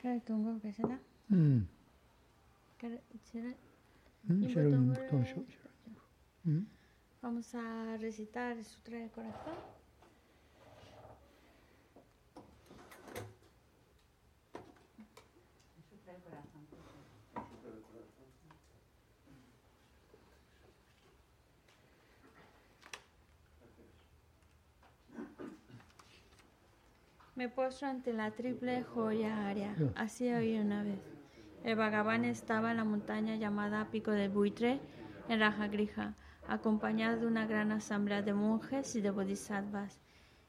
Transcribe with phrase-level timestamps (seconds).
[0.00, 0.98] Kare tungo kesena.
[1.32, 1.66] 음.
[2.78, 3.54] Kare chira.
[4.28, 5.68] 음, Y 새로운 보통을- 또 쇼- 쇼-
[6.46, 6.66] 음.
[7.22, 9.54] Vamos a recitar el Sutra del Corazón.
[27.35, 29.73] Me postro ante la triple joya área.
[29.95, 30.99] Así oí una vez.
[31.63, 34.81] El Bhagavan estaba en la montaña llamada Pico del Buitre,
[35.29, 36.15] en Rajagrija,
[36.47, 40.01] acompañado de una gran asamblea de monjes y de bodhisattvas.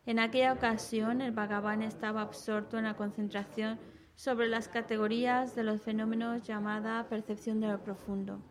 [0.07, 3.79] En aquella ocasión, el Bhagavan estaba absorto en la concentración
[4.17, 8.43] sobre las categorías de los fenómenos llamada percepción de lo profundo.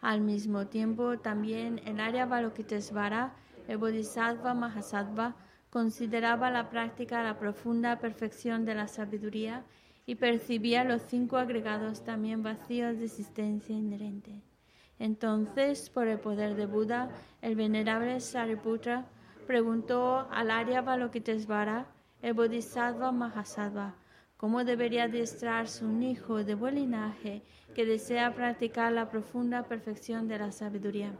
[0.00, 3.34] Al mismo tiempo, también el área Balokitesvara,
[3.68, 5.36] el Bodhisattva Mahasattva,
[5.72, 9.64] consideraba la práctica la profunda perfección de la sabiduría
[10.04, 14.42] y percibía los cinco agregados también vacíos de existencia inherente.
[14.98, 17.08] Entonces, por el poder de Buda,
[17.40, 19.06] el venerable Sariputra
[19.46, 21.86] preguntó al Arya Balokitesvara,
[22.20, 23.94] el Bodhisattva Mahasattva,
[24.36, 27.40] cómo debería adiestrarse un hijo de buen linaje
[27.74, 31.14] que desea practicar la profunda perfección de la sabiduría.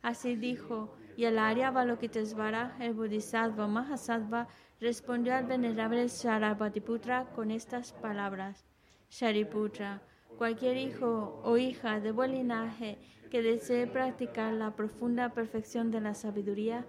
[0.00, 4.48] Así dijo, y el Arya Balokitesvara, el Bodhisattva Mahasattva,
[4.80, 8.64] respondió al venerable Sarabhatiputra con estas palabras.
[9.10, 10.02] Shariputra,
[10.36, 12.98] cualquier hijo o hija de buen linaje
[13.30, 16.84] que desee practicar la profunda perfección de la sabiduría,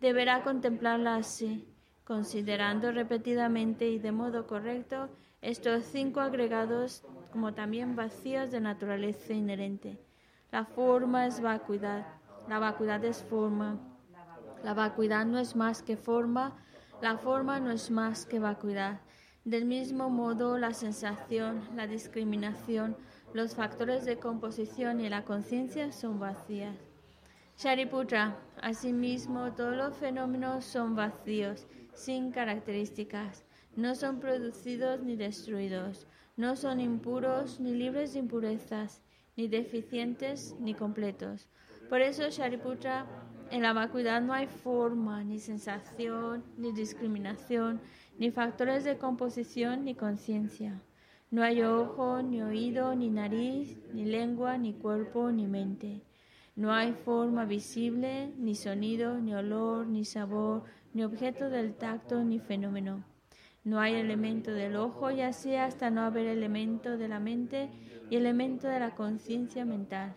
[0.00, 1.66] deberá contemplarla así,
[2.04, 5.08] considerando repetidamente y de modo correcto
[5.40, 9.98] estos cinco agregados como también vacíos de naturaleza inherente.
[10.50, 12.06] La forma es vacuidad,
[12.48, 13.78] la vacuidad es forma,
[14.62, 16.56] la vacuidad no es más que forma,
[17.00, 19.00] la forma no es más que vacuidad.
[19.44, 22.96] Del mismo modo, la sensación, la discriminación,
[23.34, 26.76] los factores de composición y la conciencia son vacías.
[27.58, 33.44] Shariputra, asimismo, todos los fenómenos son vacíos, sin características,
[33.74, 39.02] no son producidos ni destruidos, no son impuros ni libres de impurezas,
[39.36, 41.48] ni deficientes ni completos.
[41.92, 43.04] Por eso, Shariputra,
[43.50, 47.82] en la vacuidad no hay forma, ni sensación, ni discriminación,
[48.18, 50.80] ni factores de composición, ni conciencia.
[51.30, 56.00] No hay ojo, ni oído, ni nariz, ni lengua, ni cuerpo, ni mente.
[56.56, 60.62] No hay forma visible, ni sonido, ni olor, ni sabor,
[60.94, 63.04] ni objeto del tacto, ni fenómeno.
[63.64, 67.68] No hay elemento del ojo y así hasta no haber elemento de la mente
[68.08, 70.16] y elemento de la conciencia mental.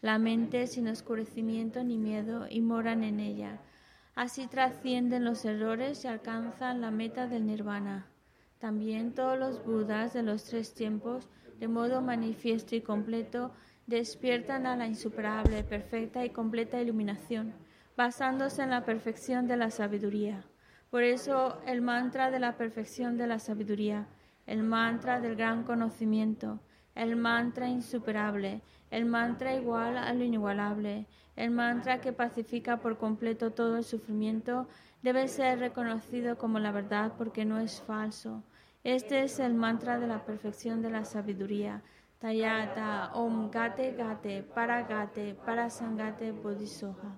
[0.00, 3.60] La mente sin oscurecimiento ni miedo y moran en ella.
[4.14, 8.06] Así trascienden los errores y alcanzan la meta del nirvana.
[8.58, 13.52] También todos los Budas de los tres tiempos, de modo manifiesto y completo,
[13.86, 17.54] despiertan a la insuperable, perfecta y completa iluminación,
[17.96, 20.44] basándose en la perfección de la sabiduría.
[20.90, 24.08] Por eso el mantra de la perfección de la sabiduría,
[24.46, 26.60] el mantra del gran conocimiento,
[26.94, 31.06] el mantra insuperable, el mantra igual a lo inigualable,
[31.36, 34.68] el mantra que pacifica por completo todo el sufrimiento,
[35.02, 38.42] debe ser reconocido como la verdad porque no es falso.
[38.84, 41.82] Este es el mantra de la perfección de la sabiduría,
[42.18, 47.16] Tayata Om Gate Gate Para Gate Para Sangate Bodhisoha.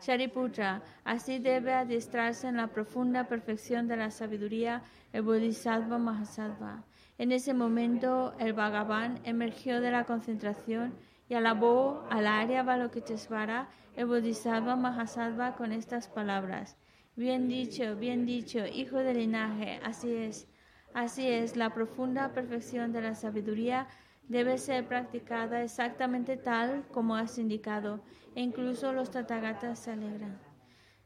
[0.00, 4.82] Shariputra, así debe adiestrarse en la profunda perfección de la sabiduría
[5.12, 6.82] el Bodhisattva Mahasattva.
[7.16, 10.94] En ese momento el Bhagavan emergió de la concentración
[11.28, 16.76] y alabó al Arya Balokitesvara, el Bodhisattva Mahasattva, con estas palabras.
[17.14, 20.48] Bien dicho, bien dicho, hijo del linaje, así es.
[20.92, 23.86] Así es, la profunda perfección de la sabiduría
[24.28, 28.00] debe ser practicada exactamente tal como has indicado,
[28.34, 30.40] e incluso los tatagatas se alegran.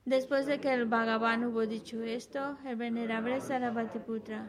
[0.07, 4.49] Después de que el Bhagavan hubo dicho esto, el venerable Sarabhatiputra,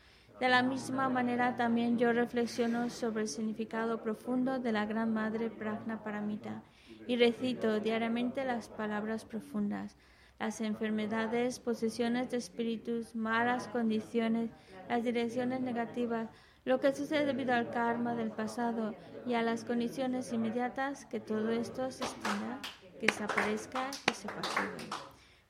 [0.41, 5.51] De la misma manera también yo reflexiono sobre el significado profundo de la Gran Madre
[5.51, 6.63] Pragna Paramita
[7.05, 9.97] y recito diariamente las palabras profundas.
[10.39, 14.49] Las enfermedades, posesiones de espíritus, malas condiciones,
[14.89, 16.27] las direcciones negativas,
[16.65, 18.95] lo que sucede debido al karma del pasado
[19.27, 22.57] y a las condiciones inmediatas, que todo esto se extinga,
[22.99, 24.89] que desaparezca, que se pasive.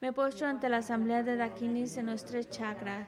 [0.02, 3.08] Me postro ante la asamblea de Dakinis en los tres chakras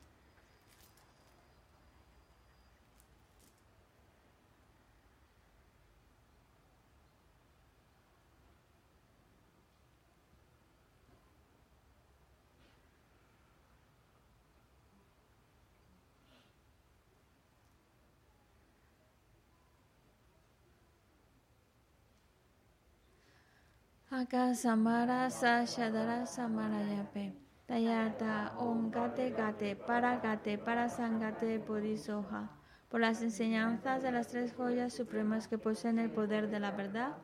[24.29, 27.33] Samara Sashadara Samarayape.
[27.67, 32.51] Tayata Om Gate Gate Para Gate Para Sangate Bodhisoha.
[32.89, 37.17] Por las enseñanzas de las tres joyas supremas que poseen el poder de la verdad,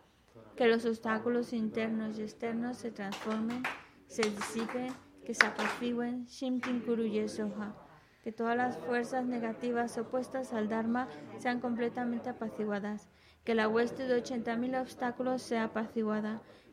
[0.56, 3.62] que los obstáculos internos y externos se transformen,
[4.08, 4.92] se disipen,
[5.24, 7.76] que se apacigüen, Shimtin Kuru Yesoha.
[8.24, 13.08] Que todas las fuerzas negativas opuestas al Dharma sean completamente apaciguadas.
[13.44, 16.42] Que la hueste de 80.000 obstáculos sea apaciguada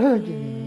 [0.00, 0.57] 嗯今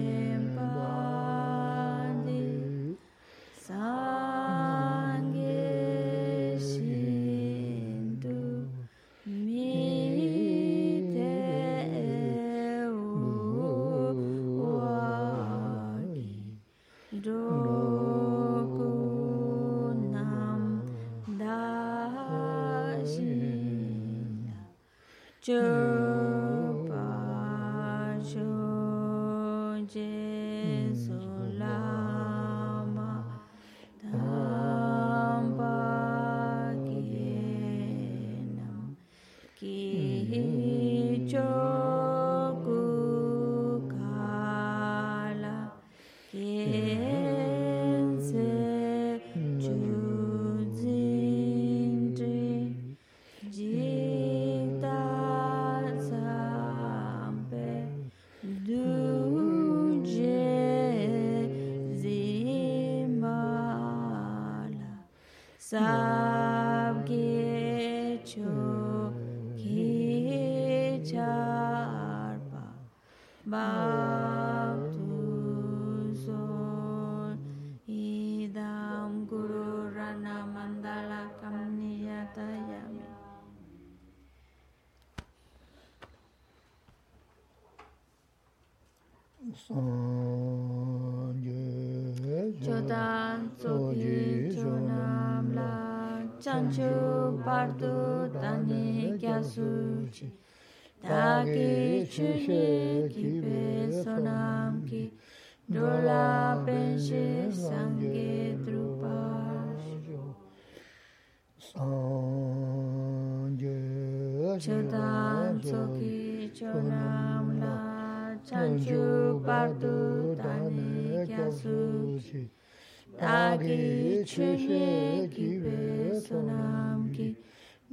[124.35, 127.35] çöle gibi sonam ki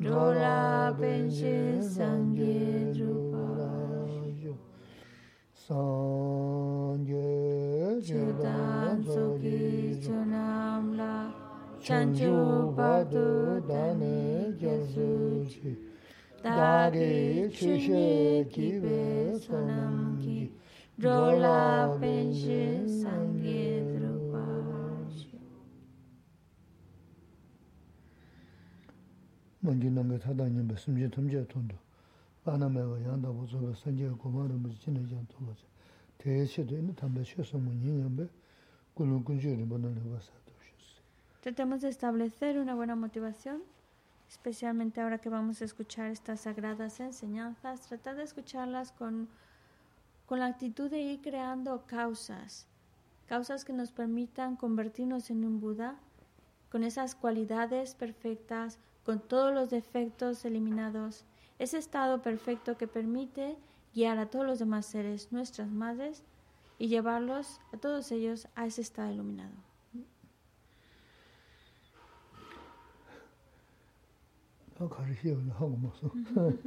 [0.04, 4.54] Dola benje sangye drupayo
[5.54, 7.20] Sangye
[8.06, 11.34] chudan soki chonam la
[11.82, 15.70] Chanchu padu dane gyasuchi
[16.44, 20.52] Dari chushe kibe sonam ki
[21.02, 24.17] Dola benje sangye drupayo
[29.67, 31.75] 먼저 남게 타다님 말씀지 탐제 돈도
[32.45, 35.55] 아나메가 양다 보조가 선제 고마를 무지 지내지 않도록
[36.17, 38.27] 대시도 있는 담배 쉬어서 뭐 인연배
[38.93, 40.43] 꿀은 군주를 보는 거서
[41.43, 43.63] Tratemos de establecer una buena motivación,
[44.29, 49.27] especialmente ahora que vamos a escuchar estas sagradas enseñanzas, tratar de escucharlas con,
[50.25, 52.65] con la actitud de ir creando causas,
[53.27, 55.95] causas que nos permitan convertirnos en un Buda,
[56.71, 61.24] con esas cualidades perfectas, con todos los defectos eliminados,
[61.58, 63.56] ese estado perfecto que permite
[63.94, 66.22] guiar a todos los demás seres, nuestras madres,
[66.76, 69.54] y llevarlos a todos ellos a ese estado iluminado.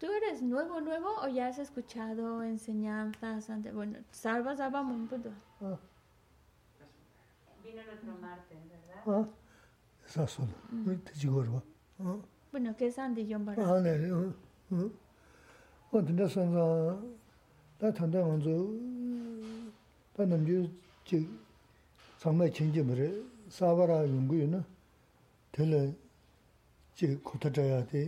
[0.00, 3.74] ¿Tú eres nuevo, nuevo o ya has escuchado enseñanzas antes?
[3.74, 5.06] Bueno, salvas, salvamos un.
[7.62, 8.77] Vino el otro martes.
[10.12, 10.48] sa sol
[11.04, 11.60] te ji gor ba
[12.52, 13.92] bueno que san de yon bara ah ne
[15.92, 16.64] o de san za
[17.78, 18.54] da tan de wan zu
[20.14, 20.58] da nam ju
[21.08, 21.18] ji
[22.20, 23.08] sang mai chen ji mre
[23.56, 24.60] sa ba ra yung gu na
[25.52, 25.82] de le
[26.96, 28.02] ji ko ta ja ya de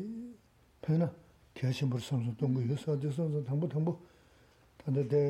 [0.82, 1.08] pe na
[1.54, 3.84] ge shin bur san zu dong gu yu sa de san zu tang bu tang
[3.86, 3.92] bu
[4.78, 5.22] ta de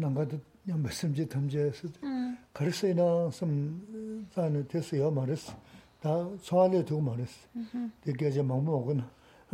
[0.00, 0.36] nang ga de
[0.67, 5.53] 그냥 말씀지 탐제에서, Mm, 가르세나, 좀, 사는 됐어요, 말했어.
[5.99, 7.47] 다, 소환해 두고 말했어.
[8.01, 9.09] 되게 이제 막 먹거나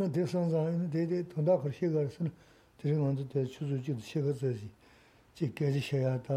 [0.08, 2.32] 대선상 대대 돈다 그렇게 가서는
[2.78, 4.70] 드린 먼저 대 추수지도 시거서지
[5.34, 6.34] 지게지 해야다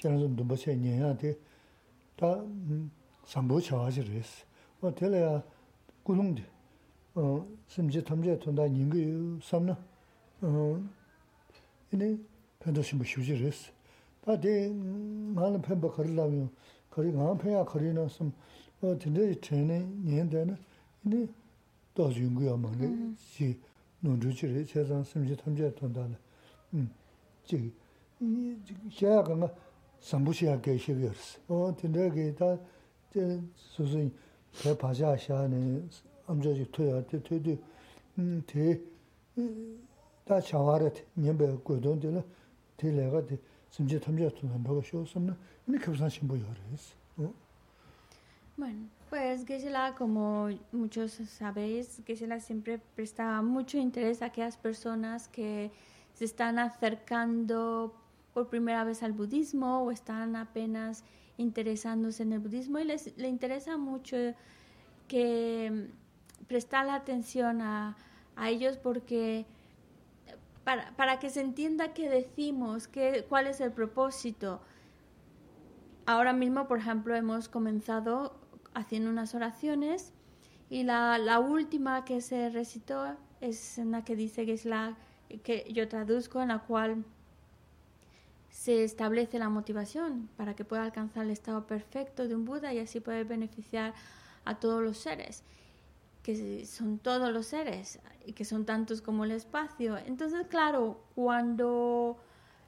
[0.00, 2.44] 저는 좀 넘어서 해야 돼다
[3.24, 4.44] 삼보 차와지를 했어
[4.80, 5.42] 어 될래야
[6.02, 6.44] 구릉데
[7.14, 8.56] 어 심지 탐제 돈
[14.26, 14.68] 다 인거 삼나 어 이네 편도시 뭐 휴지를 했어 다대
[15.34, 16.50] 많은 편바 걸으려면
[16.90, 18.32] 거리 가 편야 거리는 좀
[18.80, 20.56] 어, 근데 전에 년대는
[21.06, 21.28] 이제
[21.94, 23.14] 또 연구야 막네.
[23.16, 23.60] 지
[24.00, 26.16] 논주지를 세상 심지 탐제 돈다는.
[26.74, 26.90] 음.
[27.44, 27.72] 지
[28.20, 28.56] 이,
[28.90, 29.54] 시야가
[30.00, 31.40] 삼부시야 계시였어.
[31.48, 32.58] 어, 근데 그다
[33.12, 34.12] 저 소소히
[34.62, 35.82] 배 바자샤네
[36.26, 37.58] 암저지 토야 때 토도
[38.18, 38.80] 음, 대
[40.24, 42.22] 다 차와래 년배 고돈들
[42.76, 43.38] 대래가 대
[43.76, 45.34] 심지 탐제 돈다고 쇼스는
[45.66, 46.94] 이렇게 급산 신부 열었어.
[47.18, 47.32] 어?
[48.56, 55.70] Bueno, pues Geshe-la, como muchos sabéis, Geshe-la siempre presta mucho interés a aquellas personas que
[56.12, 57.94] se están acercando
[58.34, 61.02] por primera vez al budismo o están apenas
[61.38, 64.16] interesándose en el budismo y les le interesa mucho
[65.08, 65.88] que
[66.46, 67.96] prestar la atención a,
[68.36, 69.46] a ellos porque
[70.97, 74.59] para, que se entienda qué decimos, qué, cuál es el propósito.
[76.05, 78.37] Ahora mismo, por ejemplo, hemos comenzado
[78.73, 80.11] haciendo unas oraciones
[80.69, 84.97] y la, última que se recitó es la que dice que es la
[85.41, 87.05] que yo traduzco, en la cual
[88.49, 92.79] se establece la motivación para que pueda alcanzar el estado perfecto de un Buda y
[92.79, 93.93] así poder beneficiar
[94.43, 95.43] a todos los seres,
[96.27, 99.95] que son todos los seres y que son tantos como el espacio.
[99.95, 102.17] Entonces, claro, cuando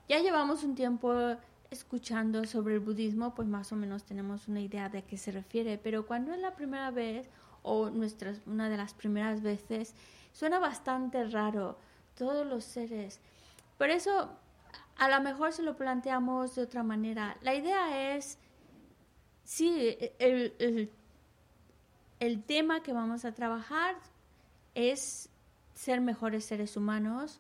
[0.08, 1.14] ya llevamos un tiempo
[1.70, 5.78] escuchando sobre el budismo, pues más o menos tenemos una idea de qué se refiere,
[5.78, 7.28] pero cuando es la primera vez
[7.62, 9.94] o nuestras, una de las primeras veces,
[10.32, 11.78] suena bastante raro,
[12.16, 13.20] todos los seres.
[13.78, 14.30] Por eso
[14.96, 17.36] a lo mejor se lo planteamos de otra manera.
[17.42, 18.38] La idea es,
[19.44, 20.90] sí, el,
[22.44, 23.96] tema que vamos a trabajar
[24.76, 25.30] es
[25.74, 27.40] ser mejores seres humanos,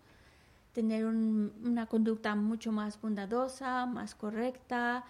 [0.74, 5.04] tener una conducta mucho más bondadosa, más correcta.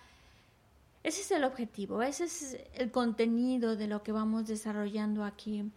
[1.03, 5.71] Ese es el objetivo, ese es el contenido de lo que vamos desarrollando aquí.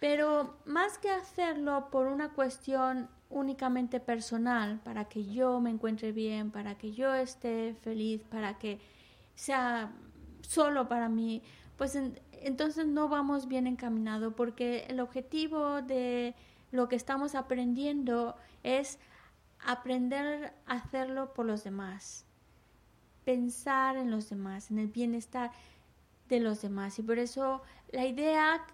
[0.00, 6.50] Pero más que hacerlo por una cuestión únicamente personal, para que yo me encuentre bien,
[6.50, 8.80] para que yo esté feliz, para que
[9.34, 9.92] sea
[10.40, 11.42] solo para mí,
[11.78, 11.96] pues
[12.44, 16.34] entonces no vamos bien encaminados porque el objetivo de
[16.70, 18.98] lo que estamos aprendiendo es
[19.64, 22.24] aprender a hacerlo por los demás,
[23.24, 25.50] pensar en los demás, en el bienestar
[26.28, 26.98] de los demás.
[26.98, 28.64] Y por eso la idea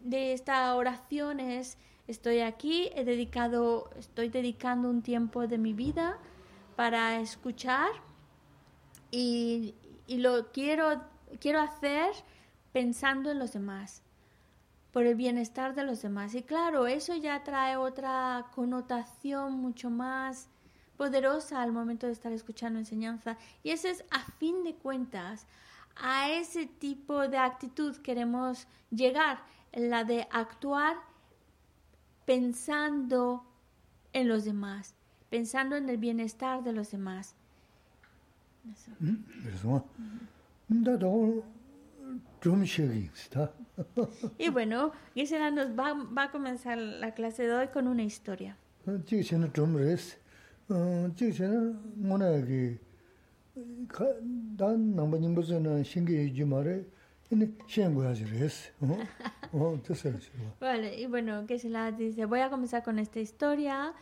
[0.00, 1.78] de esta oración es
[2.08, 6.16] Estoy aquí, he dedicado, estoy dedicando un tiempo de mi vida
[6.74, 7.90] para escuchar
[9.10, 9.74] y,
[10.08, 11.02] lo quiero,
[11.38, 12.14] quiero hacer
[12.78, 14.02] pensando en los demás,
[14.92, 16.36] por el bienestar de los demás.
[16.36, 20.48] Y claro, eso ya trae otra connotación mucho más
[20.96, 23.36] poderosa al momento de estar escuchando enseñanza.
[23.64, 25.44] Y eso es, a fin de cuentas,
[25.96, 29.40] a ese tipo de actitud queremos llegar,
[29.72, 30.98] la de actuar
[32.26, 33.44] pensando
[34.12, 34.94] en los demás,
[35.30, 37.34] pensando en el bienestar de los demás.
[44.38, 48.56] y bueno, Gisela nos va, va, a comenzar la clase de hoy con una historia.
[60.60, 63.92] Vale, y bueno, que se la dice, voy a comenzar con esta historia.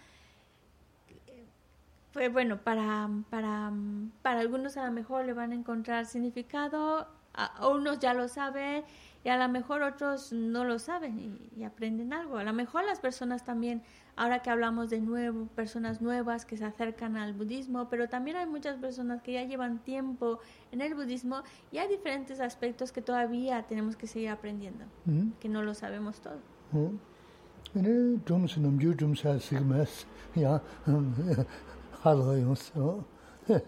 [2.13, 3.73] Pues bueno, para, para,
[4.23, 8.85] para algunos a lo mejor le van a encontrar significado, a unos ya lo saben
[9.25, 12.39] y a lo mejor otros no lo saben y aprenden algo.
[12.39, 13.83] A lo mejor las personas también
[14.17, 18.47] ahora que hablamos de nuevo, personas nuevas que se acercan al budismo, pero también hay
[18.47, 20.39] muchas personas que ya llevan tiempo
[20.73, 25.33] en el budismo y hay diferentes aspectos que todavía tenemos que seguir aprendiendo, mm.
[25.41, 26.39] que no lo sabemos todo.
[26.73, 26.97] Mm.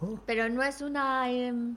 [0.26, 1.76] Pero no es una em,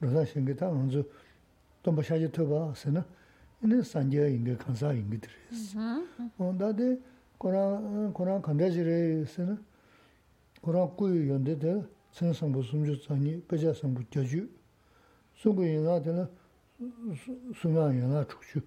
[0.00, 1.04] rōsā shīngi tā ngōnzu
[1.84, 3.04] tōmba shāji tōba sē na,
[3.64, 5.64] inē sāngyā ingi kānsā ingi tirēs.
[5.76, 7.08] Dā dē mm-hmm.
[7.40, 9.56] Kōrāng kāndrā jirē sē na,
[10.60, 11.74] Kōrāng kūyō yondē tē
[12.16, 14.42] tsēn sāmbu sumchū tsāngi, pēchā sāmbu gyāchū,
[15.40, 16.26] sūngu yinā tē na,
[17.60, 18.60] sūngā yinā chukchū.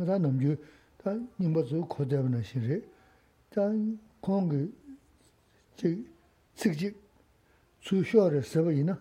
[0.00, 0.56] Dā namchū,
[1.02, 2.80] dā nīmbā tsū kōdēba na shirē,
[3.52, 3.66] dā
[4.24, 4.62] kōngi
[5.76, 6.04] tsik
[6.56, 6.96] tsik
[7.84, 8.96] tsū shō rē sēba yinā,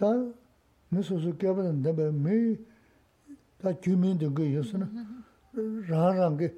[0.00, 0.12] dā
[0.92, 2.34] mē sō sō kia bātā ndā bā mē
[3.58, 4.86] tā jū mē ndā gā yō sō na
[5.90, 6.50] rā rā ngā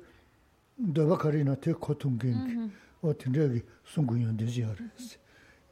[0.85, 2.69] ndā bā kārī na tē kō tōng gā ngā
[3.01, 5.17] o tē ndā gā sōng gu yō ndā jī yā rā sī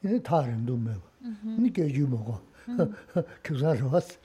[0.08, 2.36] yā tā rā ndō mē bā nī kia jū mō gā
[3.44, 4.16] kia sā rā wā sī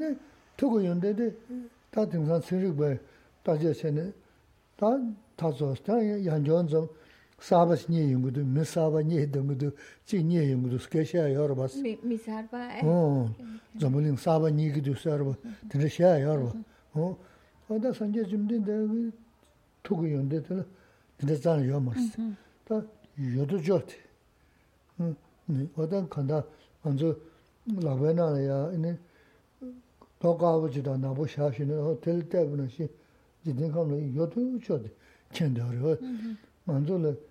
[0.00, 0.14] yā
[0.56, 1.28] tō gā yō ndā
[1.92, 2.94] tā tīng sā sī rī bā
[3.44, 4.08] tā jā sē nē
[4.80, 4.96] tā
[5.36, 6.82] tā sō sī tā yā njō nzō
[7.40, 9.72] sāba nye yungudu, mi sāba nye dungudu,
[10.06, 11.68] chik nye yungudu, suke shaya yorba.
[12.02, 12.84] Mi sārba, eh?
[12.84, 13.28] Oh,
[13.78, 15.36] Zambuling sāba nye gidu sārba,
[15.68, 16.52] tanda shaya yorba.
[16.94, 17.16] Oh,
[17.68, 18.72] oda sanje jimdi da
[19.82, 20.66] tuku yungde tanda,
[21.18, 22.12] tanda zana yomarsi.
[22.18, 22.36] Mm-hmm.
[22.66, 22.84] Ta
[23.16, 23.94] yodo jorti.
[24.98, 25.16] Hmm,
[25.76, 26.44] oda kanda
[26.84, 27.16] anzu
[27.80, 28.96] lakwe nana ya, ini
[30.20, 32.88] tokawa jida nabu shashini, oh, teli tabi nashi,
[33.44, 34.90] jidin kamla yodo jorti,
[35.32, 35.78] chenda hori.
[35.78, 36.36] Mm-hmm.
[36.68, 37.29] Anzu lakwe,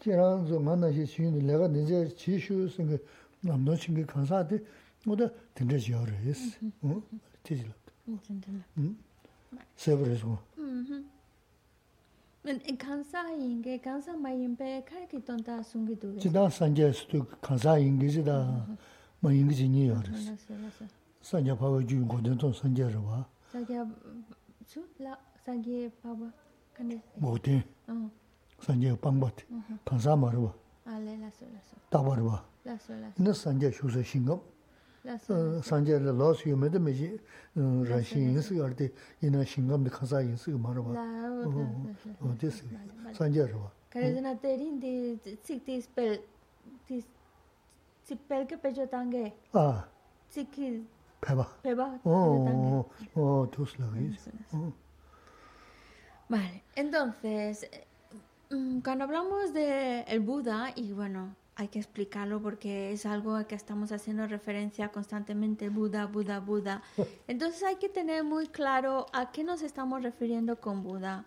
[0.00, 2.98] 지란조 만나시 쉬는 내가 이제 지슈스는
[3.40, 4.58] 남도 친구 간사한테
[5.06, 6.58] 뭐다 된대 지어를 했어.
[6.82, 7.02] 어?
[7.42, 7.72] 되지라.
[8.78, 8.96] 응.
[9.76, 10.38] 세브레스고.
[10.58, 11.10] 음.
[12.44, 16.18] 맨 간사인 게 간사 마인베 칼기 돈다 숨기도.
[16.18, 18.66] 지다 산제스도 간사인 게지다.
[19.20, 20.02] 뭐 인기지 니요.
[21.20, 23.24] 산제 파워 주인 거든 돈 산제를 봐.
[23.52, 23.78] 산제
[24.66, 24.84] 주
[25.44, 26.30] 산제 파워
[26.74, 27.00] 간데.
[27.14, 27.62] 뭐든.
[27.88, 28.10] 어.
[28.62, 29.34] 산제 방밭
[29.84, 34.40] 강사 말어 알레라소라소 다버와 라소라소 너 산제 휴서 신금
[35.62, 37.18] 산제 로스 유메데 메지
[37.54, 40.92] 라시인스 여르데 이나 신금데 가사 인스 말어 봐
[42.20, 42.68] 어디스
[43.14, 46.24] 산제로 봐 그래서 나 때린데 틱티스펠
[46.86, 47.08] 티스
[48.04, 49.88] 틱펠 게 빼줘 당게 아
[50.30, 50.86] 틱히
[51.20, 54.16] 배봐 배봐 어어 투슬라기
[54.52, 54.72] 어
[56.30, 57.68] Vale, entonces,
[58.82, 63.54] cuando hablamos de el Buda, y bueno, hay que explicarlo porque es algo a que
[63.54, 66.82] estamos haciendo referencia constantemente, Buda, Buda, Buda.
[67.28, 71.24] Entonces hay que tener muy claro a qué nos estamos refiriendo con Buda.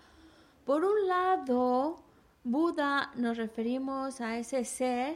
[0.65, 1.99] Por un lado,
[2.43, 5.15] Buda nos referimos a ese ser,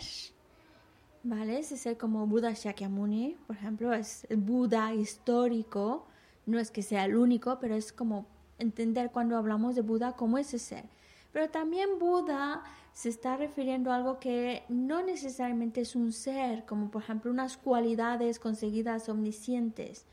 [1.23, 1.59] ¿vale?
[1.59, 6.05] Ese ser como Buda Shakyamuni, por ejemplo, es el Buda histórico,
[6.45, 8.25] no es que sea el único, pero es como
[8.57, 10.85] entender cuando hablamos de Buda como ese ser.
[11.31, 12.63] Pero también Buda
[12.93, 17.57] se está refiriendo a algo que no necesariamente es un ser, como por ejemplo unas
[17.57, 20.05] cualidades conseguidas omniscientes.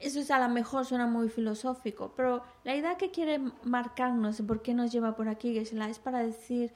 [0.00, 4.62] Eso es a lo mejor suena muy filosófico, pero la idea que quiere marcarnos, por
[4.62, 6.72] qué nos lleva por aquí, es para decir,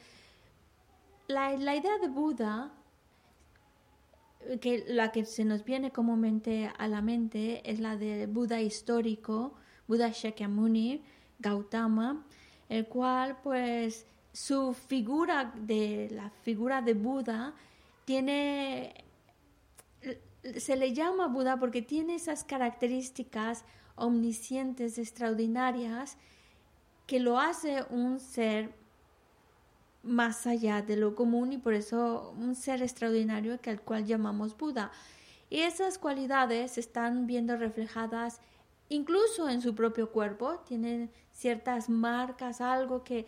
[1.28, 2.72] la, la idea de Buda,
[4.60, 9.54] que la que se nos viene comúnmente a la mente es la de Buda histórico,
[9.86, 11.02] Buda Shakyamuni,
[11.42, 12.24] Gautama,
[12.68, 17.54] el cual pues su figura de la figura de Buda
[18.06, 18.94] tiene
[20.56, 26.16] se le llama Buda porque tiene esas características omniscientes extraordinarias
[27.06, 28.74] que lo hace un ser
[30.02, 34.56] más allá de lo común y por eso un ser extraordinario que al cual llamamos
[34.56, 34.90] Buda.
[35.48, 38.40] Y esas cualidades están viendo reflejadas
[38.88, 41.10] incluso en su propio cuerpo, tiene
[41.42, 43.26] ciertas marcas, algo que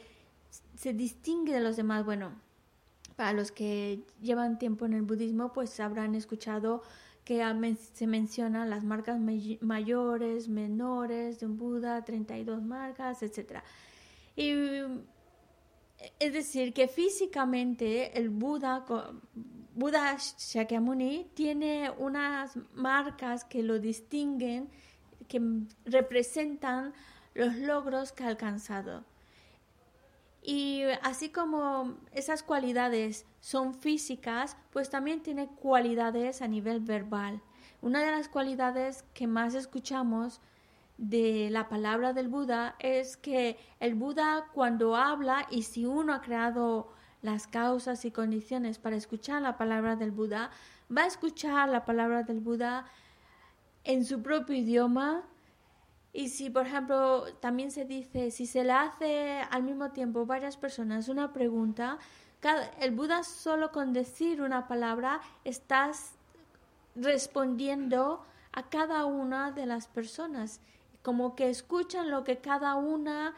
[0.77, 2.05] se distingue de los demás.
[2.05, 2.33] Bueno,
[3.17, 6.83] para los que llevan tiempo en el budismo, pues habrán escuchado
[7.25, 7.43] que
[7.93, 9.19] se mencionan las marcas
[9.61, 13.61] mayores, menores de un Buda, 32 marcas, etc.
[14.37, 14.53] Y
[16.21, 18.85] es decir, que físicamente el Buda,
[19.75, 24.69] Buda Shakyamuni, tiene unas marcas que lo distinguen
[25.27, 25.41] que
[25.87, 26.93] representan
[27.35, 29.05] los logros que ha alcanzado.
[30.43, 37.41] Y así como esas cualidades son físicas, pues también tiene cualidades a nivel verbal.
[37.81, 40.41] Una de las cualidades que más escuchamos
[40.99, 46.21] de la palabra del Buda es que el Buda cuando habla y si uno ha
[46.21, 46.93] creado
[47.23, 50.51] las causas y condiciones para escuchar la palabra del Buda,
[50.95, 52.85] va a escuchar la palabra del Buda
[53.83, 55.25] en su propio idioma.
[56.17, 60.57] Y si, por ejemplo, también se dice, si se le hace al mismo tiempo varias
[60.57, 61.99] personas una pregunta,
[62.79, 66.13] el Buda solo con decir una palabra estás
[66.95, 70.61] respondiendo a cada una de las personas,
[71.03, 73.35] como que escuchan lo que cada una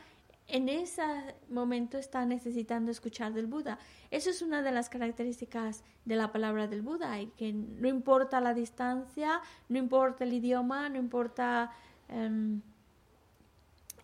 [0.47, 1.03] en ese
[1.49, 3.79] momento está necesitando escuchar del Buda.
[4.11, 8.41] Eso es una de las características de la palabra del Buda, y que no importa
[8.43, 11.73] la distancia, no importa el idioma, no importa
[12.09, 12.63] em,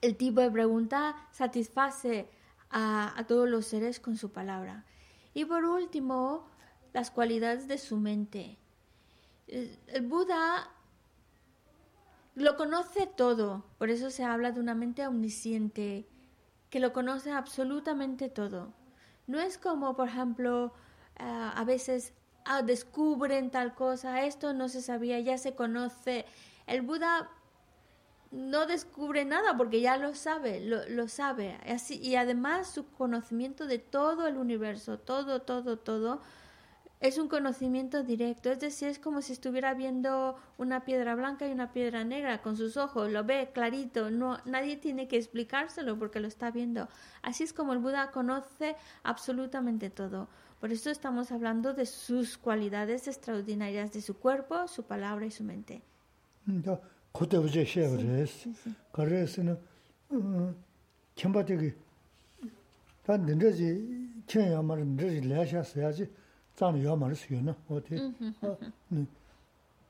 [0.00, 2.28] el tipo de pregunta, satisface
[2.70, 4.84] a, todos los seres con su palabra.
[5.34, 6.46] Y por último,
[6.92, 8.58] las cualidades de su mente.
[9.46, 10.70] El Buda
[12.34, 16.08] lo conoce todo, por eso se habla de una mente omnisciente,
[16.70, 18.72] que lo conoce absolutamente todo.
[19.26, 20.72] No es como, por ejemplo,
[21.18, 22.14] eh, a veces
[22.46, 26.24] ah, descubren tal cosa, esto no se sabía, ya se conoce.
[26.66, 27.30] El Buda
[28.33, 31.59] no descubre nada porque ya lo sabe, lo, lo sabe.
[31.66, 36.21] Así, y además su conocimiento de todo el universo, todo, todo, todo,
[37.03, 41.53] es un conocimiento directo, es decir, es como si estuviera viendo una piedra blanca y
[41.53, 46.21] una piedra negra con sus ojos, lo ve clarito, no nadie tiene que explicárselo porque
[46.21, 46.88] lo está viendo.
[47.23, 50.29] Así es como el Buda conoce absolutamente todo.
[50.61, 55.42] Por eso estamos hablando de sus cualidades extraordinarias de su cuerpo, su palabra y su
[55.42, 55.83] mente.
[57.12, 58.53] 그때 어제 쉐브레스
[58.92, 59.59] 그래서는
[61.14, 61.72] 캠바데기
[63.05, 66.11] 단 늘지 켜야 말 늘지 래셔야지
[66.55, 67.57] 짠 요마를 쓰요나?
[67.68, 67.96] 어디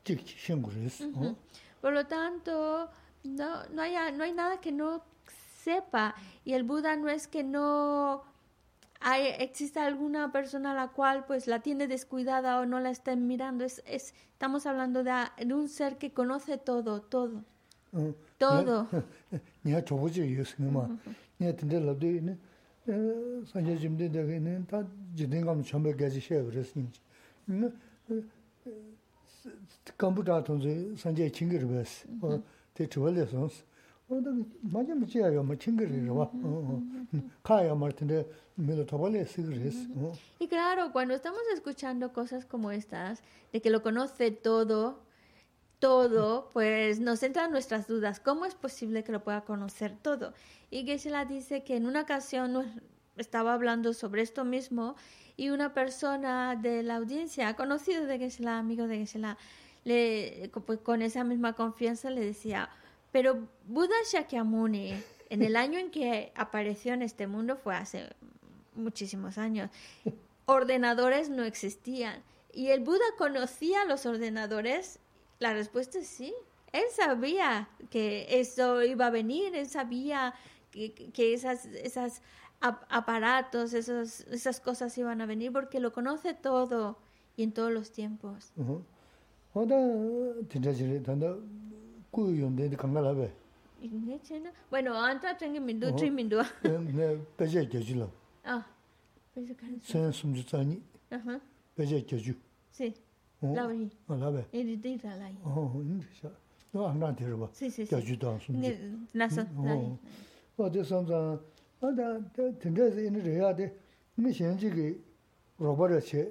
[0.04, 1.36] 직 신고레스 어.
[1.82, 2.88] Por lo tanto,
[3.24, 5.02] no, no, hay, no hay nada que no
[5.64, 8.22] sepa y el Buda no es que no
[9.02, 13.26] hay, exista alguna persona a la cual pues la tiene descuidada o no la estén
[13.26, 13.64] mirando.
[13.64, 15.12] Es, es, estamos hablando de,
[15.44, 17.44] de un ser que conoce todo, todo.
[18.38, 18.88] Todo.
[19.62, 19.84] Ni ha
[40.38, 43.22] Y claro, cuando estamos escuchando cosas como estas,
[43.52, 45.00] de que lo conoce todo,
[45.78, 48.20] todo, pues nos entran nuestras dudas.
[48.20, 50.32] ¿Cómo es posible que lo pueda conocer todo?
[50.70, 52.80] Y Geshe-la dice que en una ocasión
[53.16, 54.96] estaba hablando sobre esto mismo
[55.36, 59.38] y una persona de la audiencia, conocido de Geshe-la, amigo de Geshe-la,
[59.84, 62.70] le, pues, con esa misma confianza le decía,
[63.12, 64.94] pero Buda Shakyamuni,
[65.28, 68.08] en el año en que apareció en este mundo, fue hace
[68.74, 69.70] muchísimos años,
[70.46, 72.22] ordenadores no existían.
[72.52, 74.98] Y el Buda conocía los ordenadores
[75.42, 76.32] la respuesta es sí.
[76.72, 80.34] Él sabía que eso iba a venir, él sabía
[80.70, 82.22] que, que esas, esas
[82.60, 86.96] aparatos, esos, esas cosas iban a venir, porque lo conoce todo
[87.36, 88.52] y en todos los tiempos.
[89.52, 90.76] Bueno, antes
[92.12, 93.28] ku yonde de kanga la be
[93.80, 96.36] ne chena bueno anta tengi mindu tri mindu
[96.98, 98.06] ne peje geju la
[98.44, 98.62] ah
[99.34, 100.76] peje kan sen sumju tani
[101.10, 101.40] aha
[101.74, 102.34] peje geju
[102.70, 102.92] si
[103.40, 106.28] la ri la be e de de la yi oh ni sha
[106.72, 107.48] no anga de ba
[107.90, 108.70] geju da sumju ne
[109.14, 109.96] na sa la yi
[110.56, 111.18] o de sam za
[111.80, 112.20] anda
[112.60, 113.72] tenga ze ni re ya de
[114.16, 115.00] ni shen ji ge
[115.58, 116.22] robar che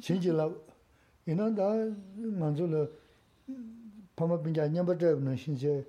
[0.00, 0.46] chin ji la
[1.24, 1.66] ina da
[2.38, 2.86] manzu la
[4.16, 5.84] pāma piñcā ñamba chayab nā xīnchā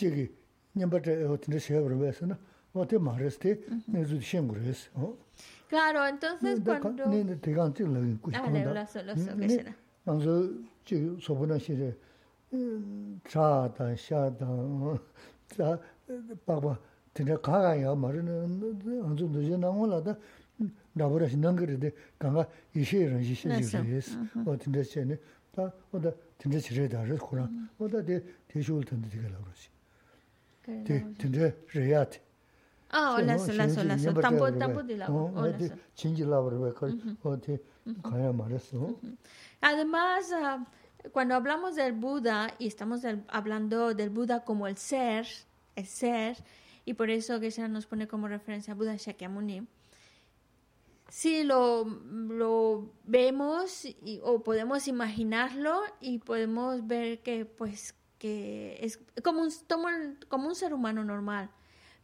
[0.00, 0.28] chīgī
[0.74, 2.36] ñamba chayab tindā xayab rā wēsā na
[2.74, 3.54] wā tē mā rēs tē
[3.92, 4.88] nē zū xēm gu rēs.
[5.68, 7.04] Claro, entonces cuando...
[7.12, 8.62] Nē nē tē kāng tī lā kī kūshī kūndā.
[8.64, 9.72] Ah, lā sō, lā sō, kēshī rā.
[10.08, 10.34] Nā sō
[10.88, 11.90] chīgī sōpū nā xīnchā
[13.28, 14.48] chā tā, xā tā,
[15.56, 15.68] tā,
[16.48, 16.72] pākpa
[17.12, 18.36] tindā kā kā yā mā rā nā
[19.18, 20.16] zū nā xī nā ngō lā tā
[20.96, 21.90] rā rā xī nāng kī rā tē
[22.22, 22.44] kāng kā
[22.76, 23.48] yī xī rā xī xī
[24.88, 25.00] xī
[26.00, 28.23] rā 리데 강가 이시는 이시지 어 근데 쟤네 다 어다 근데 지레다 그러나 어다 대
[28.47, 29.69] 대쇼를 텐데 되게 그러지
[30.85, 32.19] 대 근데 레야트
[32.95, 34.21] Ah, hola, hola, hola, hola.
[34.21, 35.57] Tampoco, tampoco de la hola.
[35.95, 36.75] Chingi la verdad,
[37.23, 37.59] o te
[38.03, 38.71] kaya mares,
[39.61, 40.63] Además, uh,
[41.11, 45.25] cuando hablamos del Buda y estamos del, hablando del Buda como el ser,
[45.75, 46.37] el ser,
[46.85, 49.65] y por eso que se nos pone como referencia a Buda Shakyamuni,
[51.08, 53.86] sí lo, lo vemos
[54.22, 59.50] o podemos imaginarlo y podemos ver que pues que es como un,
[60.28, 61.50] como un ser humano normal,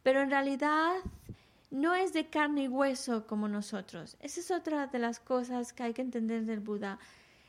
[0.01, 0.93] pero en realidad
[1.71, 4.15] no es de carne y hueso como nosotros.
[4.21, 6.99] Esa es otra de las cosas que hay que entender del Buda.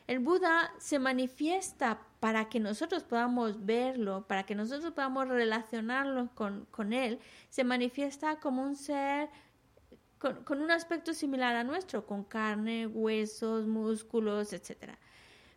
[0.07, 6.93] El Buda se manifiesta para que nosotros podamos verlo, para que nosotros podamos relacionarlo con,
[6.93, 7.19] él.
[7.51, 9.29] Se manifiesta como un ser
[10.45, 14.95] con, un aspecto similar a nuestro, con carne, huesos, músculos, etc.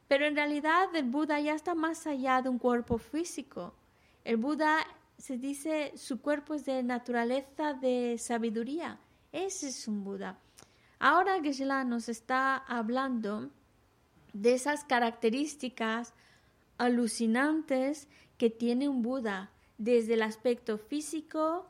[0.08, 3.73] Pero en realidad el Buda ya está más allá de un cuerpo físico.
[4.23, 4.86] El Buda
[5.17, 8.99] se dice su cuerpo es de naturaleza de sabiduría.
[9.32, 10.39] Ese es un Buda.
[10.99, 13.49] Ahora Geshe-la nos está hablando
[14.34, 16.13] de esas características
[16.77, 21.65] alucinantes que tiene un Buda, desde el aspecto físico,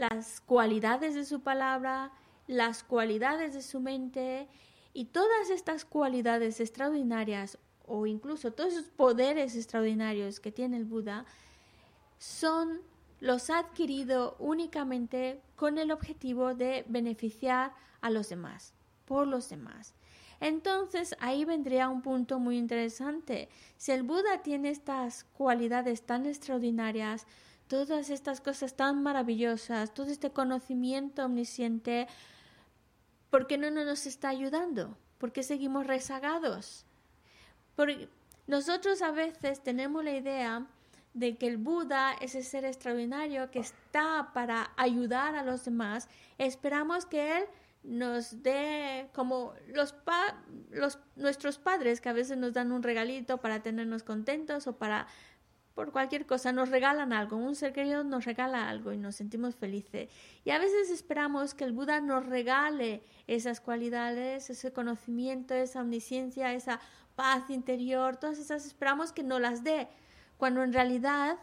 [0.00, 2.10] las cualidades de su palabra,
[2.46, 4.48] las cualidades de su mente
[4.94, 11.26] y todas estas cualidades extraordinarias o incluso todos esos poderes extraordinarios que tiene el Buda
[12.18, 12.80] son
[13.20, 18.72] los ha adquirido únicamente con el objetivo de beneficiar a los demás,
[19.04, 19.92] por los demás.
[20.40, 23.50] Entonces ahí vendría un punto muy interesante.
[23.76, 27.26] Si el Buda tiene estas cualidades tan extraordinarias,
[27.70, 32.08] todas estas cosas tan maravillosas, todo este conocimiento omnisciente,
[33.30, 34.98] ¿por qué no nos está ayudando?
[35.18, 36.84] ¿Por qué seguimos rezagados?
[38.48, 40.66] Nosotros a veces tenemos la idea
[41.14, 47.06] de que el Buda, ese ser extraordinario que está para ayudar a los demás, esperamos
[47.06, 47.44] que él
[47.84, 49.94] nos dé como los,
[50.70, 55.06] los nuestros padres que a veces nos dan un regalito para tenernos contentos o para
[55.74, 59.54] por cualquier cosa, nos regalan algo, un ser querido nos regala algo y nos sentimos
[59.54, 60.10] felices.
[60.44, 66.52] Y a veces esperamos que el Buda nos regale esas cualidades, ese conocimiento, esa omnisciencia,
[66.52, 66.80] esa
[67.14, 69.88] paz interior, todas esas esperamos que nos las dé,
[70.36, 71.38] cuando en realidad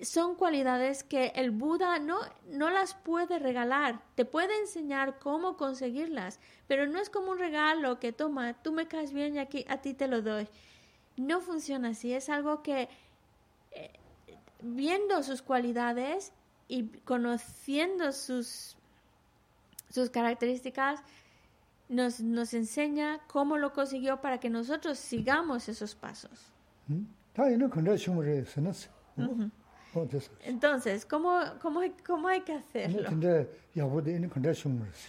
[0.00, 6.40] son cualidades que el Buda no, no las puede regalar, te puede enseñar cómo conseguirlas,
[6.66, 9.78] pero no es como un regalo que toma, tú me caes bien y aquí a
[9.78, 10.48] ti te lo doy.
[11.20, 12.88] No funciona así, es algo que
[13.72, 13.90] eh,
[14.62, 16.32] viendo sus cualidades
[16.66, 18.76] y conociendo sus,
[19.90, 21.00] sus características,
[21.88, 26.52] nos, nos enseña cómo lo consiguió para que nosotros sigamos esos pasos.
[26.88, 27.02] ¿Mm?
[30.44, 33.08] Entonces, ¿cómo, cómo, cómo hay que hacerlo?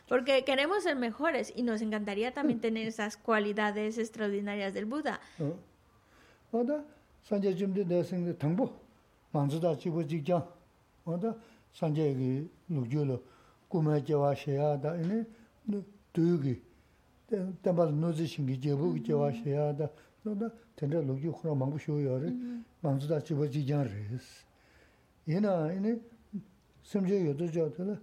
[0.08, 5.20] Porque queremos ser mejores y nos encantaría también tener esas cualidades extraordinarias del Buda.
[6.52, 6.84] 어다
[7.24, 8.70] 산제 준비 내생 당부
[9.32, 10.48] 만주다 지고 직장
[11.06, 11.36] 어다
[11.74, 13.24] 산제 그 누교로
[13.70, 15.24] 꿈에 제와셔야다 이니
[16.12, 16.62] 두기
[17.62, 19.90] 담발 노지 신기 제부 제와셔야다
[20.24, 22.34] 너다 텐데 로기 호나 망부 쇼요레
[22.82, 24.46] 만주다 지고 직장레스
[25.30, 26.02] 얘나 이니
[26.84, 27.98] 심제 요도 저들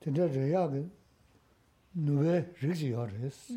[0.00, 0.88] 텐데 저야게
[1.94, 3.52] 누베 리지요레스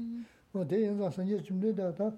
[0.52, 2.12] 뭐 대연사 산제 준비다다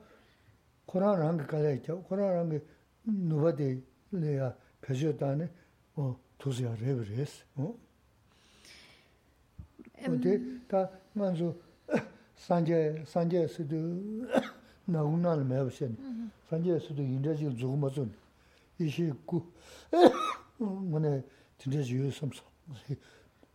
[0.95, 2.03] 코란 랑게 가야죠.
[2.03, 2.63] 코란 랑게
[3.03, 3.81] 누바데
[4.11, 5.49] 레야 가져다네
[5.97, 7.75] 어 도저야 레브레스 어
[10.07, 11.53] 어디 다 먼저
[12.37, 13.75] 산제 산제스도
[14.85, 17.91] 나우날 매버션 산제스도 인자지 조금만
[18.79, 19.51] 이시 구
[20.59, 21.21] 뭐네
[21.57, 22.41] 진짜 지요 삼사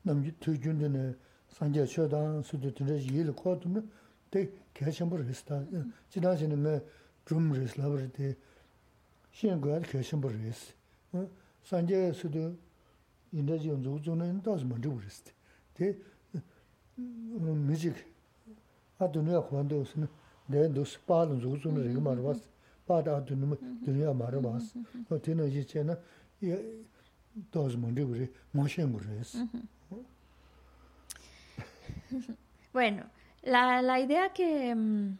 [0.02, 1.14] 남지 투준드네
[1.48, 3.88] 산제 쇼단 수도 진짜 일 코드는
[4.30, 5.64] 대 개선을 했다
[6.10, 6.80] 지난번에
[7.26, 8.36] 좀 레슬라브르데
[9.32, 10.74] 시행과를 결심부르스
[11.64, 12.56] 산제 수도
[13.32, 15.22] 인더지 온조조는 다스 먼저 부르스
[15.74, 15.96] 데
[16.96, 17.94] 뮤직
[18.98, 20.08] 아드누야 관도스는
[20.46, 22.42] 내 도스 빠는 조조는 이거 말아 봤어
[22.86, 25.96] 바다 아드누 드누야 말아 봤어 또 되는 이제 제나
[26.40, 26.50] 이
[27.50, 29.46] 다스 먼저 부르 모션 부르스
[32.72, 33.02] Bueno,
[33.42, 35.18] la, la idea que, mm,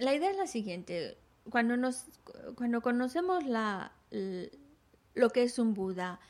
[0.00, 1.18] La idea es la siguiente.
[1.50, 2.06] Cuando, nos,
[2.54, 6.20] cuando conocemos lo que es un Buda,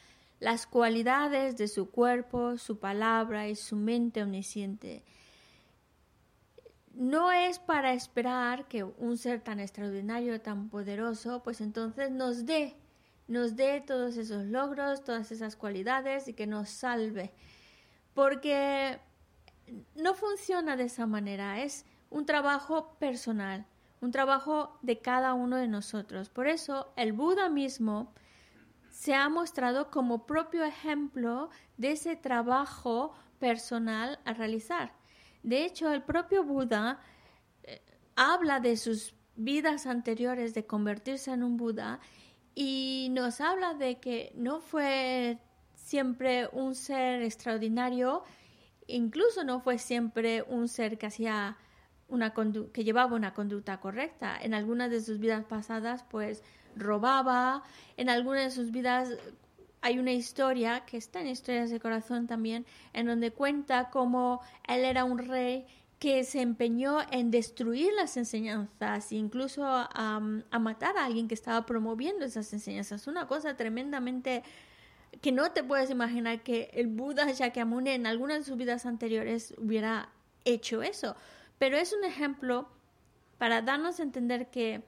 [0.40, 5.04] las cualidades de su cuerpo, su palabra y su mente omnisciente,
[6.94, 12.74] no es para esperar que un ser tan extraordinario, tan poderoso, pues entonces nos dé,
[13.28, 17.30] nos dé todos esos logros, todas esas cualidades y que nos salve.
[18.14, 18.98] Porque
[19.94, 23.66] no funciona de esa manera, es un trabajo personal,
[24.00, 26.28] un trabajo de cada uno de nosotros.
[26.28, 28.12] Por eso el Buda mismo
[28.90, 34.92] se ha mostrado como propio ejemplo de ese trabajo personal a realizar.
[35.42, 37.00] De hecho, el propio Buda
[37.62, 37.80] eh,
[38.16, 42.00] habla de sus vidas anteriores de convertirse en un Buda
[42.54, 45.38] y nos habla de que no fue
[45.74, 48.22] siempre un ser extraordinario,
[48.86, 51.56] incluso no fue siempre un ser que hacía
[52.10, 52.34] una
[52.72, 54.38] que llevaba una conducta correcta.
[54.40, 56.42] En algunas de sus vidas pasadas, pues
[56.76, 57.62] robaba.
[57.96, 59.10] En algunas de sus vidas
[59.82, 64.84] hay una historia que está en Historias de Corazón también, en donde cuenta cómo él
[64.84, 65.66] era un rey
[65.98, 70.20] que se empeñó en destruir las enseñanzas, incluso a,
[70.58, 73.06] matar a alguien que estaba promoviendo esas enseñanzas.
[73.06, 74.42] Una cosa tremendamente
[75.20, 79.54] que no te puedes imaginar que el Buda Shakyamuni en algunas de sus vidas anteriores
[79.58, 80.08] hubiera
[80.46, 81.16] hecho eso.
[81.60, 82.66] Pero es un ejemplo
[83.36, 84.82] para darnos a entender que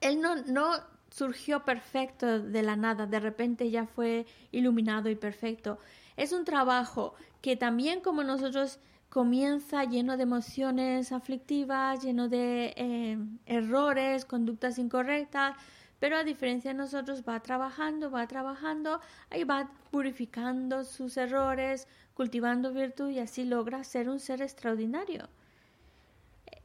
[0.00, 0.74] él no, no
[1.10, 5.80] surgió perfecto de la nada, de repente ya fue iluminado y perfecto.
[6.16, 8.78] Es un trabajo que también como nosotros
[9.08, 15.56] comienza lleno de emociones aflictivas, lleno de eh, errores, conductas incorrectas,
[15.98, 19.00] pero a diferencia de nosotros va trabajando, va trabajando,
[19.30, 25.28] ahí va purificando sus errores, cultivando virtud y así logra ser un ser extraordinario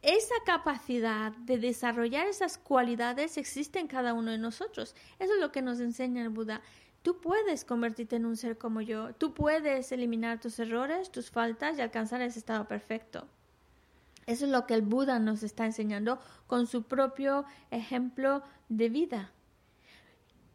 [0.07, 4.95] esa capacidad de desarrollar esas cualidades existe en cada uno de nosotros.
[5.19, 6.61] Eso es lo que nos enseña el Buda.
[7.01, 9.13] Tú puedes convertirte en un ser como yo.
[9.15, 13.27] Tú puedes eliminar tus errores, tus faltas y alcanzar ese estado perfecto.
[14.27, 19.31] Eso es lo que el Buda nos está enseñando con su propio ejemplo de vida.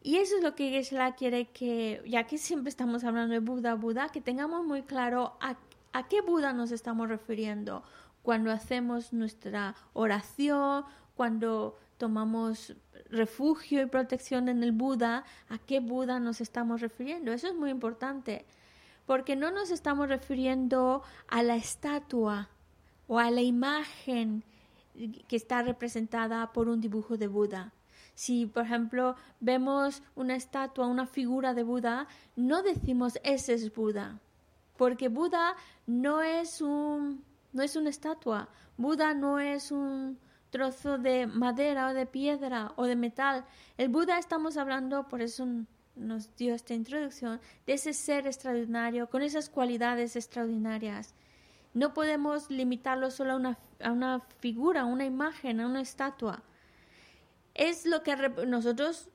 [0.01, 3.75] Y eso es lo que Geshe quiere que, ya que siempre estamos hablando de Buda,
[3.75, 5.57] Buda, que tengamos muy claro a,
[5.91, 7.83] a qué Buda nos estamos refiriendo
[8.23, 12.75] cuando hacemos nuestra oración, cuando tomamos
[13.09, 17.31] refugio y protección en el Buda, ¿a qué Buda nos estamos refiriendo?
[17.31, 18.45] Eso es muy importante,
[19.05, 22.49] porque no nos estamos refiriendo a la estatua
[23.07, 24.43] o a la imagen
[25.27, 27.73] que está representada por un dibujo de Buda.
[28.15, 34.19] Si, por ejemplo, vemos una estatua, una figura de Buda, no decimos ese es Buda,
[34.77, 35.55] porque Buda
[35.87, 41.93] no es un no es una estatua, Buda no es un trozo de madera o
[41.93, 43.45] de piedra o de metal.
[43.77, 45.47] El Buda estamos hablando, por eso
[45.95, 51.13] nos dio esta introducción, de ese ser extraordinario, con esas cualidades extraordinarias.
[51.73, 56.43] No podemos limitarlo solo a una, a una figura, a una imagen, a una estatua.
[57.55, 58.15] Es lo que
[58.47, 59.09] nosotros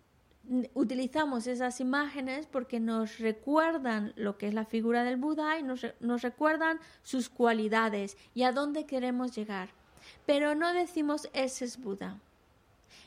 [0.74, 5.86] utilizamos esas imágenes porque nos recuerdan lo que es la figura del Buda y nos,
[6.00, 9.68] nos, recuerdan sus cualidades y a dónde queremos llegar.
[10.26, 12.18] Pero no decimos ese es Buda.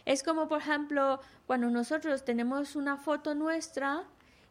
[0.06, 4.04] Es como, por ejemplo, cuando nosotros tenemos una foto nuestra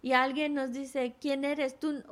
[0.02, 2.02] y alguien nos dice quién eres tú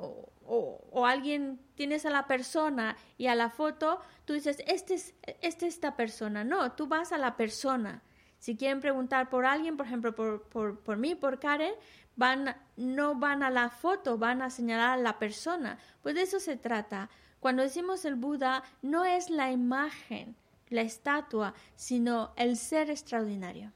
[0.46, 5.66] o, alguien tienes a la persona y a la foto, tú dices, este es, este
[5.66, 6.42] es esta persona.
[6.42, 8.02] No, tú vas a la persona
[8.38, 11.74] si quieren preguntar por alguien, por ejemplo, por, por, por mí, por Karen,
[12.16, 15.78] van, no van a la foto, van a señalar a la persona.
[16.02, 17.08] Pues de eso se trata.
[17.40, 20.34] Cuando decimos el Buda, no es la imagen,
[20.68, 23.72] la estatua, sino el ser extraordinario.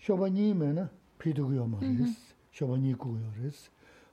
[0.00, 3.70] 쇼바니 메나 피두고요 말이스 쇼바니 구요레스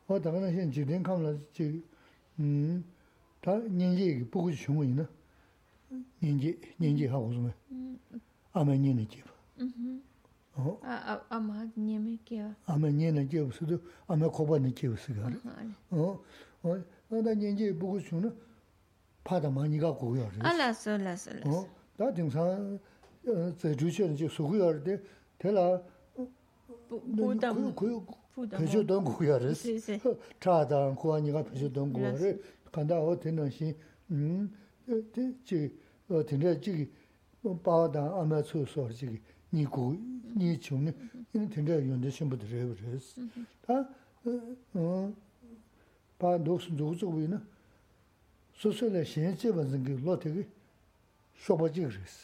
[0.08, 2.84] 어 다가나 신 지된 캄라 지음다
[3.70, 5.08] 년지 보고 중이나
[6.20, 7.52] 년지 년지 하고 좀
[8.54, 9.24] 아마 년의 집
[10.56, 10.80] 어
[11.30, 15.30] 아마 년의 집 아마 년의 집 수도 아마 고반의 집 수가
[15.92, 16.22] 어어
[17.10, 18.34] 나다 년지 보고 중은
[19.24, 21.68] 파다 많이 갖고 요레스 알았어 알았어 알았어
[21.98, 22.80] 다 등산
[23.58, 25.00] 제 주체는 지 수고요 때
[25.44, 25.82] tela
[27.76, 28.04] kuyo
[28.58, 29.68] pechoo don kuya res
[30.40, 32.40] chaadaan kuwa niga pechoo don kuya re
[32.72, 33.76] kanda o tena shi
[36.26, 36.90] tena chigi
[37.64, 39.22] paadaan ama tsu sor chigi
[39.52, 39.98] ni ku,
[40.36, 40.94] ni chung
[41.34, 43.16] ni tena yonde shimbo dhrev res
[43.68, 43.90] ta
[46.18, 47.42] paa doksun zogu zogu ina
[48.54, 50.48] susu la shen che banzangi lo tegi
[51.36, 52.16] shoba chigi res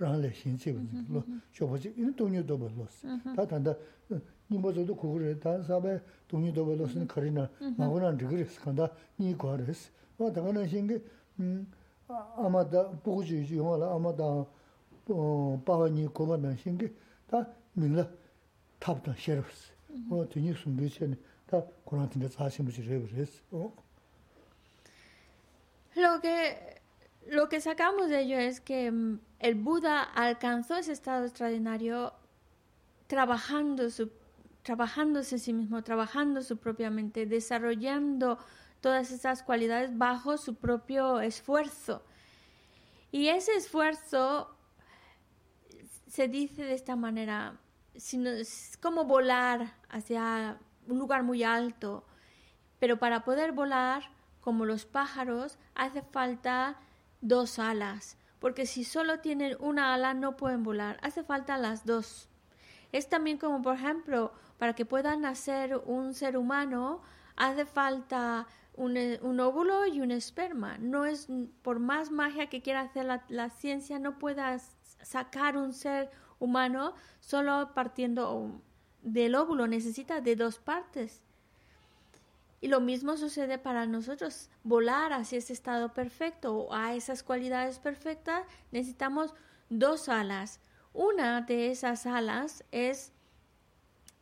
[0.00, 1.22] rāngla xīnchī bā nī lō,
[1.54, 3.08] shōpa chī, inī tōnyū tōpa lō sī.
[3.08, 3.34] Mm-hmm.
[3.36, 3.74] Tā tānda,
[4.50, 5.96] nīmbā tō tō kukū rē, tā sābē
[6.30, 7.76] tōnyū tōpa lō sī nī kārī nā, mm-hmm.
[7.78, 8.88] mā gu nā rīg rī sī, kāndā
[9.20, 9.92] nī kuwa rī sī.
[10.20, 11.00] Wā tā kā nā xīngi,
[11.40, 11.60] mm,
[12.46, 14.30] āmā tā, pūku chī chī yuwa lā, āmā tā,
[15.68, 16.90] pāwa nī kuwa nā xīngi,
[17.30, 17.44] tā
[17.76, 18.08] mīng lā,
[18.80, 19.70] tāp tā xē rī sī.
[19.90, 20.10] Mm-hmm.
[20.16, 21.20] Wā tōnyū sūmbī chī nī,
[21.50, 23.40] tā kurā tīnda tsā xīmbu chī rē bā rī sī.
[26.00, 26.14] Lō
[27.28, 28.92] lo que sacamos de ello es que
[29.38, 32.12] el Buda alcanzó ese estado extraordinario
[33.06, 34.10] trabajando su,
[34.62, 38.38] trabajándose en sí mismo, trabajando su propia mente, desarrollando
[38.80, 42.02] todas esas cualidades bajo su propio esfuerzo.
[43.12, 44.56] Y ese esfuerzo
[46.06, 47.58] se dice de esta manera,
[47.94, 52.06] es como volar hacia un lugar muy alto,
[52.78, 54.04] pero para poder volar,
[54.40, 56.78] como los pájaros, hace falta
[57.20, 62.28] dos alas porque si solo tienen una ala no pueden volar, hace falta las dos.
[62.90, 67.02] Es también como, por ejemplo, para que puedan nacer un ser humano,
[67.36, 70.78] hace falta un, óvulo y un esperma.
[70.78, 71.28] No es,
[71.62, 74.58] por más magia que quiera hacer la, la ciencia, no pueda
[75.02, 78.62] sacar un ser humano solo partiendo
[79.02, 81.22] del óvulo, necesita de dos partes.
[82.60, 84.50] Y lo mismo sucede para nosotros.
[84.64, 89.34] Volar hacia ese estado perfecto o a esas cualidades perfectas necesitamos
[89.70, 90.60] dos alas.
[90.92, 93.12] Una de esas alas es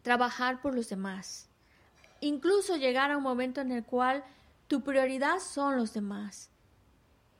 [0.02, 1.48] trabajar por los demás.
[2.20, 4.24] Incluso llegar a un momento en el cual
[4.68, 6.50] tu prioridad son los demás.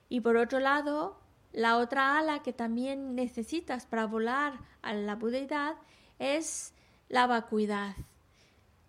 [0.09, 1.21] Y por otro lado,
[1.53, 5.77] la otra ala que también necesitas para volar a la budeidad
[6.19, 6.73] es
[7.09, 7.95] la vacuidad.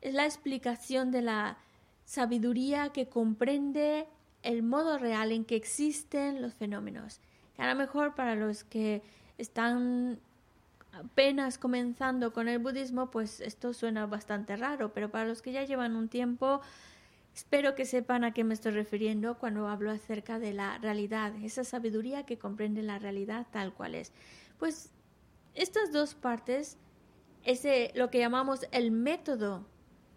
[0.01, 1.57] Es la explicación de la
[2.10, 4.07] sabiduría que comprende
[4.41, 7.22] el modo real en que existen los fenómenos.
[7.60, 9.03] a lo mejor para los que
[9.38, 10.20] están
[10.91, 15.66] apenas comenzando con el budismo, pues esto suena bastante raro, pero para los que ya
[15.66, 16.62] llevan un tiempo,
[17.36, 21.64] espero que sepan a qué me estoy refiriendo cuando hablo acerca de la realidad, esa
[21.64, 24.14] sabiduría que comprende la realidad tal cual es.
[24.57, 24.89] Pues
[25.53, 26.80] estas dos partes,
[27.43, 29.64] ese lo que llamamos el método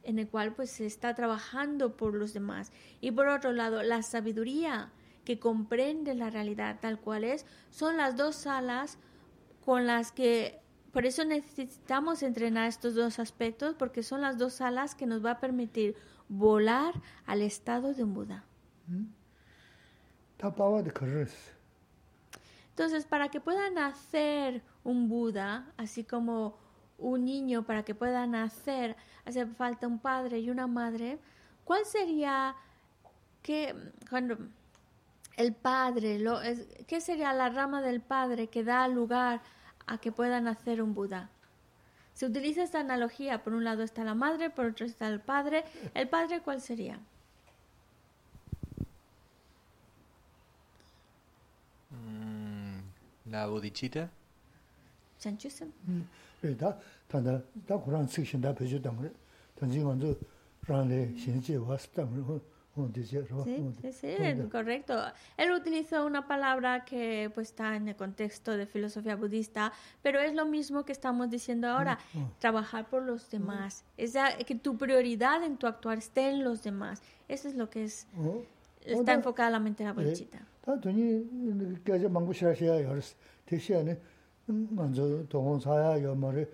[0.03, 4.03] en el cual pues se está trabajando por los demás y por otro lado la
[4.03, 4.91] sabiduría
[5.25, 8.99] que comprende la realidad tal cual es, son las dos alas
[9.65, 10.61] con las que
[10.93, 15.33] por eso necesitamos entrenar estos dos aspectos porque son las dos alas que nos va
[15.33, 15.97] a permitir
[16.29, 16.95] volar
[17.27, 18.45] al estado de un Buda.
[18.89, 19.05] ¿Mm?
[22.71, 26.59] Entonces, para que pueda nacer un Buda, así como
[27.03, 31.19] un niño, para que pueda nacer, hace falta un padre y una madre,
[31.65, 32.55] ¿cuál sería
[33.43, 33.75] que
[34.09, 34.39] cuando
[35.37, 36.41] el padre, lo,
[36.87, 39.41] qué sería la rama del padre que da lugar
[39.87, 41.31] a que pueda nacer un Buda?
[42.15, 45.65] Se utiliza esta analogía, por un lado está la madre, por otro está el padre.
[45.95, 46.99] ¿El padre cuál sería?
[53.33, 54.11] la bodhicitta
[55.19, 55.73] chanchusen
[56.43, 56.79] re da
[57.09, 59.11] ta da da quran sik shin da pe ju dang re
[59.55, 60.17] tan jing wan zu
[60.69, 62.41] ran le xin ji wa sta mo
[63.83, 64.17] Sí, sí,
[64.51, 64.95] correcto.
[65.37, 69.73] Él utilizó una palabra que pues está en el contexto de filosofía budista,
[70.03, 71.99] pero es lo mismo que estamos diciendo ahora,
[72.39, 73.85] trabajar por los demás.
[73.97, 74.15] Es
[74.47, 77.03] que tu prioridad en tu actuar esté en los demás.
[77.29, 78.07] Eso es lo que es
[78.85, 80.41] está enfocada la mente en la bodhicitta.
[84.48, 86.46] 다 돈이 깨져 망부시라시야 열스 대시에는 먼저 동원 사야 요 말에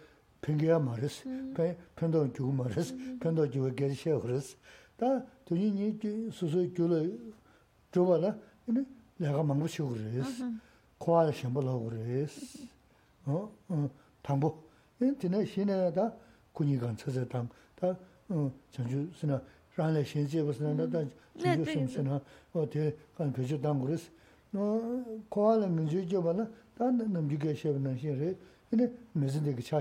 [0.41, 4.57] 팽게야 말스 배 편도 주고 말스 편도 주고 깨지셔 그랬어
[4.97, 7.19] 다 돈이 니 수수 줄을
[7.91, 8.35] 줘봐라
[8.65, 8.83] 근데
[9.17, 10.45] 내가 망부시 그랬어
[10.97, 12.67] 코알 심벌로 그랬어
[13.25, 13.51] 어
[14.21, 14.57] 당보
[14.99, 16.13] 인터넷 신에다
[16.51, 19.41] 군이간 찾아 당다어 전주 스나
[19.77, 20.99] rānglā shēnshē bā sā nā dā
[21.41, 22.15] jīyō sōṃ sā nā
[22.53, 24.09] wā tē kān pēchō tāṅ gu rē sā
[24.53, 24.63] nō
[25.33, 28.36] kōwā lā ngā jīyō jō bā nā tā nā mjī kā rē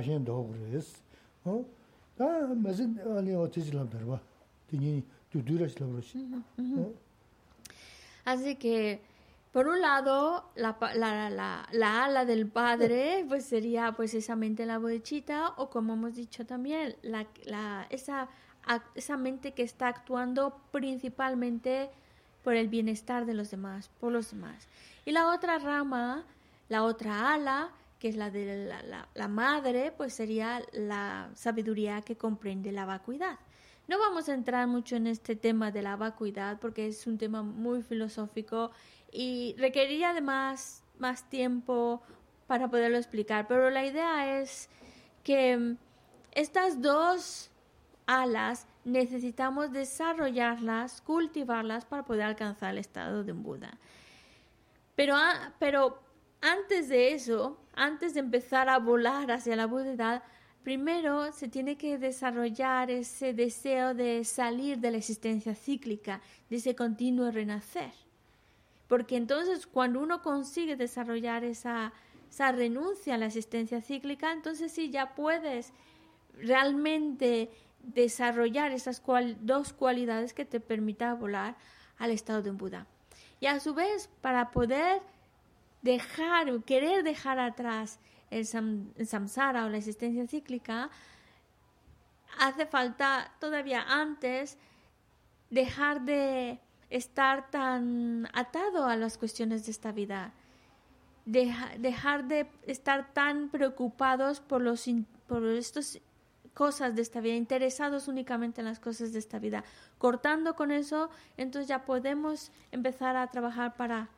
[0.03, 0.25] yinā
[4.05, 4.19] wā
[5.31, 5.41] tū
[8.25, 8.99] Así que
[9.53, 14.67] Por un lado, la, la, la, la, ala del padre pues sería pues esa mente
[14.67, 18.29] la bodechita o como hemos dicho también, la, la, esa
[18.95, 21.89] esa mente que está actuando principalmente
[22.43, 24.67] por el bienestar de los demás, por los demás.
[25.05, 26.23] Y la otra rama,
[26.69, 28.71] la otra ala, que es la de
[29.15, 33.39] la, madre, pues sería la sabiduría que comprende la vacuidad.
[33.87, 37.41] No vamos a entrar mucho en este tema de la vacuidad porque es un tema
[37.41, 38.71] muy filosófico
[39.11, 42.01] y requeriría además más tiempo
[42.47, 44.69] para poderlo explicar, pero la idea es
[45.23, 45.75] que
[46.33, 47.49] estas dos
[48.07, 53.77] alas, necesitamos desarrollarlas, cultivarlas para poder alcanzar el estado de un Buda.
[54.95, 55.15] Pero,
[55.59, 56.01] pero
[56.41, 60.23] antes de eso, antes de empezar a volar hacia la Buda,
[60.63, 66.75] primero se tiene que desarrollar ese deseo de salir de la existencia cíclica, de ese
[66.75, 67.91] continuo renacer.
[68.87, 71.93] Porque entonces cuando uno consigue desarrollar esa,
[72.29, 75.73] esa renuncia a la existencia cíclica, entonces sí ya puedes
[76.33, 77.49] realmente
[77.81, 79.01] desarrollar esas
[79.41, 81.55] dos cualidades que te permita volar
[81.97, 82.87] al estado de un Buda.
[83.39, 85.01] Y a su vez, para poder
[85.81, 87.99] dejar, querer dejar atrás
[88.29, 90.89] el, samsara o la existencia cíclica,
[92.39, 94.57] hace falta todavía antes
[95.49, 96.59] dejar de
[96.89, 100.33] estar tan atado a las cuestiones de esta vida,
[101.25, 104.85] dejar de estar tan preocupados por, los,
[105.27, 105.99] por estos
[106.53, 109.63] cosas de esta vida, interesados únicamente en las cosas de esta vida.
[109.97, 114.09] Cortando con eso, entonces ya podemos empezar a trabajar para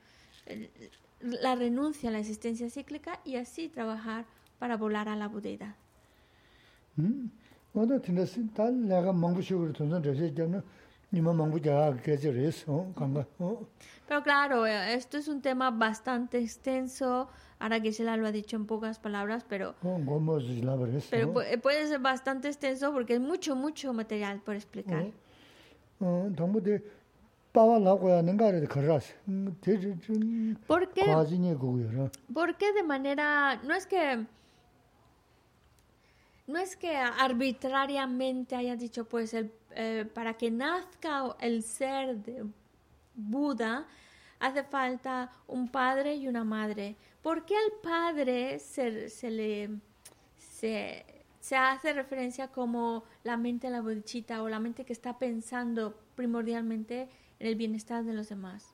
[1.21, 4.25] la renuncia a la existencia cíclica y así trabajar
[4.57, 5.29] para volar a la.
[6.95, 7.29] Mm.
[14.07, 17.29] Pero claro, eh, esto es un tema bastante extenso.
[17.59, 19.75] Ahora que se lo ha dicho en pocas palabras, pero,
[21.09, 25.07] pero puede ser bastante extenso porque es mucho, mucho material por explicar.
[30.67, 31.01] ¿Por qué?
[32.33, 34.25] Porque de manera, no es que
[36.47, 42.43] no es que arbitrariamente haya dicho, pues, el, eh, para que nazca el ser de
[43.13, 43.85] Buda,
[44.39, 46.95] hace falta un padre y una madre.
[47.21, 49.79] ¿Por qué al padre se, se le
[50.59, 55.97] se, hace referencia como la mente de la bodichita o la mente que está pensando
[56.15, 57.09] primordialmente
[57.39, 58.73] en el bienestar de los demás?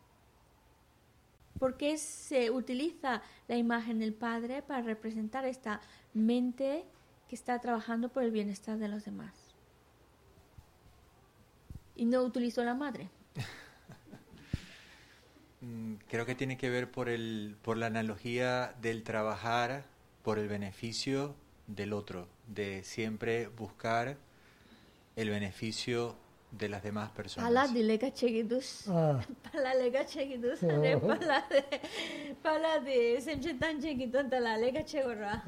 [1.59, 5.79] ¿Por qué se utiliza la imagen del padre para representar esta
[6.13, 6.83] mente
[7.29, 9.33] que está trabajando por el bienestar de los demás?
[11.95, 13.09] Y no utilizó la madre.
[15.61, 19.85] Mm, creo que tiene que ver por, el, por la analogía del trabajar
[20.21, 21.33] por el beneficio
[21.65, 24.17] del otro, de siempre buscar
[25.15, 26.17] el beneficio
[26.57, 27.49] de las demás personas.
[27.49, 28.85] Pala de lega chegidus.
[28.85, 30.63] Pala lega chegidus.
[30.63, 31.81] Are pala de
[32.41, 35.43] pala de semche tan chegidun tala lega chegorra.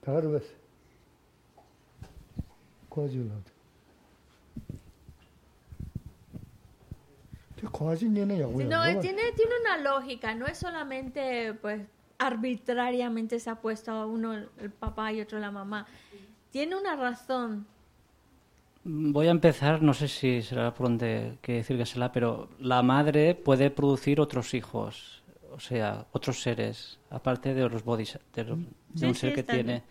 [0.00, 0.44] Tarvas.
[2.88, 3.42] Kwajulad.
[7.62, 11.82] No, tiene, tiene una lógica, no es solamente pues
[12.18, 15.86] arbitrariamente se ha puesto uno el papá y otro la mamá.
[16.50, 17.66] Tiene una razón.
[18.82, 22.82] Voy a empezar, no sé si será por donde que decir que será, pero la
[22.82, 25.22] madre puede producir otros hijos,
[25.52, 28.52] o sea, otros seres, aparte de los bodies, de,
[29.06, 29.82] un ser que tiene.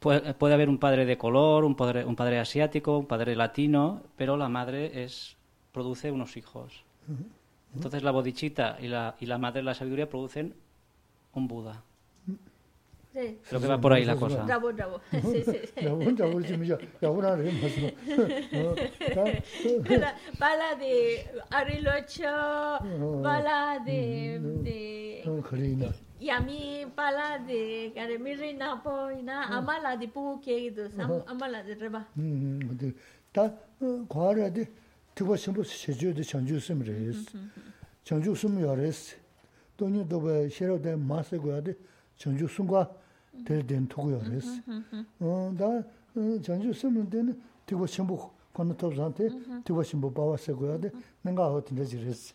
[0.00, 4.02] Puede, puede, haber un padre de color, un padre, un padre asiático, un padre latino,
[4.16, 5.36] pero la madre es
[5.72, 6.84] produce unos hijos.
[7.74, 10.54] Entonces la bodichita y la, y la madre de la sabiduría producen
[11.34, 11.82] un Buda.
[13.18, 13.38] Sí.
[13.48, 14.44] Creo que va por ahí la cosa.
[14.44, 15.00] Bravo, bravo.
[15.10, 15.60] Sí, sí.
[15.82, 16.78] Bravo, bravo, sí, mira.
[17.00, 17.72] Ya ahora le más.
[20.38, 22.80] Bala de Arilocho,
[23.22, 25.88] bala de de Angelina.
[26.20, 30.90] Y a mí bala de Garemirina poina, amala de Puke de
[31.26, 32.06] amala de Reba.
[32.14, 32.92] Mm,
[33.32, 33.52] ta
[34.08, 34.68] 과라 de
[35.14, 37.26] tipo simple sejo de chanju simres.
[38.04, 39.16] Chanju sum yores.
[39.76, 41.76] Tonyo dobe shero de masse goade
[42.16, 42.90] chanju sungwa
[43.44, 44.62] maasa goya de chanchu sumga tel den togo ya reis.
[45.56, 45.84] Da
[46.42, 49.30] chanchu sim den tiba shimbo kono top zante,
[49.64, 50.92] tiba shimbo bawa se goya de
[51.24, 52.34] nenga ho tinda ji reis.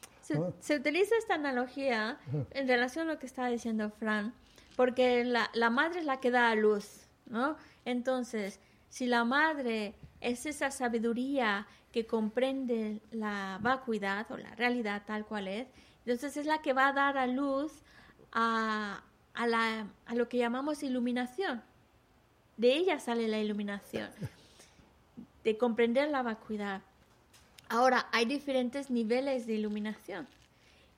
[0.60, 2.18] Se utiliza esta analogía
[2.52, 4.34] en relación a lo que estaba diciendo Fran,
[4.78, 7.58] porque la, la madre es la que da a luz, ¿no?
[7.86, 15.26] Entonces, si la madre es esa sabiduría que comprende la vacuidad o la realidad tal
[15.26, 15.68] cual es,
[16.06, 17.84] entonces es la que va a dar a luz
[18.32, 19.04] a,
[19.34, 21.62] a, lo que llamamos iluminación.
[22.58, 24.10] De ella sale la iluminación,
[25.44, 26.82] de comprender la vacuidad.
[27.70, 30.28] Ahora, hay diferentes niveles de iluminación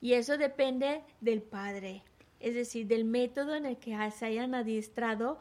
[0.01, 2.03] y eso depende del Padre,
[2.39, 5.39] es decir, del método en el que se hayan adiestrado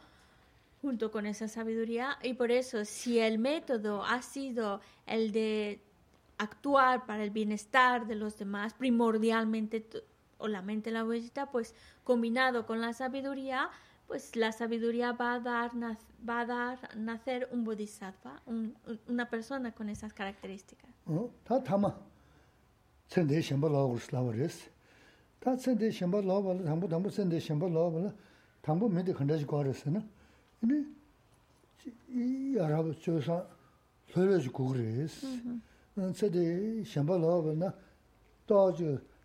[0.80, 5.80] junto con esa sabiduría y por eso si el método ha sido el de
[6.38, 9.84] actuar para el bienestar de los demás primordialmente
[10.44, 11.02] o la mente la
[11.50, 11.74] pues
[12.04, 13.70] combinado con la sabiduría,
[14.06, 15.70] pues la sabiduría va a dar,
[16.28, 18.42] va a dar nacer un bodhisattva,
[19.08, 20.90] una persona con esas características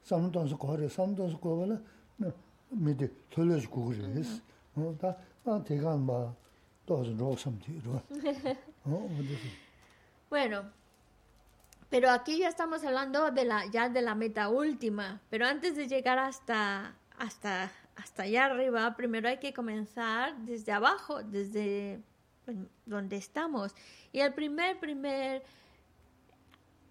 [0.04, 0.58] samdansu
[0.90, 1.38] samdansu
[2.72, 3.10] midi.
[5.46, 6.34] Da tegan ba
[6.88, 7.60] dozun.
[10.30, 10.64] Bueno,
[11.90, 15.88] pero aquí ya estamos hablando de la, ya de la meta última, pero antes de
[15.88, 22.00] llegar hasta, hasta, hasta allá arriba, primero hay que comenzar desde abajo, desde
[22.86, 23.76] donde estamos.
[24.12, 25.44] Y el primer, primer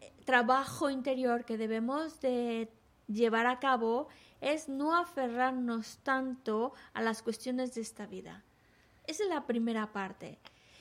[0.00, 2.68] eh, trabajo interior que debemos de
[3.08, 4.08] llevar a cabo
[4.40, 8.44] es no aferrarnos tanto a las cuestiones de esta vida.
[9.06, 10.38] Esa es la primera parte.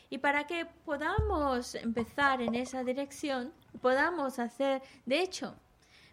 [0.09, 3.51] Y para que podamos empezar en esa dirección,
[3.81, 5.55] podamos hacer, de hecho,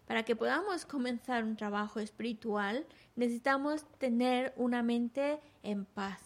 [0.06, 2.86] para que podamos comenzar un trabajo espiritual,
[3.16, 6.20] necesitamos tener una mente en paz.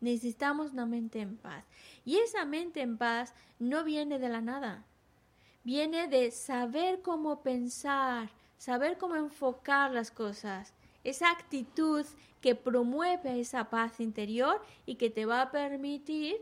[0.00, 1.64] Necesitamos una mente en paz.
[2.04, 4.84] Y esa mente en paz no viene de la nada.
[5.64, 10.74] Viene de saber cómo pensar, saber cómo enfocar las cosas.
[11.04, 12.04] Esa actitud
[12.40, 16.36] que promueve esa paz interior y que te va a permitir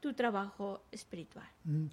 [0.00, 1.46] tu trabajo espiritual.
[1.64, 1.86] Mm.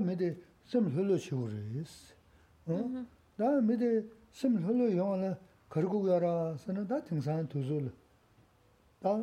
[0.00, 2.14] midi sim 흘러 shivuris.
[3.36, 4.02] 다 미데
[4.32, 5.38] sim 흘러 영화나
[5.68, 7.92] 걸고 가라 서는 다 등산 두줄.
[9.00, 9.22] 다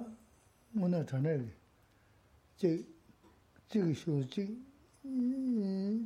[0.72, 1.46] 문에 전에
[2.56, 2.86] 제
[3.68, 4.58] 지기 쇼지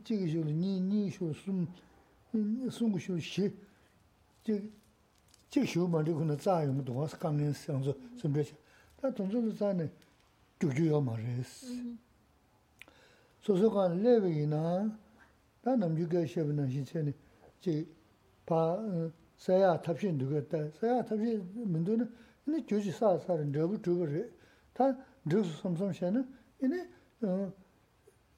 [0.03, 1.67] 지기 쇼로 니니쇼숨
[2.71, 3.53] 송구쇼 시
[4.43, 4.71] 지기
[5.49, 8.43] 지쇼 만들고는 자용 동화스 강년 상조 준비.
[8.99, 9.91] 다 동전도 자네
[10.59, 11.95] 주주요 말레스.
[13.41, 14.97] 소소간 레베이나
[15.68, 17.13] 다 남주가 쉐브는 신체니
[17.59, 22.09] 지바 사야 탑신 누가다 사야 탑신 문도는
[22.45, 24.30] 근데 교지 사사는 너무 두거래
[24.72, 24.95] 다
[25.28, 26.26] 드스 섬섬샤는
[26.63, 26.89] 이네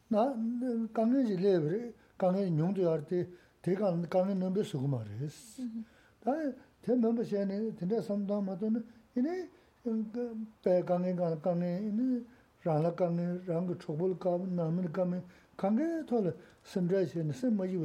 [0.08, 0.36] 나
[0.92, 3.30] 강내지 레브리 강내 용도 할때
[3.62, 5.62] 대가 강내 넘버 쓰고 말했어.
[6.22, 6.32] 다
[6.82, 8.84] 대넘버 샤네 근데 섬도 맞는
[9.16, 9.50] 이네
[10.64, 12.26] 배 강내 강내 이네
[12.64, 15.22] 라라 강내 랑 초볼 감 남은 감에
[15.59, 17.79] 강내 돌 선자시는 선머지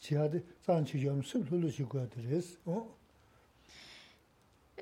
[0.00, 2.58] 지하데 산치 좀 습hul로 시고 하더랬어.
[2.66, 3.02] 어.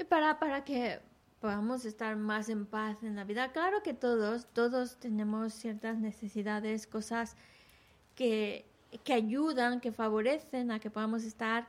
[0.09, 0.99] para para que
[1.41, 3.53] podamos estar más en paz en la vida.
[3.53, 7.35] Claro que todos, todos tenemos ciertas necesidades, cosas
[8.15, 8.67] que,
[9.05, 11.67] que ayudan, que favorecen a que podamos estar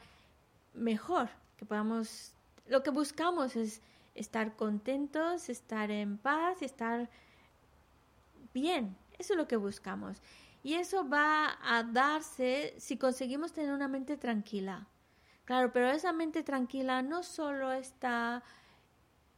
[0.74, 2.34] mejor, que podamos...
[2.68, 3.82] Lo que buscamos es
[4.14, 7.10] estar contentos, estar en paz, estar
[8.54, 8.96] bien.
[9.19, 10.21] eso es lo que buscamos.
[10.63, 14.89] Y eso va a darse si conseguimos tener una mente tranquila.
[15.45, 18.43] Claro, pero esa mente tranquila no solo está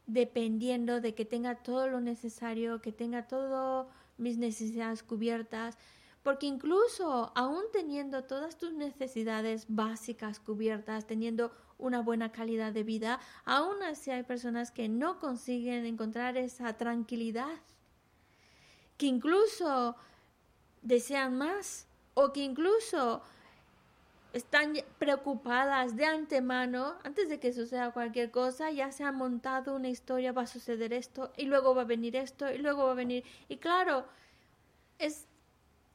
[0.07, 5.76] dependiendo de que tenga todo lo necesario, que tenga todas mis necesidades cubiertas,
[6.22, 13.20] porque incluso aún teniendo todas tus necesidades básicas cubiertas, teniendo una buena calidad de vida,
[13.45, 17.61] aún así hay personas que no consiguen encontrar esa tranquilidad,
[18.99, 19.97] que incluso
[20.83, 23.23] desean más o que incluso
[24.33, 29.89] están preocupadas de antemano, antes de que suceda cualquier cosa, ya se ha montado una
[29.89, 32.95] historia, va a suceder esto, y luego va a venir esto, y luego va a
[32.95, 33.25] venir.
[33.49, 34.05] Y claro,
[34.99, 35.27] es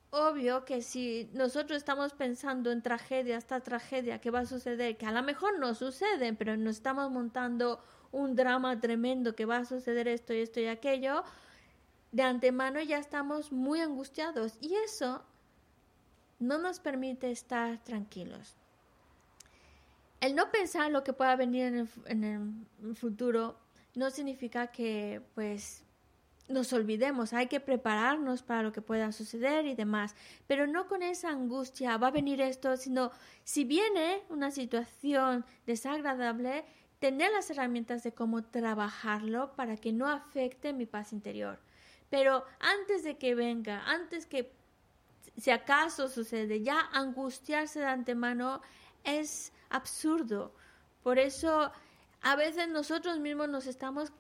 [0.10, 5.06] obvio que si nosotros estamos pensando en tragedia, esta tragedia que va a suceder, que
[5.06, 9.66] a lo mejor no sucede, pero nos estamos montando un drama tremendo que va a
[9.66, 11.24] suceder esto y esto y aquello,
[12.14, 14.58] de antemano ya estamos muy angustiados.
[14.62, 15.26] Y eso
[16.40, 18.56] no nos permite estar tranquilos.
[20.22, 23.58] El no pensar lo que pueda venir en el, futuro
[23.96, 25.84] no significa que pues
[26.48, 31.02] nos olvidemos, hay que prepararnos para lo que pueda suceder y demás, pero no con
[31.02, 33.12] esa angustia, va a venir esto, sino
[33.44, 36.66] si viene una situación desagradable,
[37.00, 41.60] tener las herramientas de cómo trabajarlo para que no afecte mi paz interior.
[42.14, 44.54] Pero antes de que venga, antes que
[45.36, 48.62] si acaso sucede, ya angustiarse de antemano
[49.04, 50.54] es absurdo.
[51.02, 51.72] Por eso
[52.22, 54.14] a veces nosotros mismos nos estamos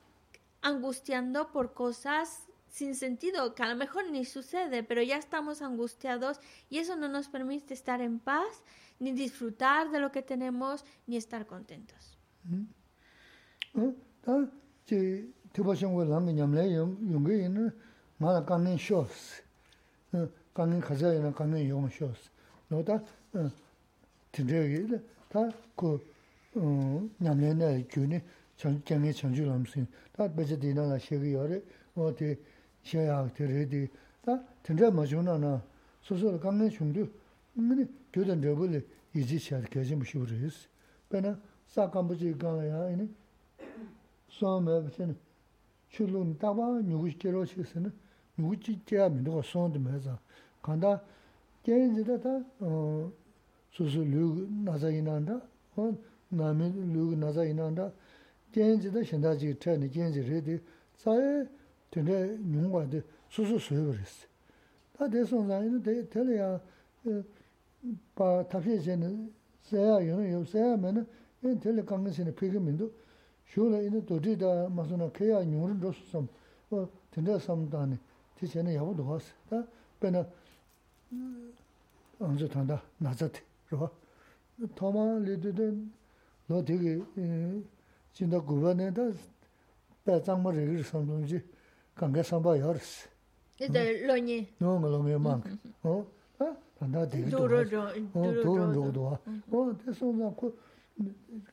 [0.63, 6.39] angustiando por cosas sin sentido, que a lo mejor ni sucede, pero ya estamos angustiados
[6.71, 8.63] y eso no nos permite estar en paz,
[8.97, 12.17] ni disfrutar de lo que tenemos, ni estar contentos.
[12.43, 13.79] Mm.
[13.79, 13.95] Mm.
[14.25, 14.45] Ah,
[14.87, 15.31] sí.
[15.53, 17.71] tiba shungwa lami nyamlaya yungi ina
[18.17, 19.41] mara kanin shos,
[20.53, 22.17] kanin khazaya ina kanin yung shos.
[22.17, 23.03] Eh, no ta
[23.35, 23.51] eh,
[24.31, 24.99] tindraya ila,
[25.29, 26.01] ta ku
[26.55, 26.59] eh,
[27.19, 28.19] nyamlaya na gyuni
[28.57, 32.35] jangi chanchu lamsin, ta bacha di ina la shegi yore, o di
[32.81, 33.89] shaya di re di,
[34.21, 35.61] ta tindraya ma shungna na
[36.01, 37.07] soso la kanin shungdu,
[37.53, 40.67] mini gyudan drabu li izi shayad kajim shivu reyes.
[41.07, 43.07] Pena sa kambuchi kanga ya ina,
[44.27, 45.13] suwa maya bachana,
[45.92, 47.92] 출론 따바 누구 시켜로 시스는
[48.36, 50.18] 누구 지켜야 민도가 손도 매자
[50.62, 51.02] 간다
[51.64, 52.44] 제인지다 다
[53.70, 55.40] 수수 류 나자이난다
[55.76, 55.94] 어
[56.28, 57.92] 나미 류 나자이난다
[58.52, 60.60] 제인지다 신다지 트니 제인지 레디
[60.96, 61.46] 사에
[61.90, 64.26] 되네 용과데 수수 수여버렸어
[64.96, 66.60] 다 대선자는 대 대려야
[68.14, 71.06] 바 타피제는 세야 용요 세야면은
[71.44, 72.90] 이 텔레 강신의 피그민도
[73.52, 76.24] 쇼라 이는 도디다 마서나 케야 용을 줬어
[76.70, 77.98] 어 된다 삼다네
[78.36, 79.64] 티제는 야고도 왔어 다
[80.00, 80.24] 배나
[82.18, 83.88] āngzhī tāndā nācā tī, rūpa.
[84.74, 85.66] Tōmā lī tū tū
[86.50, 86.92] lō tī kī
[88.18, 89.06] jindā guvā nē tā
[90.06, 91.38] bē tsāngmā rī kī rī sāmbā jī
[91.98, 93.06] kāngā sāmbā yā rī sī.
[93.62, 94.38] Ī tā lō nī?
[94.58, 95.46] Nō ngā lō ngā māng.
[96.80, 98.02] Tāndā tī kī tū wā sī.
[98.10, 99.14] Tū rō rō tū wā.
[99.84, 101.51] Tē sō ngā kū tē yuāng gu yā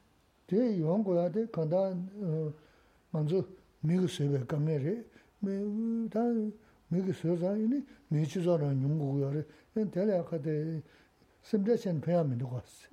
[0.51, 1.82] tē yuwaan kuyā tē kāndā
[3.14, 3.44] mānzu
[3.86, 4.94] mīgī sēbē kāngē rē,
[6.11, 6.24] tā
[6.90, 7.80] mīgī sē sā yinī
[8.11, 9.44] mīchī sā rā nyungu kuyā rē,
[9.76, 10.55] yinī tēlā yā kā tē
[11.46, 12.90] simchā chēn pēyā mī tukā sī.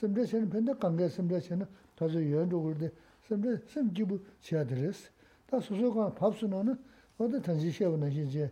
[0.00, 1.64] Simchā chēn pēyā kāngē simchā chēn
[1.98, 2.92] tā sū yuwaan tukū rē,
[3.28, 5.08] simchā sim jību chiyā tē rē sī.
[5.50, 6.76] Tā sū sū kāng pāp sū nā nā,
[7.18, 8.50] wā tā tāngshī shē wā nā shī chē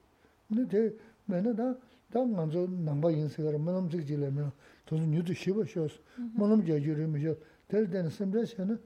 [0.47, 1.77] Ine te, mayna ta,
[2.09, 4.51] ta nganzo nangba yinsi gara, manam chik chi layma,
[4.85, 5.99] tunzu nyudu shiba shios,
[6.35, 7.37] manam jaya yu rima shios,
[7.67, 8.79] tel tena simjaya chiya na,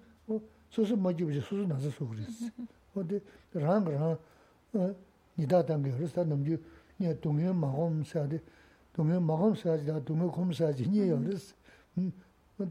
[0.70, 2.52] susu ma jibu chi, susu nasa sukuris.
[2.94, 4.18] O te, rang rang,
[5.36, 6.60] nida tangi haris, ta namju,
[6.98, 8.42] niya tungyo mahom sayade,
[8.94, 11.56] 동네 먹음 사지다 동네 곰 사지 니요르스
[11.98, 12.12] 음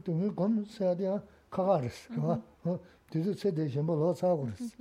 [0.03, 1.21] 동네 곰 사지야
[1.55, 2.79] 카가르스 그봐 어
[3.09, 4.75] 뒤도 세대 좀 벌어 사고르스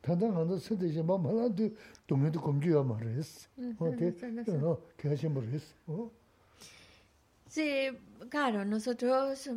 [0.00, 1.70] 단단 한도 세대 좀 말아도
[2.06, 3.48] 동네도 곰주야 말이스
[3.78, 4.14] 어때
[4.62, 6.10] 어 개신 버리스 어
[7.54, 7.88] Sí,
[8.30, 9.48] claro, nosotros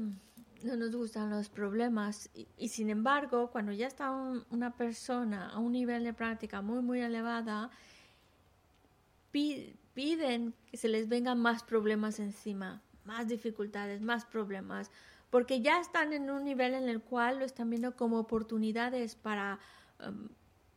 [0.63, 5.49] no nos gustan los problemas y, y, sin embargo, cuando ya está un, una persona
[5.49, 7.71] a un nivel de práctica muy, muy elevada,
[9.31, 14.91] pide, piden que se les vengan más problemas encima, más dificultades, más problemas,
[15.32, 19.58] porque ya están en un nivel en el cual lo están viendo como oportunidades para,
[20.06, 20.28] um,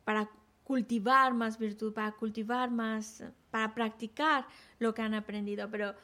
[0.02, 0.30] para
[0.64, 4.46] cultivar más virtud, para cultivar más, para practicar
[4.78, 5.94] lo que han aprendido, pero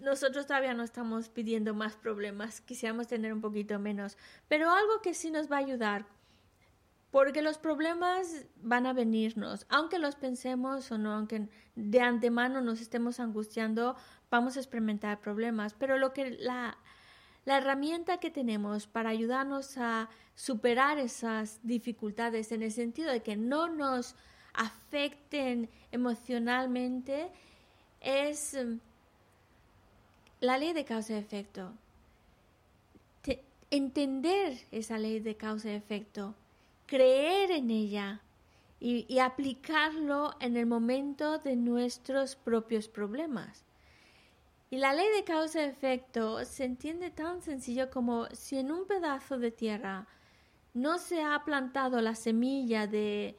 [0.00, 5.14] nosotros todavía no estamos pidiendo más problemas, quisiéramos tener un poquito menos, pero algo que
[5.14, 6.06] sí nos va a ayudar
[7.12, 12.80] porque los problemas van a venirnos, aunque los pensemos o no, aunque de antemano nos
[12.80, 13.94] estemos angustiando,
[14.32, 16.76] vamos a experimentar problemas, pero lo que la,
[17.44, 23.36] la herramienta que tenemos para ayudarnos a superar esas dificultades en el sentido de que
[23.36, 24.14] no nos
[24.54, 27.28] afecten emocionalmente
[28.00, 28.78] es mm,
[30.40, 31.72] la ley de causa y efecto.
[33.22, 36.34] Te, entender esa ley de causa y efecto
[36.86, 38.20] creer en ella
[38.80, 43.63] y, aplicarlo en el momento de nuestros propios problemas.
[44.74, 49.52] Y la ley de causa-efecto se entiende tan sencillo como si en un pedazo de
[49.52, 50.08] tierra
[50.72, 53.38] no se ha plantado la semilla de,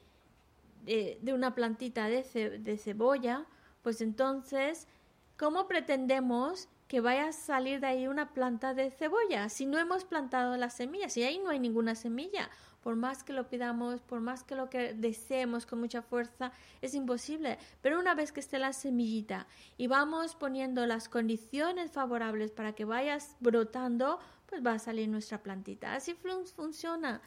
[0.86, 2.24] de, una plantita de,
[2.60, 3.48] de cebolla,
[3.82, 4.88] pues entonces,
[5.36, 10.06] ¿cómo pretendemos que vaya a salir de ahí una planta de cebolla si no hemos
[10.06, 11.10] plantado la semilla?
[11.10, 12.50] Si ahí no hay ninguna semilla
[12.86, 16.52] por más que lo pidamos, por más que lo que deseemos con mucha fuerza,
[16.84, 17.58] es imposible.
[17.82, 22.86] Pero una vez que esté la semillita y vamos poniendo las condiciones favorables para que
[22.86, 25.96] vayas brotando, pues va a salir nuestra plantita.
[25.96, 27.24] Así fun funciona.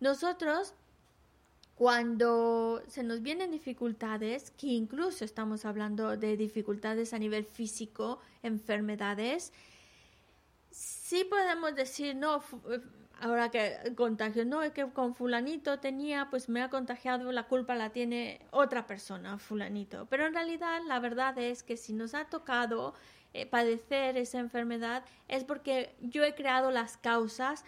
[0.00, 0.72] Nosotros,
[1.74, 9.52] cuando se nos vienen dificultades, que incluso estamos hablando de dificultades a nivel físico, enfermedades,
[10.70, 12.42] sí podemos decir, no,
[13.22, 17.76] ahora que contagio, no, es que con fulanito tenía, pues me ha contagiado, la culpa
[17.76, 20.06] la tiene otra persona, fulanito.
[20.10, 22.94] Pero en realidad la verdad es que si nos ha tocado
[23.32, 27.64] eh, padecer esa enfermedad es porque yo he creado las causas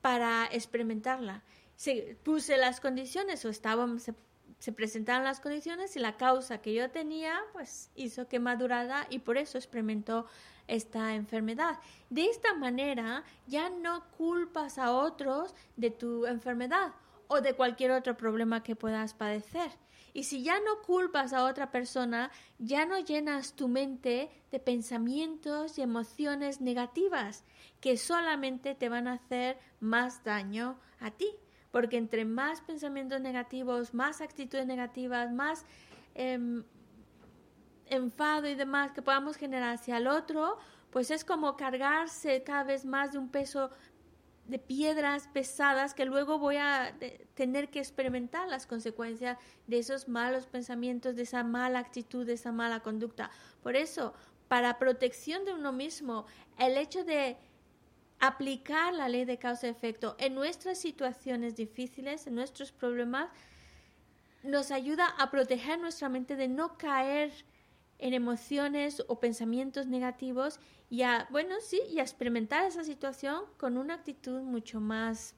[0.00, 1.42] para experimentarla.
[1.76, 4.14] Si puse las condiciones o estaban, se,
[4.60, 9.18] se presentaron las condiciones y la causa que yo tenía, pues hizo que madurara y
[9.18, 10.26] por eso experimentó
[10.70, 11.78] esta enfermedad.
[12.08, 16.92] De esta manera ya no culpas a otros de tu enfermedad
[17.28, 19.70] o de cualquier otro problema que puedas padecer.
[20.12, 25.78] Y si ya no culpas a otra persona, ya no llenas tu mente de pensamientos
[25.78, 27.44] y emociones negativas
[27.80, 31.30] que solamente te van a hacer más daño a ti.
[31.70, 35.64] Porque entre más pensamientos negativos, más actitudes negativas, más
[36.16, 36.64] eh,
[37.90, 40.58] enfado y demás que podamos generar hacia el otro,
[40.90, 43.70] pues es como cargarse cada vez más de un peso
[44.46, 46.92] de piedras pesadas que luego voy a
[47.34, 52.50] tener que experimentar las consecuencias de esos malos pensamientos, de esa mala actitud, de esa
[52.50, 53.30] mala conducta.
[53.62, 54.12] Por eso,
[54.48, 56.26] para protección de uno mismo,
[56.58, 57.36] el hecho de
[58.18, 63.30] aplicar la ley de causa-efecto en nuestras situaciones difíciles, en nuestros problemas,
[64.42, 67.32] nos ayuda a proteger nuestra mente de no caer
[68.00, 73.76] en emociones o pensamientos negativos y a, bueno, sí, y a experimentar esa situación con
[73.76, 75.36] una actitud mucho más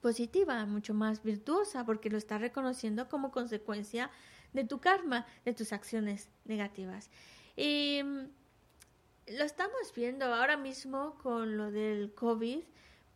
[0.00, 4.10] positiva, mucho más virtuosa, porque lo estás reconociendo como consecuencia
[4.52, 7.08] de tu karma, de tus acciones negativas.
[7.56, 12.64] Y mm, lo estamos viendo ahora mismo con lo del COVID,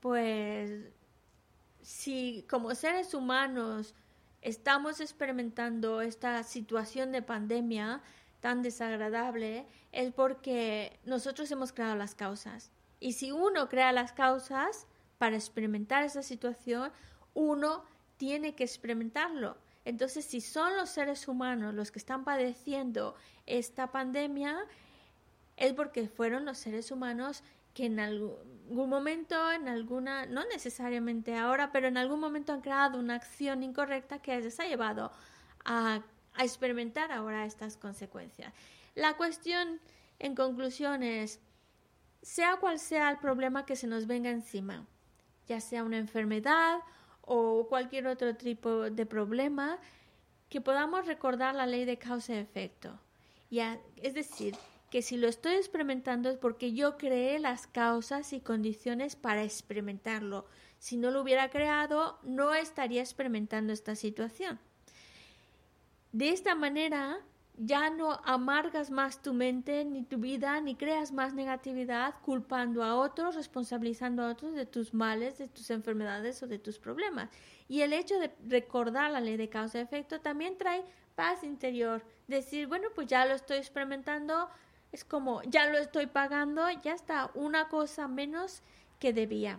[0.00, 0.92] pues
[1.82, 3.94] si como seres humanos
[4.42, 8.02] estamos experimentando esta situación de pandemia,
[8.45, 12.70] tan desagradable es porque nosotros hemos creado las causas.
[13.01, 14.86] Y si uno crea las causas
[15.16, 16.92] para experimentar esa situación,
[17.32, 17.84] uno
[18.18, 19.57] tiene que experimentarlo.
[19.86, 23.14] Entonces, si son los seres humanos los que están padeciendo
[23.47, 24.59] esta pandemia,
[25.57, 27.42] es porque fueron los seres humanos
[27.72, 32.99] que en algún momento, en alguna, no necesariamente ahora, pero en algún momento han creado
[32.99, 35.12] una acción incorrecta que les ha llevado
[35.64, 36.03] a,
[36.35, 38.53] a experimentar ahora estas consecuencias.
[38.95, 39.80] La cuestión,
[40.18, 41.41] en conclusión, es,
[42.22, 44.87] sea cual sea el problema que se nos venga encima,
[45.47, 46.80] ya sea una enfermedad
[47.20, 49.78] o cualquier otro tipo de problema,
[50.49, 52.99] que podamos recordar la ley de causa y efecto.
[53.51, 54.55] Ya, es decir,
[54.91, 60.47] que si lo estoy experimentando es porque yo creé las causas y condiciones para experimentarlo.
[60.78, 64.61] Si no lo hubiera creado, no estaría experimentando esta situación.
[66.14, 67.18] De esta manera,
[67.56, 72.94] ya no amargas más tu mente ni tu vida, ni creas más negatividad culpando a
[72.94, 77.30] otros, responsabilizando a otros de tus males, de tus enfermedades o de tus problemas.
[77.66, 80.84] Y el hecho de recordar la ley de causa y efecto también trae
[81.16, 82.04] paz interior.
[82.28, 84.48] Decir, bueno, pues ya lo estoy experimentando,
[84.92, 88.62] es como, ya lo estoy pagando, ya está, una cosa menos
[89.00, 89.58] que debía.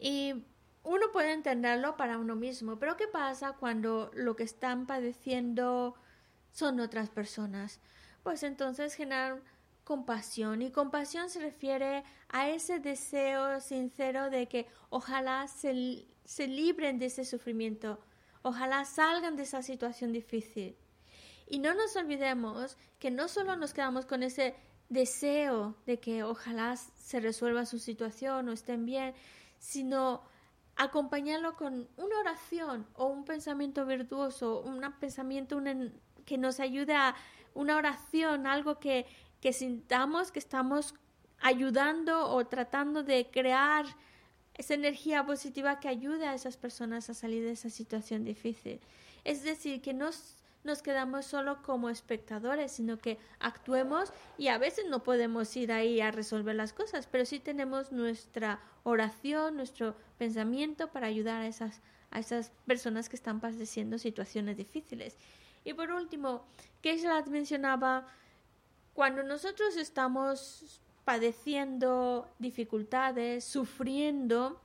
[0.00, 0.42] Y
[0.84, 5.94] uno puede entenderlo para uno mismo, pero ¿qué pasa cuando lo que están padeciendo
[6.52, 7.80] son otras personas?
[8.22, 9.42] Pues entonces generar
[9.84, 16.98] compasión y compasión se refiere a ese deseo sincero de que ojalá se, se libren
[16.98, 18.00] de ese sufrimiento,
[18.42, 20.76] ojalá salgan de esa situación difícil.
[21.46, 24.54] Y no nos olvidemos que no solo nos quedamos con ese
[24.88, 29.14] deseo de que ojalá se resuelva su situación o estén bien,
[29.58, 30.22] sino
[30.76, 35.60] acompañarlo con una oración o un pensamiento virtuoso, un pensamiento
[36.24, 37.14] que nos ayude a
[37.54, 39.06] una oración, algo que,
[39.40, 40.94] que sintamos que estamos
[41.40, 43.84] ayudando o tratando de crear
[44.54, 48.80] esa energía positiva que ayude a esas personas a salir de esa situación difícil.
[49.24, 54.86] Es decir, que nos nos quedamos solo como espectadores, sino que actuemos y a veces
[54.88, 60.88] no podemos ir ahí a resolver las cosas, pero sí tenemos nuestra oración, nuestro pensamiento
[60.88, 65.16] para ayudar a esas, a esas personas que están padeciendo situaciones difíciles.
[65.64, 66.44] Y por último,
[66.80, 68.06] Keishlat mencionaba,
[68.94, 74.60] cuando nosotros estamos padeciendo dificultades, sufriendo,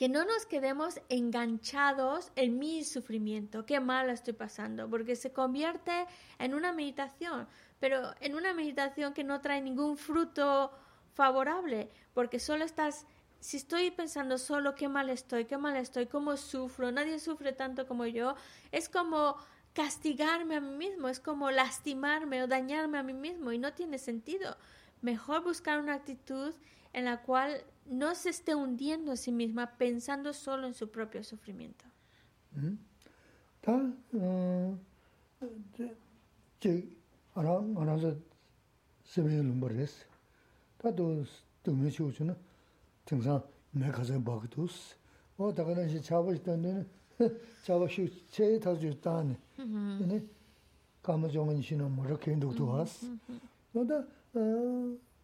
[0.00, 6.06] que no nos quedemos enganchados en mi sufrimiento, qué mal estoy pasando, porque se convierte
[6.38, 7.46] en una meditación,
[7.80, 10.72] pero en una meditación que no trae ningún fruto
[11.12, 13.04] favorable, porque solo estás,
[13.40, 17.86] si estoy pensando solo qué mal estoy, qué mal estoy, cómo sufro, nadie sufre tanto
[17.86, 18.36] como yo,
[18.72, 19.36] es como
[19.74, 23.98] castigarme a mí mismo, es como lastimarme o dañarme a mí mismo y no tiene
[23.98, 24.56] sentido.
[25.02, 26.54] Mejor buscar una actitud
[26.92, 31.24] en la cual no se esté hundiendo a sí misma pensando solo en su propio
[31.24, 31.84] sufrimiento.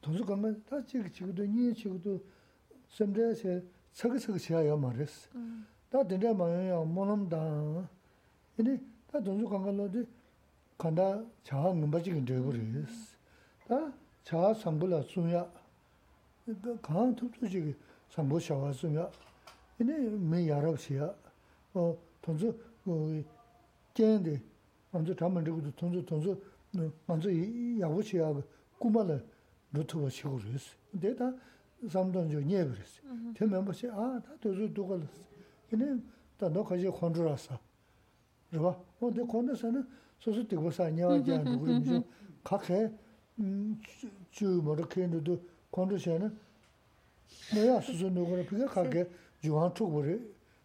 [0.04, 2.20] 서 가면 다 지금 지금도 니 지금도
[2.89, 5.30] 섬대세 서거 서거 지야야 말했어.
[5.89, 7.89] 다 된다 말이야 모놈다.
[8.56, 8.80] 근데
[9.12, 10.06] 다 도서 가면도
[10.78, 13.16] 간다 자하 넘버지 근데 그랬어.
[13.68, 13.93] 다
[14.24, 15.49] 자하 삼불아 수야.
[16.45, 17.76] 그 강 투투지
[18.10, 19.10] 삼보 샤와 수야.
[19.78, 21.14] 근데 매 야럽시야.
[21.74, 23.24] 어 돈주 뭐
[23.93, 24.41] 겐데
[24.91, 26.41] 먼저 담은 데도 돈주 돈주
[27.06, 27.30] 먼저
[27.80, 28.34] 야부시야
[28.80, 29.26] 꾸말을
[29.74, 30.76] 루트가 치고 그랬어.
[30.91, 31.34] 근데 다
[31.88, 33.02] 삼돈 저 녀 그랬어.
[33.34, 33.88] 되면 뭐지?
[33.88, 35.08] 아, 다 도저 도걸.
[35.70, 36.02] 근데
[36.38, 37.58] 다너 가지 컨트롤했어.
[38.52, 38.78] 그봐.
[38.99, 39.88] 근데 컨트롤은
[40.20, 42.04] 소소 되고 사냐지 않고 그러면
[42.43, 42.91] 각해
[43.39, 45.41] 음주 뭐렇게 해도
[45.72, 46.38] 컨트롤은
[47.56, 49.10] 내가 소소 누구를 비가 가게
[49.41, 50.20] 주한 쪽으로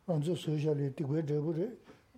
[0.04, 1.54] 먼저 소셜이 되고 되고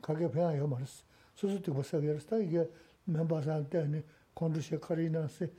[0.01, 1.05] 가게 배워야 말았어.
[1.35, 2.69] 소소 되고 사게스다 이게
[3.05, 4.03] 멤버한테
[4.35, 5.53] 컨트롤 카리나세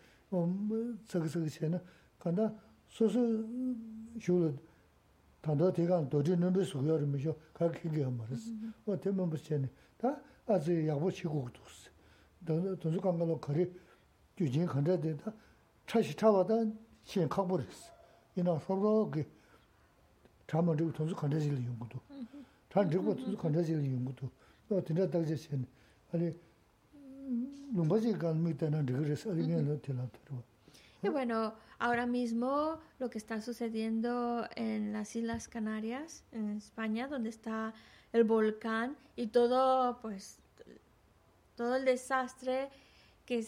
[1.07, 1.81] tsaka-tsaka che na,
[2.19, 2.55] kanda
[2.87, 3.21] soso
[4.19, 4.57] shulu
[5.41, 8.53] tanda tekaan dodi nambi sukuya rimi sho kar kingi amaris.
[8.87, 11.91] O te mambu che ne, ta azi yakbo chi kuku tuksi.
[12.45, 13.71] Tunzu kanga lo kari
[14.37, 15.33] gyujin kanda de ta
[15.87, 16.65] chashi chawa ta
[17.03, 17.91] shen kakbo riksi.
[18.37, 19.25] Ina shobro ki
[20.47, 22.01] chaman rigo tunzu kanda zili yungudu.
[22.71, 24.31] Chan rigo tunzu kanda zili yungudu.
[24.69, 25.67] O tinda takze che ne,
[26.13, 26.39] ali
[31.03, 37.29] Y bueno, ahora mismo lo que está sucediendo en las Islas Canarias, en España, donde
[37.29, 37.75] está
[38.13, 40.39] el volcán y todo, pues,
[41.57, 42.71] todo el desastre
[43.27, 43.45] que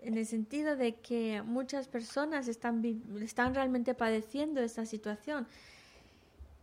[0.00, 2.82] en el sentido de que muchas personas están,
[3.20, 5.46] están realmente padeciendo esta situación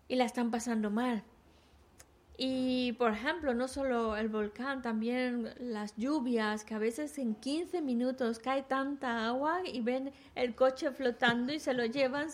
[0.08, 1.24] y la están pasando mal.
[2.36, 7.82] Y, por ejemplo, no solo el volcán, también las lluvias, que a veces en 15
[7.82, 12.30] minutos cae tanta agua y ven el coche flotando y se lo llevan,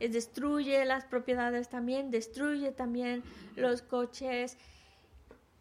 [0.00, 3.22] destruye las propiedades también, destruye también
[3.56, 4.56] los coches.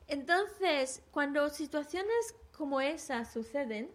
[0.07, 3.89] Entonces, cuando situaciones como esas suceden,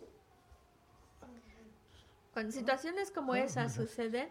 [2.35, 4.29] cuando situaciones como esas suceden,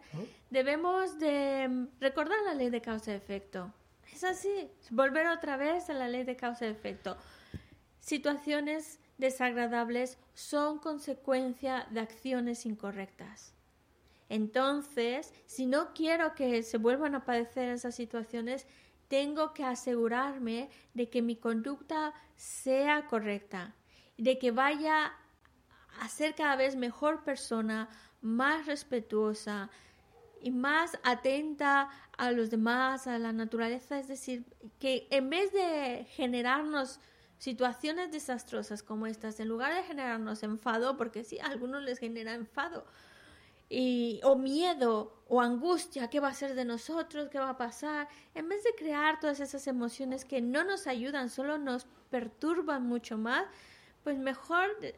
[0.52, 3.74] debemos de recordar la ley de causa-efecto.
[4.22, 7.18] Es así, volver otra vez a la ley de causa-efecto.
[8.02, 13.56] Situaciones desagradables son consecuencia de acciones incorrectas.
[14.30, 18.68] Entonces, si no quiero que se vuelvan a padecer esas situaciones,
[19.08, 23.74] tengo que asegurarme de que mi conducta sea correcta,
[24.20, 25.14] de que vaya
[26.00, 27.90] a ser cada vez mejor persona,
[28.22, 29.72] más respetuosa
[30.42, 34.00] y más atenta a los demás, a la naturaleza.
[34.00, 34.46] Es decir,
[34.80, 37.00] que en vez de generarnos
[37.38, 42.34] situaciones desastrosas como estas, en lugar de generarnos enfado, porque sí, a algunos les genera
[42.36, 42.86] enfado,
[43.68, 47.30] y, o miedo o angustia, ¿qué va a ser de nosotros?
[47.30, 48.10] ¿Qué va a pasar?
[48.36, 53.18] En vez de crear todas esas emociones que no nos ayudan, solo nos perturban mucho
[53.18, 53.46] más,
[54.04, 54.94] pues mejor eh,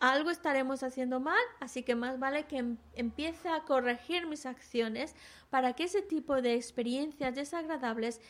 [0.00, 5.14] algo estaremos haciendo mal, así que más vale que em, empiece a corregir mis acciones
[5.50, 8.20] para que ese tipo de experiencias desagradables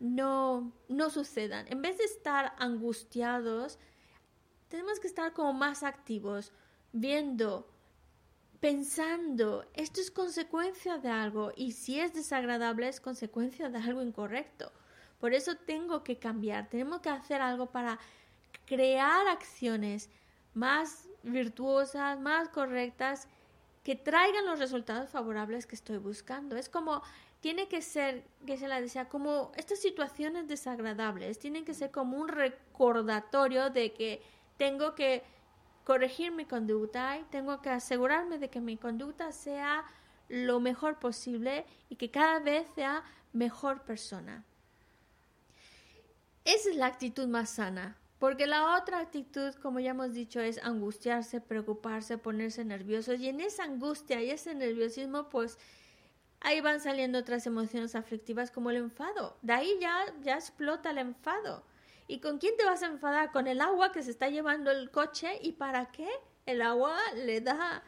[0.00, 1.66] no, no sucedan.
[1.68, 3.78] En vez de estar angustiados,
[4.68, 6.52] tenemos que estar como más activos,
[6.92, 7.68] viendo
[8.58, 14.72] pensando, esto es consecuencia de algo y si es desagradable es consecuencia de algo incorrecto.
[15.18, 17.98] Por eso tengo que cambiar, tenemos que hacer algo para
[18.64, 20.08] crear acciones
[20.54, 23.28] más virtuosas, más correctas,
[23.82, 26.56] que traigan los resultados favorables que estoy buscando.
[26.56, 27.02] Es como,
[27.40, 32.16] tiene que ser, que se la decía, como estas situaciones desagradables, tienen que ser como
[32.16, 34.22] un recordatorio de que
[34.56, 35.24] tengo que
[35.84, 39.84] corregir mi conducta y tengo que asegurarme de que mi conducta sea
[40.28, 43.02] lo mejor posible y que cada vez sea
[43.32, 44.44] mejor persona.
[46.44, 50.62] Esa es la actitud más sana, porque la otra actitud, como ya hemos dicho, es
[50.62, 55.58] angustiarse, preocuparse, ponerse nerviosos y en esa angustia y ese nerviosismo, pues
[56.38, 59.36] ahí van saliendo otras emociones aflictivas como el enfado.
[59.42, 61.64] De ahí ya, ya explota el enfado.
[62.06, 63.32] ¿Y con quién te vas a enfadar?
[63.32, 65.40] Con el agua que se está llevando el coche.
[65.42, 66.08] ¿Y para qué?
[66.46, 67.82] El agua le da,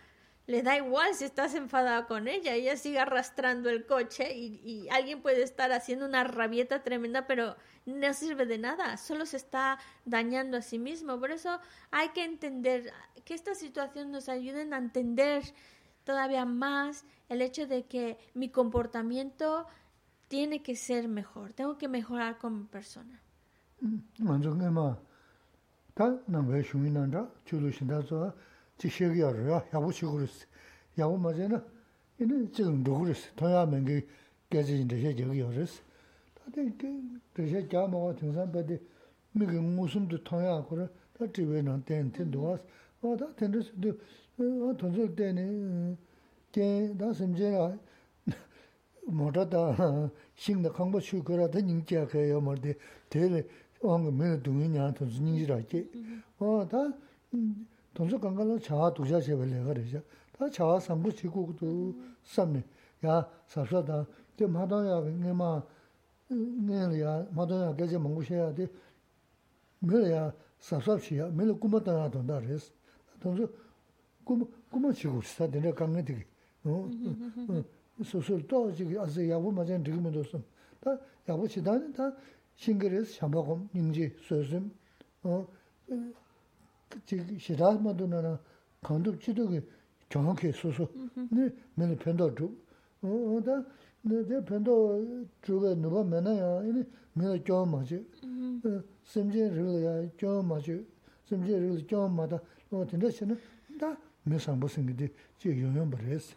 [0.47, 2.55] le da igual si estás enfadada con ella.
[2.55, 7.57] Ella sigue arrastrando el coche y, y alguien puede estar haciendo una rabieta tremenda, pero
[7.87, 8.97] no sirve de nada.
[8.97, 11.19] Solo se está dañando a sí mismo.
[11.19, 12.93] Por eso hay que entender
[13.25, 15.43] que esta situación nos ayude a entender
[16.05, 19.67] todavía más el hecho de que mi comportamiento
[20.29, 21.53] tiene que ser mejor.
[21.53, 23.21] Tengo que mejorar como persona.
[23.85, 24.51] ngānsu
[28.89, 30.47] shegi yorwa, yabu shiguris.
[30.97, 31.62] Yabu mazena,
[32.20, 34.07] ini 지금 누구ris, toya mengi
[34.49, 35.82] gezi ndeshe jegi yoris.
[36.35, 36.61] Tati
[37.35, 38.78] ndeshe kya mawa tingsan pati
[39.35, 40.89] mingi ngusumdu toya kura,
[41.19, 42.61] ta tiwe nang ten ten duwas.
[43.01, 43.73] Wa ta ten ris,
[44.36, 45.97] wa tunsul teni,
[46.52, 47.77] ken, ta simche ya,
[49.06, 52.77] mota ta shingda kangpa shukura ta nyingchia kaya mardi,
[53.09, 53.44] teli,
[53.81, 55.90] wanga mena dungi nyan tunsul nyingjira ki.
[56.39, 56.97] Wa ta,
[57.94, 58.49] sim chē rā, mō tā tā, shīng dā kāngbā chū kura, tā nying chā kaya
[58.49, 58.49] yā mā rī, tēli, wānga mēne dōngi ñā tōnsu nīngi rā kē.
[58.49, 60.02] Wā tā tōnsu kāngā lā chāwā dōshā chēwa lē gā rē shā.
[60.38, 61.68] Tā chāwā sāmbu chī kū kū tō
[62.24, 62.64] sāmne.
[63.03, 63.98] Yā sāpsā tā,
[64.38, 65.49] tē mā tōng yā ngē mā,
[66.30, 68.70] ngē lā yā, mā tōng yā gāchā māngu shē yā tē,
[69.82, 70.24] mē lā yā
[70.60, 72.72] sāpsā chī yā, mē lā kūma tā yā tōng tā rē sā.
[73.20, 73.44] Tōnsu
[74.26, 76.26] kūma chī kū shī sā tēne kāngā tī kī.
[77.99, 80.40] Sō sō tō chī kī āsā yā wū mā chān tī kī mē tō sō.
[80.80, 80.95] Tā
[81.28, 82.14] yā wū chī tā tā
[82.60, 84.72] 싱그레스 샴바곰 닝지 소즘
[85.24, 85.48] 어
[87.07, 88.35] shirās mātū nā rā
[88.87, 89.61] kāntūp chidō kī
[90.12, 90.87] chōng kī sūsū,
[91.35, 91.49] nī
[91.79, 92.53] mēne pēntō chūk.
[93.47, 93.57] Tā
[94.29, 94.77] tē pēntō
[95.45, 96.85] chūka nūpa mēnā yā, nī
[97.19, 98.01] mēne chōng mā chī,
[99.12, 100.79] sēmchē rīla yā chōng mā chī,
[101.31, 102.41] sēmchē rīla chōng mā tā,
[102.71, 103.39] tēndā shī nā,
[103.81, 103.95] tā
[104.31, 105.11] mē sāmbō sīngi tī
[105.43, 106.33] chī yōng yōng bā rēs.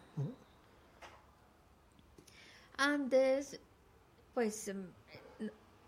[2.79, 3.55] And there's,
[4.35, 4.85] pues, um,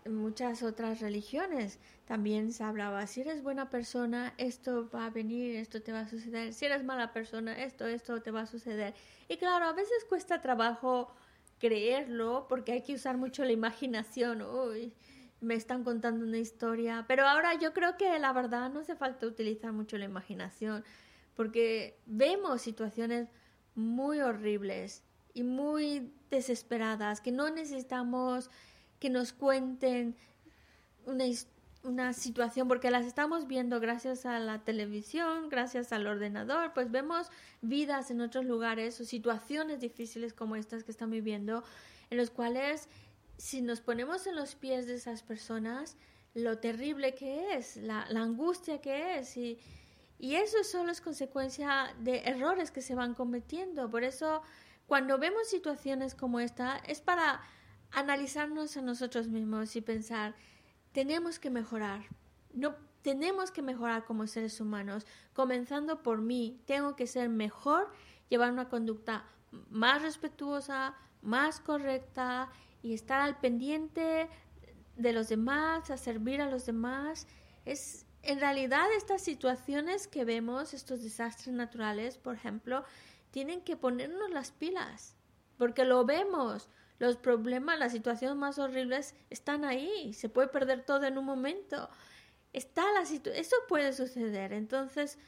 [0.08, 1.78] muchas otras religiones.
[2.06, 6.08] También se hablaba, si eres buena persona, esto va a venir, esto te va a
[6.08, 8.94] suceder, si eres mala persona, esto, esto te va a suceder.
[9.28, 11.14] Y claro, a veces cuesta trabajo
[11.58, 14.92] creerlo porque hay que usar mucho la imaginación, uy,
[15.40, 19.26] me están contando una historia, pero ahora yo creo que la verdad no hace falta
[19.26, 20.84] utilizar mucho la imaginación
[21.34, 23.28] porque vemos situaciones
[23.74, 25.02] muy horribles
[25.32, 28.50] y muy desesperadas, que no necesitamos
[29.00, 30.14] que nos cuenten
[31.06, 31.24] una,
[31.82, 37.30] una situación, porque las estamos viendo gracias a la televisión, gracias al ordenador, pues vemos
[37.62, 41.64] vidas en otros lugares o situaciones difíciles como estas que están viviendo,
[42.10, 42.88] en los cuales
[43.38, 45.96] si nos ponemos en los pies de esas personas,
[46.34, 49.58] lo terrible que es, la, la angustia que es, y,
[50.18, 53.90] y eso solo es consecuencia de errores que se van cometiendo.
[53.90, 54.42] Por eso,
[54.86, 57.40] cuando vemos situaciones como esta, es para
[57.92, 60.34] analizarnos a nosotros mismos y pensar,
[60.92, 62.04] tenemos que mejorar.
[62.52, 66.60] No tenemos que mejorar como seres humanos, comenzando por mí.
[66.66, 67.90] Tengo que ser mejor,
[68.28, 69.24] llevar una conducta
[69.70, 72.50] más respetuosa, más correcta
[72.82, 74.28] y estar al pendiente
[74.96, 77.26] de los demás, a servir a los demás.
[77.64, 82.84] Es en realidad estas situaciones que vemos, estos desastres naturales, por ejemplo,
[83.30, 85.14] tienen que ponernos las pilas,
[85.56, 86.68] porque lo vemos,
[87.00, 91.88] los problemas, las situaciones más horribles están ahí, se puede perder todo en un momento.
[92.52, 95.18] Está la eso puede suceder, entonces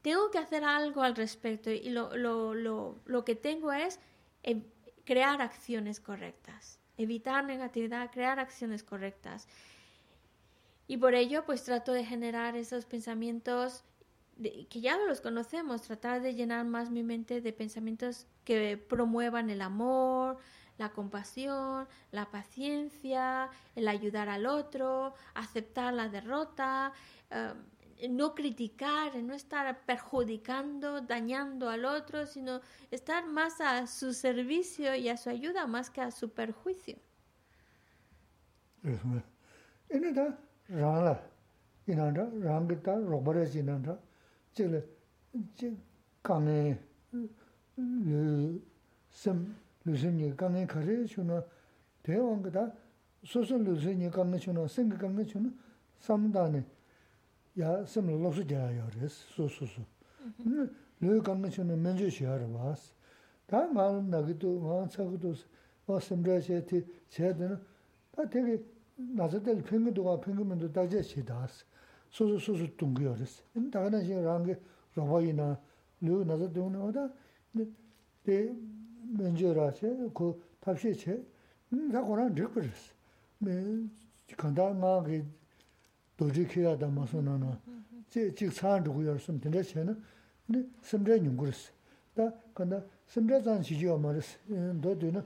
[0.00, 3.98] tengo que hacer algo al respecto y lo, lo, lo, lo que tengo es
[4.44, 4.62] eh,
[5.04, 9.48] crear acciones correctas, evitar negatividad, crear acciones correctas.
[10.86, 13.82] Y por ello, pues trato de generar esos pensamientos
[14.40, 19.60] que ya los conocemos, tratar de llenar más mi mente de pensamientos que promuevan el
[19.60, 20.38] amor,
[20.78, 26.92] la compasión, la paciencia, el ayudar al otro, aceptar la derrota,
[27.30, 27.54] eh,
[28.10, 35.08] no criticar, no estar perjudicando, dañando al otro, sino estar más a su servicio y
[35.08, 36.96] a su ayuda más que a su perjuicio.
[49.84, 51.40] 루슨이 간에 가래 주는
[52.02, 52.72] 대원 거다
[53.24, 55.56] 소소 루슨이 간에 주는 생각 간에 주는
[56.00, 56.64] 삼단에
[57.60, 59.82] 야 섬을 로스 돼요 그래서 소소소
[61.00, 62.94] 르 간에 주는 면제 시하러 와스
[63.46, 65.34] 다 마음 나기도 마음 차고도
[65.86, 67.58] 와스므라시티 제대로
[68.12, 68.62] 다 되게
[68.96, 71.64] 나자들 평균도가 평균면도 다제 시다스
[72.10, 74.58] 소소 소소 둥겨요 그래서 다가나 지금 랑게
[74.94, 75.58] 로바이나
[76.00, 77.08] 르 나자도는 오다
[78.24, 78.54] 데
[79.17, 80.37] pīngi tū wā pīngi mīndu tā jā shī tās, sōsō sōsō tūngi yā rīs.
[80.37, 80.51] Tā kā nā shī rāngi rōpa yī na, lū nāsa tūngi wā tā, menje ra
[80.51, 81.25] che, ko tabshe che,
[81.67, 82.93] da koran rik paris.
[83.39, 83.89] Me
[84.35, 85.23] kanda nga ki
[86.17, 87.59] doji kiya da ma su na na,
[88.09, 89.95] che chik tsaan dhugu yar sum tinda che na,
[90.45, 91.71] ni simre nyungu ris.
[92.13, 95.23] Da kanda simre zan chi jiwa ma ris, do du na,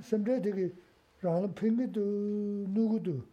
[0.00, 0.72] simre digi
[1.20, 3.26] rangla pingi du, nugu du,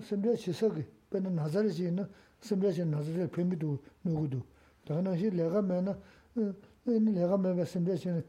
[0.00, 2.08] simre chi sagi, pena nazari chi na,
[2.38, 4.44] simre chi nazari pingi du, nugu du.
[4.84, 5.98] Da na shi lega me na,
[6.34, 8.24] 내가 매 매 심대신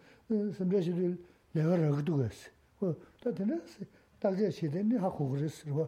[0.57, 2.49] 심대신 내가 라고도 그랬어.
[2.81, 3.61] 어, 다들
[4.19, 5.87] 딱제 시대니 하고 그랬어.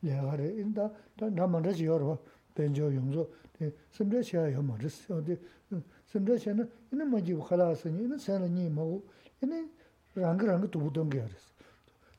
[0.00, 2.18] 내가래 인다 다 나만을 지어로
[2.54, 3.30] 벤조 용조
[3.90, 5.16] 심대시야 요 말했어.
[5.16, 5.38] 근데
[6.06, 9.02] 심대시는 이는 뭐지 칼라스니 이는 세는니 뭐
[9.42, 9.70] 이는
[10.14, 11.54] 랑그랑 또 보던 게 알았어.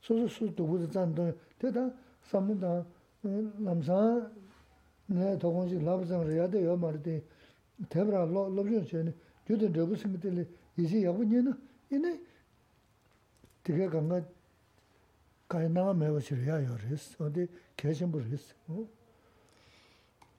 [0.01, 1.91] 소소소 또 보던 잔도 대다
[2.23, 2.85] 삼문다
[3.57, 4.30] 남사
[5.07, 7.23] 네 도공지 라브장 해야 돼요 말때
[7.89, 9.13] 대브라 로로전 전에
[9.51, 10.47] yudu drabu singatili
[10.78, 11.56] isi yabu nina,
[11.90, 12.10] ina
[13.64, 14.24] tiga kanga
[15.48, 18.55] kaya nama mewa shiriya yo res, odi keshambu res.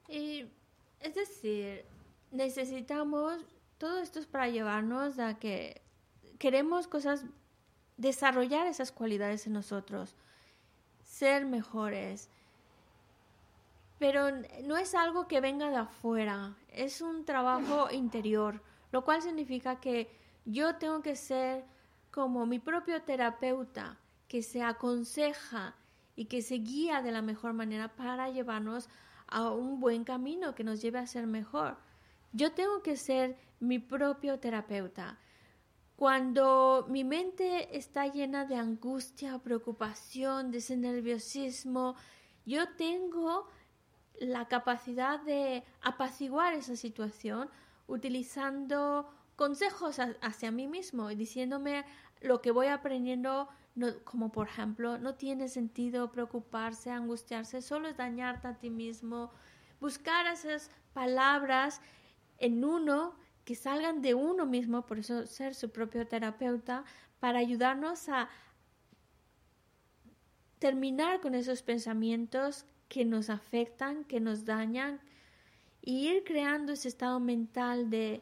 [0.08, 0.46] Y,
[1.00, 1.86] es decir,
[2.32, 3.40] necesitamos,
[3.78, 5.82] todo esto es para llevarnos a que
[6.40, 7.26] queremos cosas,
[7.98, 10.16] desarrollar esas cualidades en nosotros,
[11.04, 12.30] ser mejores,
[14.00, 14.32] pero
[14.64, 18.62] no es algo que venga de afuera, es un trabajo interior
[18.92, 20.10] lo cual significa que
[20.46, 21.66] yo tengo que ser
[22.12, 23.98] como mi propio terapeuta,
[24.28, 25.76] que se aconseja
[26.16, 28.90] y que se guía de la mejor manera para llevarnos
[29.28, 31.78] a un buen camino que nos lleve a ser mejor.
[32.34, 35.18] Yo tengo que ser mi propio terapeuta.
[35.96, 41.96] Cuando mi mente está llena de angustia, preocupación, de ese nerviosismo,
[42.46, 43.48] yo tengo
[44.20, 47.50] la capacidad de apaciguar esa situación
[47.88, 51.86] utilizando consejos hacia mí mismo y diciéndome
[52.22, 53.50] lo que voy aprendiendo,
[54.04, 59.32] como por ejemplo, no tiene sentido preocuparse, angustiarse, solo es dañarte a ti mismo.
[59.80, 61.82] Buscar esas palabras
[62.38, 66.84] en uno que salgan de uno mismo, por eso ser su propio terapeuta,
[67.20, 68.30] para ayudarnos a
[70.60, 75.00] terminar con esos pensamientos que nos afectan, que nos dañan,
[75.82, 78.22] y ir creando ese estado mental de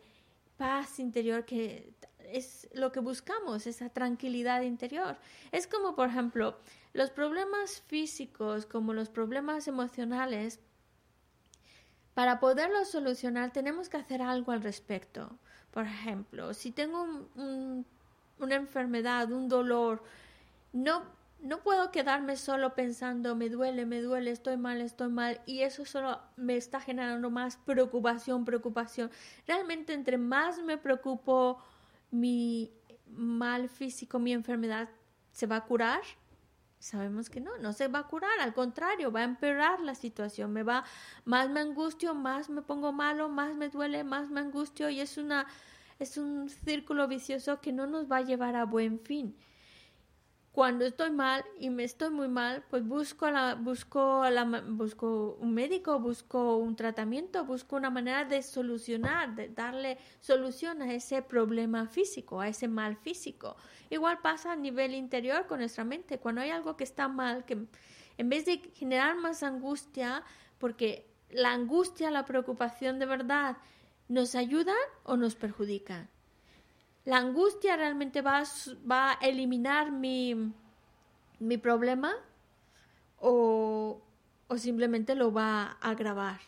[0.58, 1.94] paz interior que
[2.32, 5.18] es lo que buscamos, esa tranquilidad interior.
[5.52, 6.58] Es como, por ejemplo,
[6.94, 10.60] los problemas físicos, como los problemas emocionales,
[12.14, 15.30] para poderlos solucionar tenemos que hacer algo al respecto.
[15.72, 20.04] Por ejemplo, si tengo una enfermedad, un dolor,
[20.74, 21.04] no,
[21.42, 25.86] no puedo quedarme solo pensando, me duele, me duele, estoy mal, estoy mal, y eso
[25.86, 29.10] solo me está generando más preocupación, preocupación.
[29.48, 31.64] Realmente entre más me preocupo
[32.12, 32.74] mi
[33.08, 34.90] mal físico, mi enfermedad,
[35.32, 36.02] ¿se va a curar?
[36.80, 40.52] Sabemos que no, no se va a curar, al contrario, va a empeorar la situación,
[40.52, 40.84] me va,
[41.26, 45.18] más me angustio, más me pongo malo, más me duele, más me angustio y es
[45.18, 45.46] una,
[46.00, 49.36] es un círculo vicioso que no nos va a llevar a buen fin
[50.52, 55.54] cuando estoy mal y me estoy muy mal, pues busco, la, busco, la, busco un
[55.54, 61.86] médico, busco un tratamiento, busco una manera de solucionar, de darle solución a ese problema
[61.86, 63.56] físico, a ese mal físico.
[63.92, 66.18] Igual pasa a nivel interior con nuestra mente.
[66.18, 67.68] Cuando hay algo que está mal, que
[68.18, 70.24] en vez de generar más angustia,
[70.58, 73.58] porque la angustia, la preocupación de verdad,
[74.08, 76.10] ¿nos ayudan o nos perjudican?
[77.10, 78.44] La angustia realmente va,
[78.90, 80.54] va a eliminar mi,
[81.40, 82.14] mi problema
[83.18, 84.00] o,
[84.48, 86.40] o, simplemente lo va a agravar.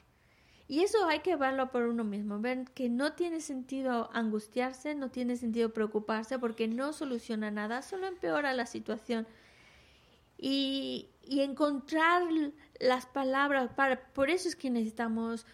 [0.67, 5.09] Y eso hay que verlo por uno mismo, ver que no tiene sentido angustiarse, no
[5.09, 9.25] tiene sentido preocuparse porque no soluciona nada, solo empeora la situación.
[10.37, 12.21] Y, y encontrar
[12.81, 15.45] las palabras, para, por eso es que necesitamos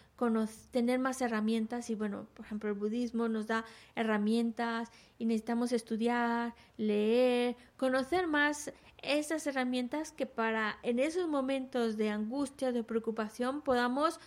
[0.72, 3.64] tener más herramientas y bueno, por ejemplo, el budismo nos da
[3.94, 8.72] herramientas y necesitamos estudiar, leer, conocer más
[9.02, 14.18] esas herramientas que para en esos momentos de angustia, de preocupación, podamos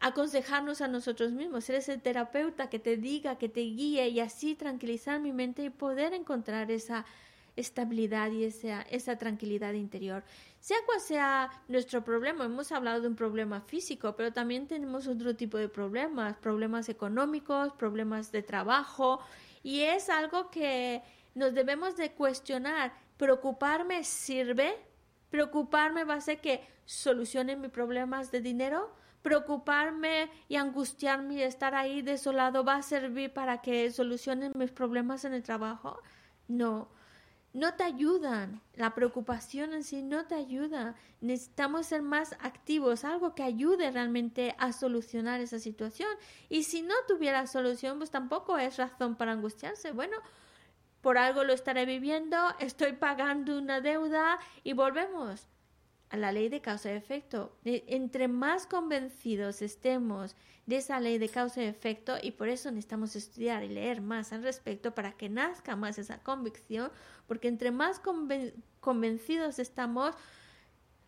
[0.00, 4.54] aconsejarnos a nosotros mismos, ser ese terapeuta que te diga, que te guíe y así
[4.54, 7.04] tranquilizar mi mente y poder encontrar esa
[7.56, 10.24] estabilidad y esa, esa tranquilidad interior.
[10.62, 15.34] Sea cual sea nuestro problema, hemos hablado de un problema físico, pero también tenemos otro
[15.34, 19.18] tipo de problemas, problemas económicos, problemas de trabajo,
[19.64, 21.02] y es algo que
[21.34, 22.92] nos debemos de cuestionar.
[23.16, 24.76] ¿Preocuparme sirve?
[25.30, 28.94] ¿Preocuparme va a hacer que solucione mis problemas de dinero?
[29.22, 35.24] preocuparme y angustiarme y estar ahí desolado va a servir para que solucionen mis problemas
[35.24, 36.00] en el trabajo?
[36.48, 36.88] No
[37.52, 38.60] no te ayudan.
[38.74, 40.94] La preocupación en sí no te ayuda.
[41.20, 46.10] Necesitamos ser más activos, algo que ayude realmente a solucionar esa situación.
[46.48, 49.92] Y si no tuviera solución, pues tampoco es razón para angustiarse.
[49.92, 50.16] Bueno,
[51.00, 55.46] por algo lo estaré viviendo, estoy pagando una deuda y volvemos
[56.12, 57.56] a la ley de causa y efecto.
[57.64, 60.36] Entre más convencidos estemos
[60.66, 64.32] de esa ley de causa y efecto, y por eso necesitamos estudiar y leer más
[64.32, 66.92] al respecto para que nazca más esa convicción,
[67.26, 68.00] porque entre más
[68.80, 70.14] convencidos estamos,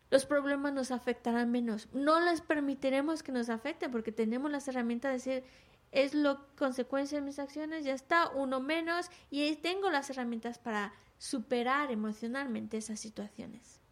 [0.09, 1.87] los problemas nos afectarán menos.
[1.93, 5.49] No les permitiremos que nos afecten porque tenemos las herramientas de decir,
[5.91, 10.93] es lo consecuencia de mis acciones, ya está, uno menos, y tengo las herramientas para
[11.19, 13.84] superar emocionalmente esas situaciones.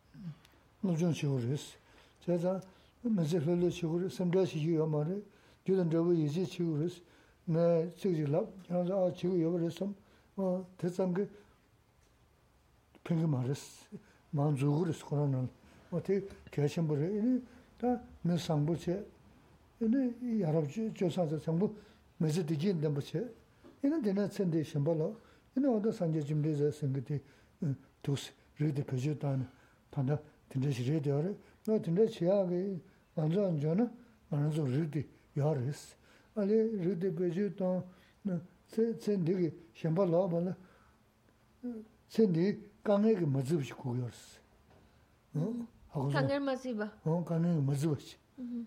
[0.84, 1.78] 노준 치우르스
[2.26, 2.60] 제가
[3.04, 5.22] 먼저 흘러 치우르 섬다시 이요 말에
[5.66, 7.02] 주는 저거 이제 치우르스
[7.46, 9.96] 나 지지라 그래서 아 치우 여버렸음
[10.36, 11.30] 어 대상 그
[13.02, 13.98] 평균 말스
[14.32, 15.48] 만족으로스 그러는
[15.90, 17.42] 어떻게 계신 분이
[17.78, 19.06] 다 민상부체
[19.80, 21.74] 이네 여러분이 조사서 전부
[22.18, 23.26] 먼저 되긴데 뭐체
[23.86, 25.16] 이는 되는 센데 심벌로
[25.56, 27.22] 이는 어디 산제 준비해서 생기티
[28.02, 29.48] 도스 리드 표지다는
[29.90, 30.20] 반다
[30.54, 31.36] tinte shirye diyore,
[31.68, 32.80] no tinte shiyaage
[33.16, 33.90] manzo anjo na
[34.30, 35.96] manzo rudi yoris.
[36.36, 37.84] Ali rudi beji tong,
[38.68, 40.56] sen digi shenpa loba la,
[42.08, 44.40] sen digi kange ki mazibashi kuyoris.
[46.12, 46.92] Kange maziba?
[47.06, 48.18] O, kange ki mazibashi.
[48.40, 48.66] Mm-hmm.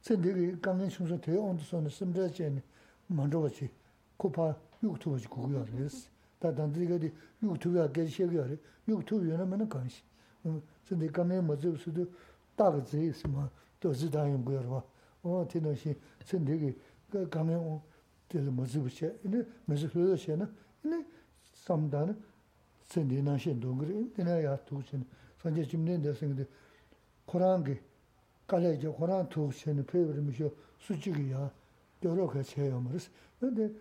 [0.00, 2.62] Sen digi kange shungso teyo ondo soni simdra cheni
[3.08, 3.70] manzo bachi
[4.18, 6.08] kupa yuktu bachi kuyoris.
[6.40, 7.10] Da dandiga di
[7.40, 10.02] yuktu ya geri shegiyo re, yuktu yo na mana kanshi.
[10.87, 12.05] 근데 강에 맞을 수도
[12.55, 14.61] 딱 있으면 또 지다인 거야.
[15.23, 16.77] 어, 티너시 선대기
[17.09, 17.57] 그 강에
[18.29, 19.43] 될 맞을 수 있네.
[19.65, 20.45] 맞을 수 있네.
[20.83, 21.05] 네.
[21.53, 22.17] 삼단
[22.87, 24.05] 선대나 신도 그래.
[24.15, 25.05] 내가 두신
[25.41, 26.47] 선제 집내 대생들
[27.25, 27.81] 코란게
[28.47, 28.93] 깔래죠.
[28.93, 31.51] 코란 두신 페브르미쇼 수직이야.
[32.03, 33.09] 여러 개 제요 말스.
[33.39, 33.71] 근데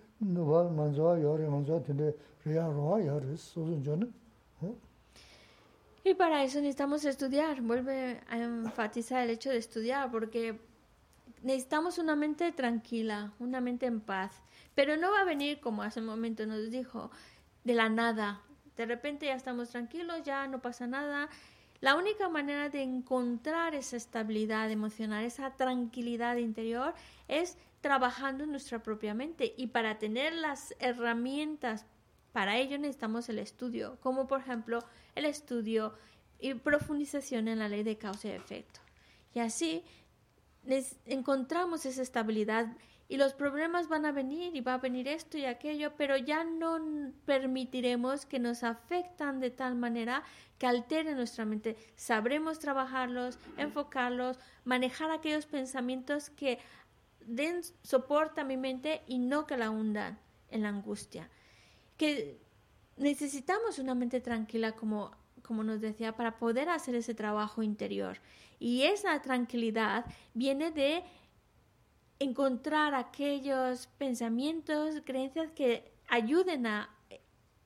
[6.04, 7.62] Y para eso necesitamos estudiar.
[7.62, 10.60] Vuelve a enfatizar el hecho de estudiar, porque
[11.44, 14.42] necesitamos una mente tranquila, una mente en paz,
[14.76, 17.12] pero no va a venir como hace un momento nos dijo,
[17.64, 18.42] de la nada.
[18.78, 21.30] De repente ya estamos tranquilos, ya no pasa nada.
[21.82, 26.94] La única manera de encontrar esa estabilidad emocional, esa tranquilidad interior,
[27.28, 29.54] es trabajando en nuestra propia mente.
[29.58, 31.86] Y para tener las herramientas
[32.32, 34.84] para ello necesitamos el estudio, como por ejemplo
[35.16, 35.94] el estudio
[36.40, 38.80] y profundización en la ley de causa y efecto.
[39.34, 39.84] Y así
[41.06, 42.68] encontramos esa estabilidad
[43.12, 46.46] y los problemas van a venir y va a venir esto y aquello, pero ya
[46.46, 46.80] no
[47.26, 50.24] permitiremos que nos afectan de tal manera
[50.58, 51.76] que alteren nuestra mente.
[51.98, 56.60] Sabremos trabajarlos, enfocarlos, manejar aquellos pensamientos que
[57.26, 60.18] den soporte a mi mente y no que la hundan
[60.50, 61.30] en la angustia.
[62.02, 62.40] Que
[62.98, 65.12] necesitamos una mente tranquila como
[65.52, 68.20] como nos decía, para poder hacer ese trabajo interior.
[68.60, 71.04] Y esa tranquilidad viene de
[72.20, 76.90] encontrar aquellos pensamientos, creencias que ayuden a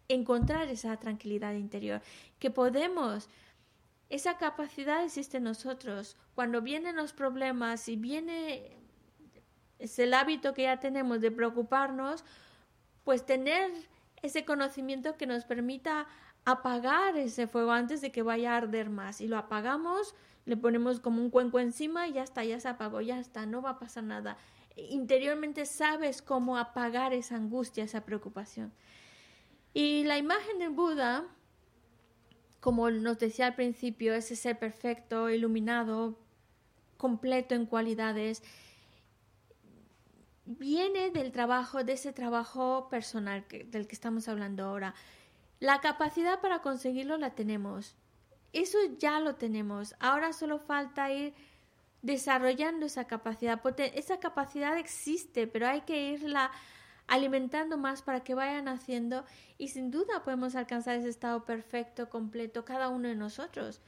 [0.07, 2.02] encontrar esa tranquilidad interior,
[2.40, 3.30] que podemos,
[4.10, 6.16] esa capacidad existe en nosotros.
[6.36, 8.72] Cuando vienen los problemas y viene
[9.78, 12.24] es el hábito que ya tenemos de preocuparnos,
[13.03, 13.72] pues tener
[14.26, 16.07] ese conocimiento que nos permita
[16.43, 19.22] apagar ese fuego antes de que vaya a arder más.
[19.22, 20.15] Y lo apagamos,
[20.45, 23.61] le ponemos como un cuenco encima y ya está, ya se apagó, ya está, no
[23.61, 24.38] va a pasar nada.
[24.76, 28.73] Interiormente sabes cómo apagar esa angustia, esa preocupación.
[29.73, 31.26] Y la imagen del Buda,
[32.60, 36.18] como nos decía al principio, ese ser perfecto, iluminado,
[36.97, 38.43] completo en cualidades,
[40.46, 44.94] viene del trabajo, de ese trabajo personal del que estamos hablando ahora.
[45.60, 47.96] La capacidad para conseguirlo la tenemos.
[48.54, 49.96] Eso ya lo tenemos.
[50.00, 51.34] Ahora solo falta ir
[52.02, 53.62] desarrollando esa capacidad.
[53.94, 56.52] Esa capacidad existe, pero hay que irla
[57.08, 59.26] alimentando más para que vayan haciendo
[59.58, 63.82] y sin duda podemos alcanzar ese estado perfecto, completo, cada uno de nosotros.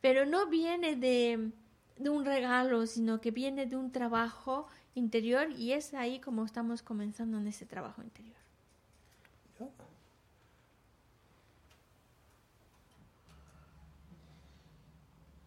[0.00, 1.52] Pero no viene de,
[1.96, 6.82] de un regalo, sino que viene de un trabajo interior y es ahí como estamos
[6.82, 8.36] comenzando en ese trabajo interior.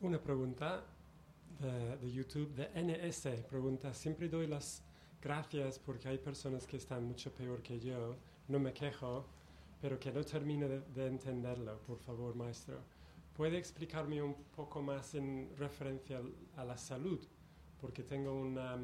[0.02, 0.84] Una pregunta
[1.60, 3.44] de, YouTube de NS.
[3.50, 4.84] Pregunta, siempre doy las
[5.22, 8.16] gracias porque hay personas que están mucho peor que yo.
[8.48, 9.26] No me quejo,
[9.82, 11.80] pero que no termino de, entenderlo.
[11.80, 12.80] Por favor, maestro.
[13.36, 16.22] ¿Puede explicarme un poco más en referencia
[16.56, 17.20] a la salud?
[17.82, 18.78] Porque tengo una,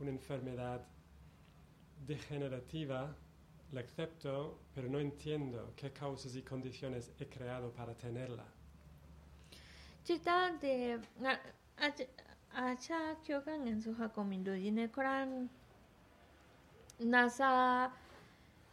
[0.00, 0.80] una enfermedad
[2.06, 3.14] degenerativa,
[3.72, 8.44] la acepto, pero no entiendo qué causas y condiciones he creado para tenerla.
[10.60, 10.98] de
[12.52, 15.48] acha kyoka ngensu ha komindo yine koran
[16.98, 17.92] nasa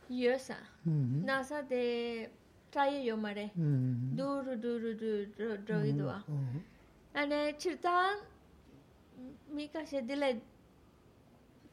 [0.09, 2.29] yosa nasa de
[2.71, 6.23] traye yomare duru duru duru droidwa
[7.13, 8.17] ane chita
[9.53, 10.41] mika she dile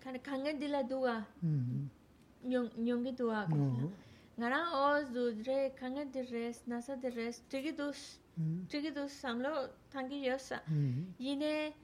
[0.05, 1.27] 칸 강겐딜라 도와
[2.43, 3.49] 뇽 뇽게 도와
[4.37, 8.21] 나랑 어즈드레 강겐드레스 나사드레스 트기도스
[8.69, 10.61] 트기도스 삼로 당기 여사
[11.19, 11.75] 이네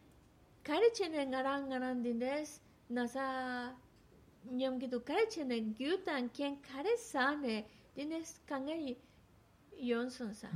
[0.63, 3.75] 가르치네 나랑 나랑 딘데스 나사
[4.45, 9.01] 뇽기도 가르치네 규탄 켄 가르사네 딘데스 강게
[9.89, 10.51] 연선사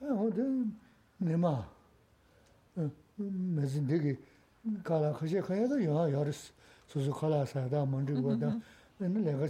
[0.00, 0.42] 어데
[1.18, 1.70] 네마
[3.16, 4.16] 메진데기
[4.82, 6.52] 가라 그제 가야도 야 야르스
[6.94, 7.12] susu
[7.86, 8.14] mandri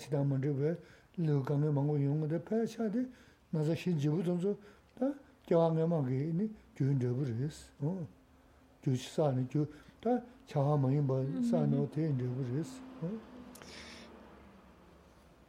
[0.01, 0.55] chi mandri
[1.45, 3.09] kange
[3.53, 4.23] nasa shin jibu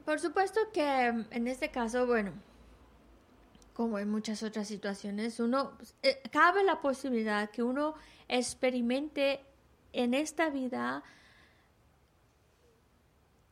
[0.05, 2.31] Por supuesto que en este caso, bueno,
[3.73, 5.72] como en muchas otras situaciones, uno
[6.03, 7.95] eh, cabe la posibilidad que uno
[8.27, 9.39] experimente
[9.93, 11.03] en esta vida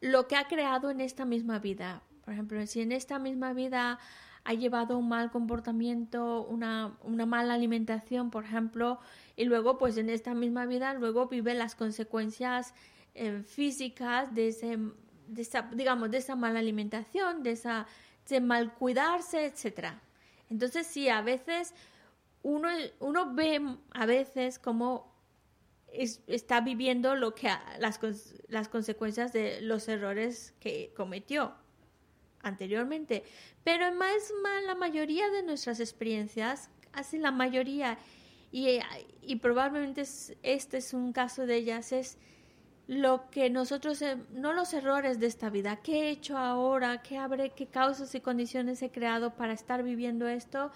[0.03, 2.03] lo que ha creado en esta misma vida.
[2.25, 3.99] Por ejemplo, si en esta misma vida
[4.43, 8.99] ha llevado un mal comportamiento, una, una mala alimentación, por ejemplo,
[9.37, 12.73] y luego pues en esta misma vida luego vive las consecuencias
[13.15, 14.77] eh, físicas de ese,
[15.27, 17.87] de esa, digamos, de esa mala alimentación, de esa,
[18.27, 20.01] de mal cuidarse, etcétera.
[20.49, 21.73] Entonces sí, a veces
[22.41, 22.67] uno,
[22.99, 23.61] uno ve
[23.93, 25.12] a veces como
[25.93, 27.49] está viviendo lo que
[27.79, 27.99] las,
[28.47, 31.53] las consecuencias de los errores que cometió
[32.41, 33.23] anteriormente.
[33.63, 34.31] Pero más,
[34.65, 37.97] la mayoría de nuestras experiencias, así la mayoría,
[38.51, 38.79] y,
[39.21, 42.17] y probablemente es- este es un caso de ellas, es
[42.87, 44.03] lo que nosotros,
[44.33, 48.19] no los errores de esta vida, qué he hecho ahora, qué habré, qué causas y
[48.19, 50.69] condiciones he creado para estar viviendo esto.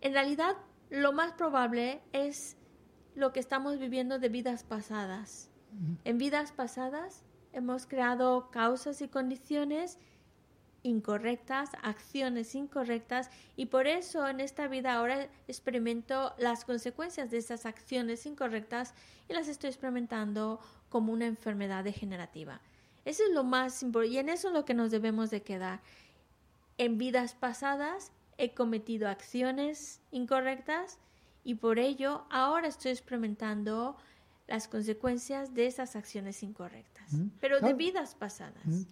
[0.00, 0.56] En realidad,
[0.88, 2.56] lo más probable es
[3.18, 5.50] lo que estamos viviendo de vidas pasadas.
[6.04, 7.22] En vidas pasadas
[7.52, 9.98] hemos creado causas y condiciones
[10.82, 17.66] incorrectas, acciones incorrectas y por eso en esta vida ahora experimento las consecuencias de esas
[17.66, 18.94] acciones incorrectas
[19.28, 22.60] y las estoy experimentando como una enfermedad degenerativa.
[23.04, 25.80] Eso es lo más importante y en eso es lo que nos debemos de quedar.
[26.78, 30.98] En vidas pasadas he cometido acciones incorrectas
[31.48, 33.96] y por ello ahora estoy experimentando
[34.46, 37.10] las consecuencias de esas acciones incorrectas,
[37.40, 38.86] pero de vidas pasadas.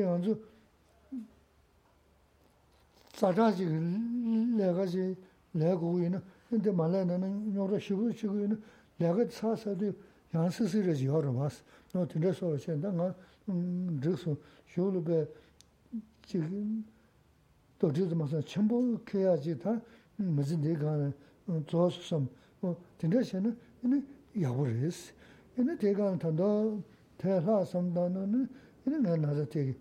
[0.00, 0.48] tā
[3.14, 3.64] tsacha chi
[4.56, 5.16] laga chi
[5.52, 8.62] laga gu yin, hindi malaya nana nyora shivu chigu yin,
[8.96, 9.94] laga tsa sadu
[10.30, 11.62] yansi si raji yoro mas.
[11.92, 13.14] No tinda sowa chen, da nga
[13.44, 15.28] driksu shivu lube
[16.26, 16.84] chigi
[17.76, 19.80] to jizu masa chenpo kaya chi ta
[20.16, 21.12] mazi di gana
[21.66, 22.28] tsuwa su sam.
[22.96, 25.12] Tinda chen, yin yabu res.
[25.54, 26.82] Yin di gana tanda
[27.16, 28.26] taya la samdana,
[28.82, 29.78] yin nga naza tegi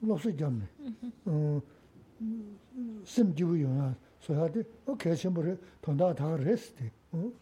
[0.00, 0.64] 로스 잡네
[1.26, 1.60] 어
[3.04, 7.32] 심지부요나 소하데 오케이 첨부를 돈다 다 레스트 어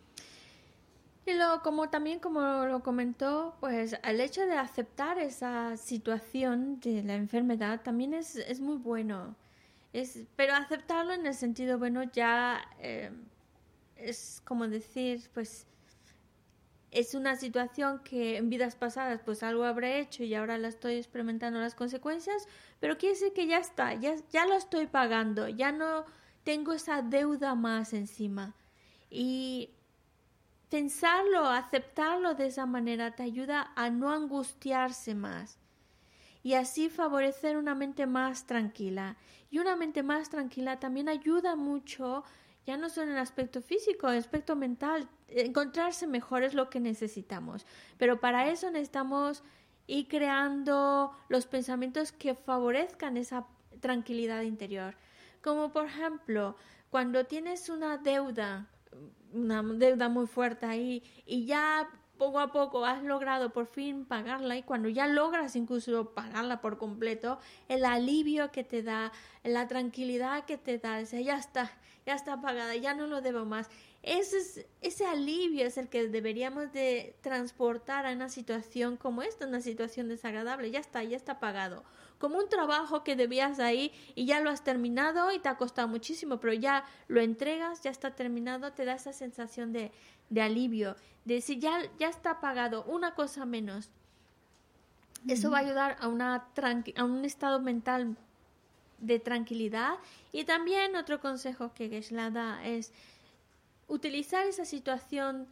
[1.26, 7.04] Y luego, como también como lo comentó, pues el hecho de aceptar esa situación de
[7.04, 9.36] la enfermedad también es, es muy bueno.
[9.92, 13.12] Es, pero aceptarlo en el sentido bueno ya eh,
[13.96, 15.66] es como decir, pues
[16.95, 20.95] es una situación que en vidas pasadas pues algo habré hecho y ahora la estoy
[20.95, 22.47] experimentando las consecuencias,
[22.79, 26.05] pero quiere decir que ya está, ya, ya lo estoy pagando, ya no
[26.43, 28.55] tengo esa deuda más encima.
[29.09, 29.71] Y
[30.69, 35.59] pensarlo, aceptarlo de esa manera te ayuda a no angustiarse más
[36.45, 39.17] y así favorecer una mente más tranquila.
[39.49, 42.23] Y una mente más tranquila también ayuda mucho,
[42.65, 47.65] ya no solo en aspecto físico, en aspecto mental, encontrarse mejor es lo que necesitamos.
[47.97, 49.43] Pero para eso necesitamos
[49.87, 53.45] ir creando los pensamientos que favorezcan esa
[53.79, 54.95] tranquilidad interior.
[55.43, 56.55] Como por ejemplo,
[56.89, 58.67] cuando tienes una deuda,
[59.33, 61.87] una deuda muy fuerte ahí y ya
[62.17, 66.77] poco a poco has logrado por fin pagarla y cuando ya logras incluso pagarla por
[66.77, 69.11] completo, el alivio que te da,
[69.43, 71.71] la tranquilidad que te da, ese, ya está,
[72.05, 73.69] ya está pagada, ya no lo debo más.
[74.03, 79.47] Ese, es, ese alivio es el que deberíamos de transportar a una situación como esta,
[79.47, 80.69] una situación desagradable.
[80.69, 81.83] Ya está, ya está pagado.
[82.19, 85.87] Como un trabajo que debías ahí y ya lo has terminado y te ha costado
[85.87, 89.91] muchísimo, pero ya lo entregas, ya está terminado, te da esa sensación de,
[90.29, 90.95] de alivio,
[91.25, 93.89] de decir, ya, ya está pagado, una cosa menos.
[95.27, 96.47] Eso va a ayudar a, una
[96.95, 98.15] a un estado mental
[99.05, 99.95] de tranquilidad.
[100.31, 102.91] Y también otro consejo que Gesla da es
[103.87, 105.47] utilizar esa situación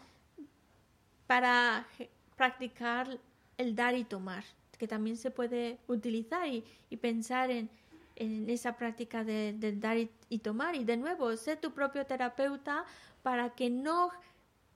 [1.28, 1.88] para
[2.36, 3.20] practicar
[3.58, 4.44] el dar y tomar,
[4.78, 6.64] que también se puede utilizar y,
[6.98, 7.70] pensar en,
[8.16, 10.76] en, esa práctica de, dar y, tomar.
[10.76, 12.86] Y de nuevo, sé tu propio terapeuta
[13.22, 14.12] para que no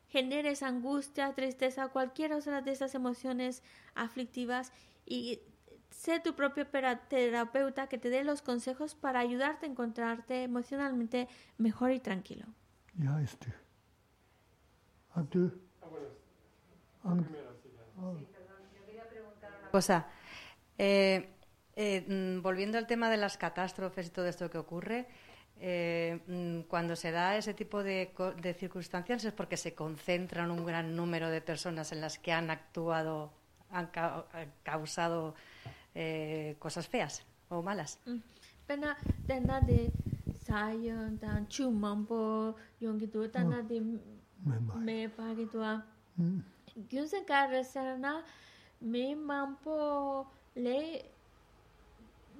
[0.09, 3.61] generes angustia, tristeza, cualquier otra de esas emociones
[3.93, 4.71] aflictivas
[5.05, 5.39] y
[6.07, 6.65] sé tu propio
[7.09, 11.27] terapeuta que te dé los consejos para ayudarte a encontrarte emocionalmente
[11.57, 12.45] mejor y tranquilo.
[12.95, 13.53] Ya este.
[15.13, 15.51] ¿A tú?
[19.69, 20.07] Cosa.
[20.77, 21.29] Eh,
[21.75, 25.07] eh, volviendo al tema de las catástrofes y todo esto que ocurre,
[25.59, 30.95] eh, cuando se da ese tipo de, de, circunstancias es porque se concentran un gran
[30.95, 33.33] número de personas en las que han actuado,
[33.71, 35.35] han, ca han causado
[35.99, 37.97] eh, cosas feas o malas.
[38.05, 38.21] Mm.
[38.67, 38.95] Pena
[39.25, 39.89] tena de
[40.45, 44.77] sayon tan chu mampo yongi tu tena de mm.
[44.85, 45.73] me pa que tu a
[46.89, 47.47] gyunsen ka
[48.81, 49.25] me mm.
[49.25, 50.77] mampo le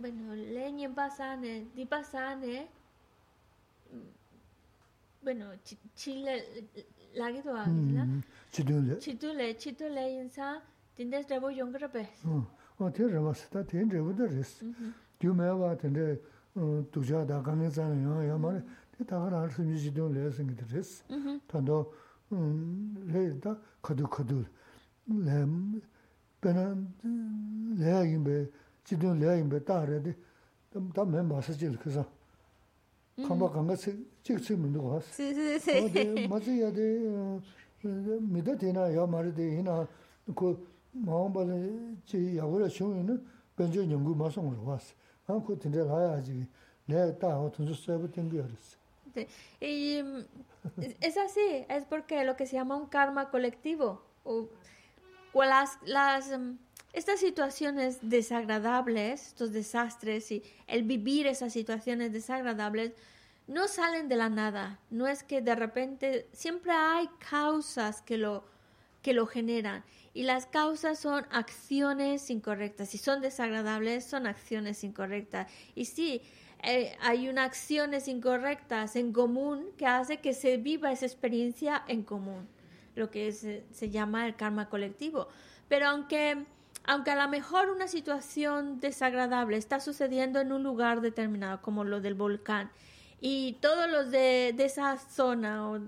[0.02, 2.68] bueno le ni pasane di pasane
[5.24, 5.46] bueno
[5.96, 6.34] chile
[7.16, 7.66] la que tu a
[8.52, 9.00] chitule.
[9.00, 10.62] Chitule chitule insa
[10.96, 12.04] tindes debo yongrape
[12.80, 14.66] 어 테르마스타 텐제부터 레스
[15.20, 16.20] 규메와 텐데
[16.92, 18.30] 두자다 강에잖아요.
[18.30, 18.62] 야 말에
[18.98, 21.04] 대다가 알수 미지도 레스는 드레스
[21.48, 21.92] 탄도
[22.34, 24.44] 음 레다 카두 카두
[25.08, 25.82] 렘
[26.42, 26.94] 베난
[27.80, 28.48] 레야인베
[28.84, 30.16] 지도 레야인베 따레데
[30.72, 32.06] 담담에 마사질 그래서
[33.28, 35.00] 컴바 강가 찍지 문도 가.
[35.02, 36.28] 시시시.
[36.30, 37.40] 맞아야 돼.
[38.22, 38.94] 미다 되나?
[38.96, 39.88] 야 말이 되나?
[40.36, 43.27] 그 마음발에 지 야고라 쇼에는
[43.57, 44.95] 변조 연구 마성으로 왔어.
[45.27, 46.47] 아, 그 진짜 라야지.
[46.87, 48.77] 내 따고 돈도 써야 된 거였어.
[49.15, 49.27] Sí.
[49.61, 50.25] Y mm,
[50.81, 54.49] es- es así, es porque lo que se llama un karma colectivo, o,
[55.35, 56.57] o las, las, mm,
[56.95, 62.93] estas situaciones desagradables, estos desastres y el vivir esas situaciones desagradables,
[63.47, 64.79] no salen de la nada.
[64.91, 68.45] No es que de repente, siempre hay causas que lo,
[69.08, 69.86] que lo generan.
[70.14, 72.90] Y las causas son acciones incorrectas.
[72.90, 75.50] Si son desagradables, son acciones incorrectas.
[75.76, 76.22] Y sí,
[76.62, 82.04] eh, hay unas acciones incorrectas en común que hace que se viva esa experiencia en
[82.04, 82.50] común,
[82.96, 85.30] lo que se, se llama el karma colectivo.
[85.70, 86.44] Pero aunque,
[86.84, 92.02] aunque a lo mejor una situación desagradable está sucediendo en un lugar determinado, como lo
[92.02, 92.72] del volcán,
[93.22, 95.80] y todos los de, de esa zona o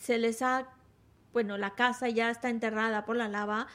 [0.00, 0.66] se les ha,
[1.32, 3.66] bueno, la casa ya está enterrada por la lava,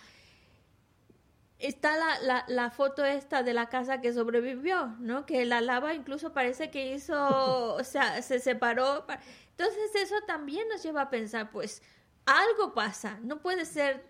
[1.60, 5.26] está la, la, la foto esta de la casa que sobrevivió, ¿no?
[5.26, 9.06] Que la lava incluso parece que hizo, o sea, se separó.
[9.08, 9.20] pa-
[9.52, 11.82] Entonces eso también nos lleva a pensar, pues
[12.26, 14.06] algo pasa, no puede ser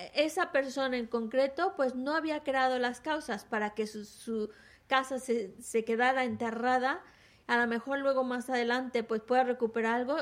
[0.00, 4.50] eh, esa persona en concreto, pues no había creado las causas para que su, su
[4.86, 7.02] casa se, se quedara enterrada.
[7.46, 10.16] A lo mejor luego más adelante pues pueda recuperar algo,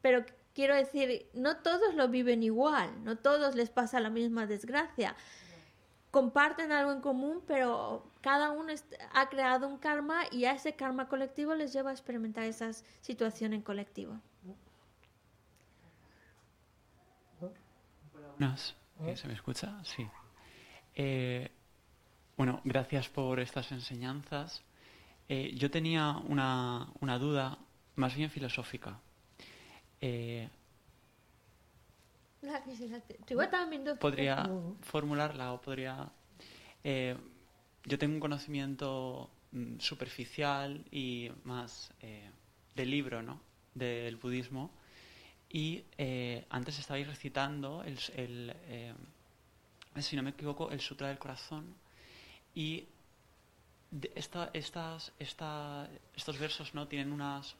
[0.00, 0.24] pero
[0.58, 5.14] quiero decir, no todos lo viven igual, no todos les pasa la misma desgracia.
[6.10, 8.72] Comparten algo en común, pero cada uno
[9.14, 12.72] ha creado un karma y a ese karma colectivo les lleva a experimentar esa
[13.02, 14.18] situación en colectivo.
[18.36, 18.74] Buenas.
[19.06, 19.78] ¿Eh, ¿Se me escucha?
[19.84, 20.08] Sí.
[20.96, 21.52] Eh,
[22.36, 24.64] bueno, gracias por estas enseñanzas.
[25.28, 27.58] Eh, yo tenía una, una duda
[27.94, 28.98] más bien filosófica.
[30.00, 30.48] Eh,
[32.42, 32.62] La
[33.30, 34.48] la también podría
[34.82, 36.10] formularla o podría...
[36.84, 37.16] eh,
[37.84, 42.30] yo tengo un conocimiento mm, superficial y más eh,
[42.76, 43.40] del libro, ¿no?
[43.74, 44.70] Del budismo.
[45.50, 47.98] Y eh, antes estabais recitando, el,
[48.68, 48.94] eh,
[50.00, 51.74] si no me equivoco, el Sutra del Corazón.
[52.54, 52.86] Y
[53.90, 57.56] de- esta, estas, esta, estos versos no tienen unas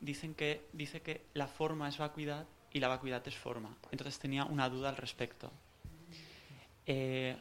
[0.00, 3.76] dicen que dice que la forma es vacuidad y la vacuidad es forma.
[3.90, 5.50] Entonces tenía una duda al respecto.
[6.86, 7.36] Eh,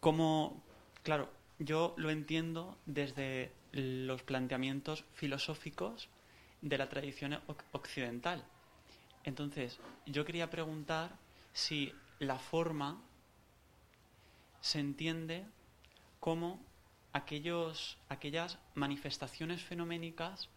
[0.00, 0.62] como,
[1.02, 6.08] claro, yo lo entiendo desde los planteamientos filosóficos
[6.62, 8.44] de la tradición oc- occidental.
[9.24, 11.16] Entonces, yo quería preguntar
[11.52, 13.02] si la forma
[14.60, 15.44] se entiende
[16.20, 16.60] como
[17.12, 20.48] aquellos, aquellas manifestaciones fenoménicas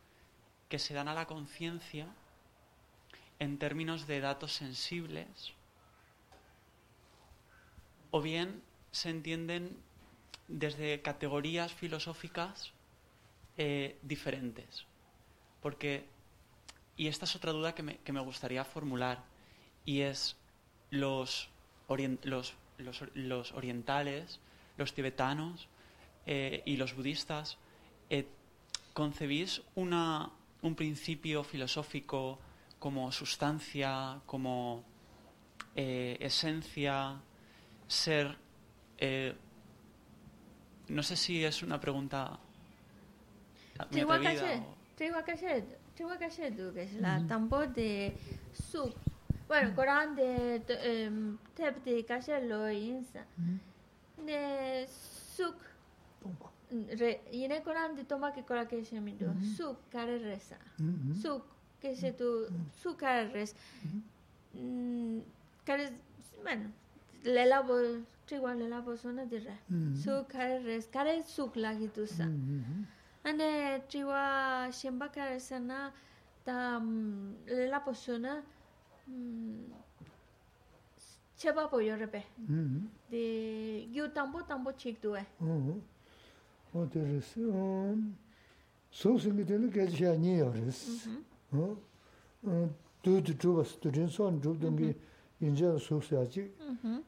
[0.72, 2.08] que se dan a la conciencia
[3.40, 5.54] en términos de datos sensibles
[8.10, 9.76] o bien se entienden
[10.48, 12.72] desde categorías filosóficas
[13.58, 14.86] eh, diferentes.
[15.62, 16.06] Porque,
[16.96, 19.24] y esta es otra duda que me, que me gustaría formular,
[19.84, 20.38] y es
[20.90, 21.50] los,
[22.24, 22.56] los,
[23.14, 24.40] los orientales,
[24.78, 25.68] los tibetanos
[26.26, 27.58] eh, y los budistas,
[28.10, 28.26] eh,
[28.94, 30.32] ¿concebís una,
[30.64, 32.40] un principio filosófico
[32.80, 34.84] como sustancia, como
[35.76, 37.20] eh, esencia,
[37.88, 38.36] ser...
[38.98, 39.36] eh,
[40.90, 42.38] no sé si es una pregunta
[43.92, 45.64] muy atrevida o- Chihuahua caché,
[45.96, 48.14] Chihuahua caché tú, que es la tambor de
[48.54, 48.94] suk.
[49.48, 53.26] Bueno, Corán de em, tep de caché lo insa.
[54.18, 54.88] De
[55.36, 55.56] suk.
[56.72, 59.26] re yine koran di toma ke kora ke shemi do.
[59.26, 59.56] Mm-hmm.
[59.56, 60.58] Su kare resa.
[60.80, 61.14] Mm-hmm.
[61.22, 61.42] Su
[61.82, 62.66] ke se tu mm-hmm.
[62.82, 63.56] su kare res.
[64.56, 65.22] Mm,
[65.66, 65.92] kare
[66.44, 66.72] bueno
[67.24, 67.76] le la bo
[68.28, 69.58] tigwa le la bo sona di re.
[69.96, 72.26] Su kare res kare su la ki tu sa.
[73.24, 75.92] Ane tigwa shemba kare sana
[76.46, 78.42] ta mm, le la bo sona
[79.08, 79.72] mm,
[81.38, 82.22] cheba po yo repe
[83.10, 85.26] di gyu tambo tambo chik tu e.
[85.42, 85.82] Oh.
[86.74, 88.16] 어디서 음
[88.92, 90.54] 소승이 되는 게 아니에요.
[91.52, 91.78] 어?
[92.44, 92.70] 어
[93.04, 94.96] 두두 두버스 두진 손 두든 게
[95.42, 96.52] 이제 소스야지.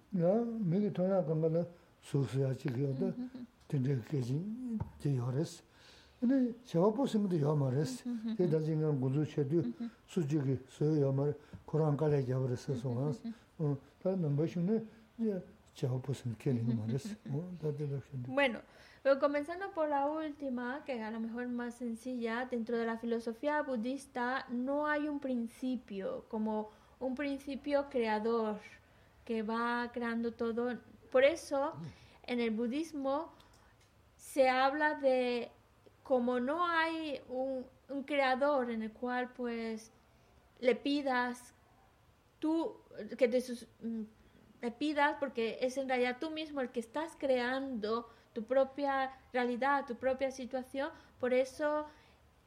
[0.10, 0.28] 나
[0.60, 1.66] 미기 토나 건가
[2.02, 3.14] 소스야지 그거도
[3.68, 4.44] 된데 게지
[5.00, 5.64] 되요레스.
[6.20, 8.04] 근데 제가 보시면도 요마레스.
[8.38, 9.62] 대다진간 고주체도
[10.08, 11.32] 수직이 소요 요마
[11.66, 13.12] 코란 갈에 잡으레스 소가.
[13.60, 14.84] 어 다른 멤버 중에
[15.74, 17.16] 제가 보시면 걔는 말레스.
[17.30, 18.10] 어 다들 역시.
[19.04, 23.62] Pero comenzando por la última, que a lo mejor más sencilla, dentro de la filosofía
[23.62, 26.72] budista no hay un principio, como
[27.02, 28.62] un principio creador
[29.26, 30.80] que va creando todo.
[31.12, 31.74] Por eso,
[32.24, 33.34] en el budismo
[34.16, 35.52] se habla de
[36.04, 39.92] como no hay un, un creador en el cual pues
[40.60, 41.54] le pidas
[42.40, 42.78] tú
[43.18, 43.40] que te
[43.82, 44.04] mm,
[44.62, 49.86] le pidas porque es en realidad tú mismo el que estás creando tu propia realidad,
[49.86, 50.90] tu propia situación,
[51.20, 51.86] por eso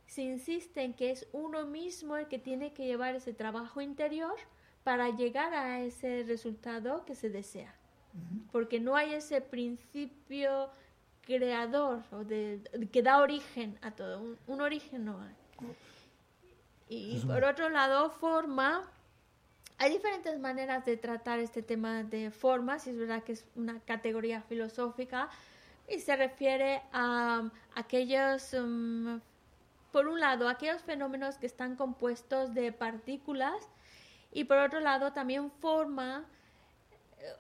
[0.06, 4.34] se insiste en que es uno mismo el que tiene que llevar ese trabajo interior
[4.84, 7.74] para llegar a ese resultado que se desea.
[8.52, 10.70] Porque no hay ese principio
[11.22, 15.34] creador o de, que da origen a todo, un, un origen no hay.
[16.88, 18.88] Y, y por otro lado, forma,
[19.78, 23.80] hay diferentes maneras de tratar este tema de formas, y es verdad que es una
[23.80, 25.28] categoría filosófica,
[25.88, 29.20] y se refiere a aquellos, um,
[29.92, 33.68] por un lado, aquellos fenómenos que están compuestos de partículas,
[34.32, 36.26] y por otro lado también forma,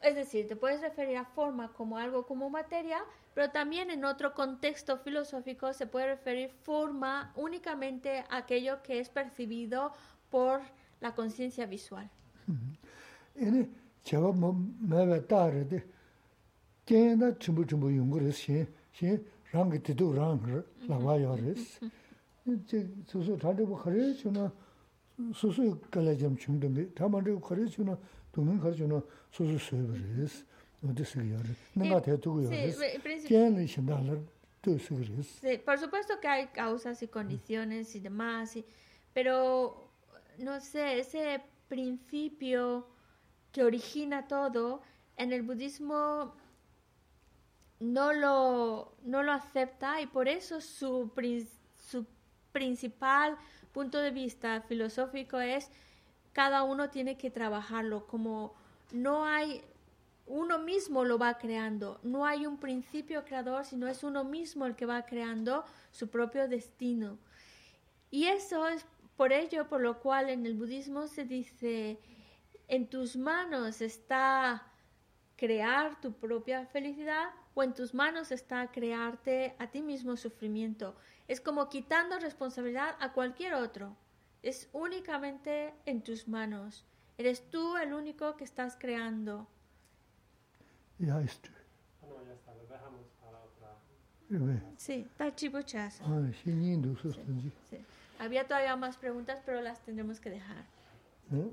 [0.02, 2.98] es decir, te puedes referir a forma como algo como materia,
[3.34, 9.10] pero también en otro contexto filosófico se puede referir forma únicamente a aquello que es
[9.10, 9.92] percibido
[10.30, 10.62] por
[11.00, 12.08] la conciencia visual.
[16.85, 19.17] 제가 뭐 매매 따르데 걔나 전부 전부 연구를 시, 시
[19.51, 21.89] 랑게 되도 랑을 나와요레스
[22.47, 24.51] 이제 소소 다들 그래 주나
[25.33, 27.97] 소소 깔래 좀 중등데 다만도 그래 주나
[28.31, 29.01] 동행 그래 주나
[29.31, 30.45] 소소 서버레스
[30.83, 31.43] 어디서 요레
[31.75, 34.25] 내가 대두고 Sí, 요레스 en principio- 걔는 신다를
[34.61, 38.65] 또 서버레스 Sí, por supuesto que hay causas y condiciones y demás, y-
[39.13, 39.89] pero
[40.39, 42.87] no sé, ese principio
[43.51, 44.81] que origina todo,
[45.17, 46.33] en el budismo
[47.80, 51.10] no lo, no lo acepta y por eso su,
[51.76, 52.06] su
[52.52, 53.36] principal
[53.72, 55.70] punto de vista filosófico es
[56.32, 58.54] cada uno tiene que trabajarlo, como
[58.92, 59.62] no hay,
[60.26, 64.76] uno mismo lo va creando, no hay un principio creador, sino es uno mismo el
[64.76, 67.18] que va creando su propio destino.
[68.10, 68.84] Y eso es
[69.16, 71.98] por ello por lo cual en el budismo se dice,
[72.68, 74.66] en tus manos está
[75.36, 80.94] crear tu propia felicidad o en tus manos está crearte a ti mismo sufrimiento.
[81.26, 83.96] Es como quitando responsabilidad a cualquier otro.
[84.42, 86.84] Es únicamente en tus manos.
[87.16, 89.48] Eres tú el único que estás creando.
[90.98, 91.54] Ya estoy.
[93.48, 93.72] Está.
[94.76, 96.04] Sí, está chibochazo.
[97.70, 97.78] Sí.
[98.18, 100.66] Había todavía más preguntas, pero las tendremos que dejar.
[101.32, 101.50] ¿Eh?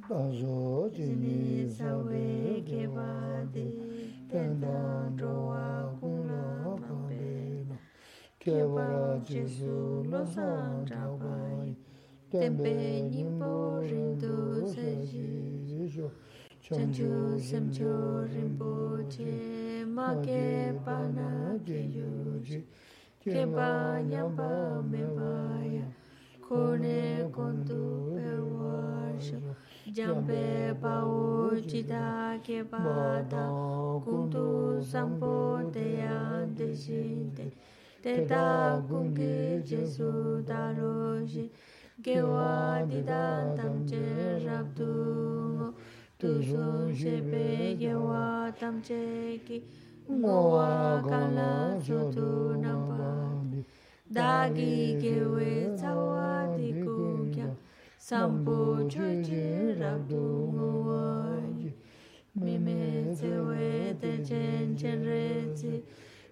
[0.00, 3.68] Bazo jini sawe keba di
[4.26, 7.76] Tendan roa kuna kambe na
[8.40, 11.76] Keba jisu lo san chabai
[12.30, 15.84] Tempe nipo rindu seji.
[15.94, 16.10] Jo
[16.62, 22.64] Chanchu semcho rinpo che Ma keba na ji.
[23.20, 25.84] Keba nyamba mebaya
[26.40, 29.51] Kone kontu perwa shu
[29.92, 33.44] jambe pao jita ke pa ta
[34.04, 37.00] kundu sampo te ya de shi
[37.36, 37.44] te
[38.04, 40.08] te ta kungi jesu
[40.48, 41.44] ta ro shi
[42.04, 44.04] ge wa di ta tam che
[44.46, 44.88] rab tu
[45.58, 45.68] mo
[46.18, 49.04] tu sun she pe ge wa tam che
[49.46, 49.58] ki
[50.08, 51.52] ngo wa ka la
[52.16, 52.28] tu
[52.64, 53.12] nam pa
[54.16, 57.01] da gi ge we ca wa di ku
[58.06, 58.56] sambu
[58.90, 59.44] chuji
[59.80, 60.22] rabdu
[60.52, 61.68] nguwoyi
[62.42, 62.78] mime
[63.16, 65.74] tsewe te chen chen rezi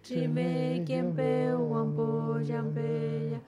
[0.04, 0.48] trime
[0.88, 1.30] kempe
[1.72, 2.06] wampo
[2.48, 2.88] jambe
[3.32, 3.40] ya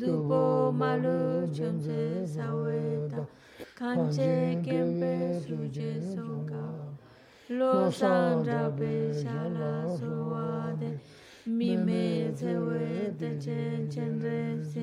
[0.00, 1.16] dupo malu
[1.56, 3.22] chonze saweta
[3.78, 4.32] kanche
[4.66, 5.12] kempe
[5.44, 6.62] suje soka
[7.58, 10.90] lo sandra pe shala suwade
[11.58, 12.02] mime
[12.38, 12.82] tsewe
[13.18, 14.82] te chen chen rezi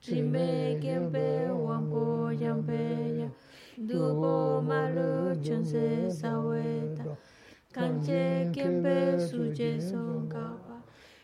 [0.00, 3.28] Jimbe kempe wampo yampeya
[3.76, 7.16] Dubo malu chonse saweta
[7.74, 10.82] Kanche kempe suje son kapa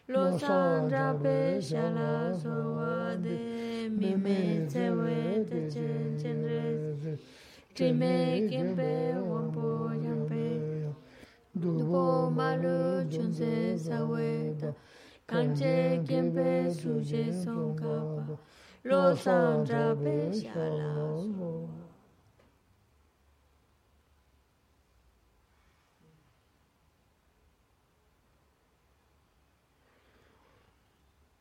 [0.08, 7.18] Lo sandra pe shala so wade Mi me tse wete chen chen rezi
[7.76, 10.92] Jimbe kempe wampo yampeya
[11.56, 14.74] Dubo malu chonce saweta
[15.28, 18.36] Kanche kempe suje son kapa
[18.84, 21.83] se sa we da kan che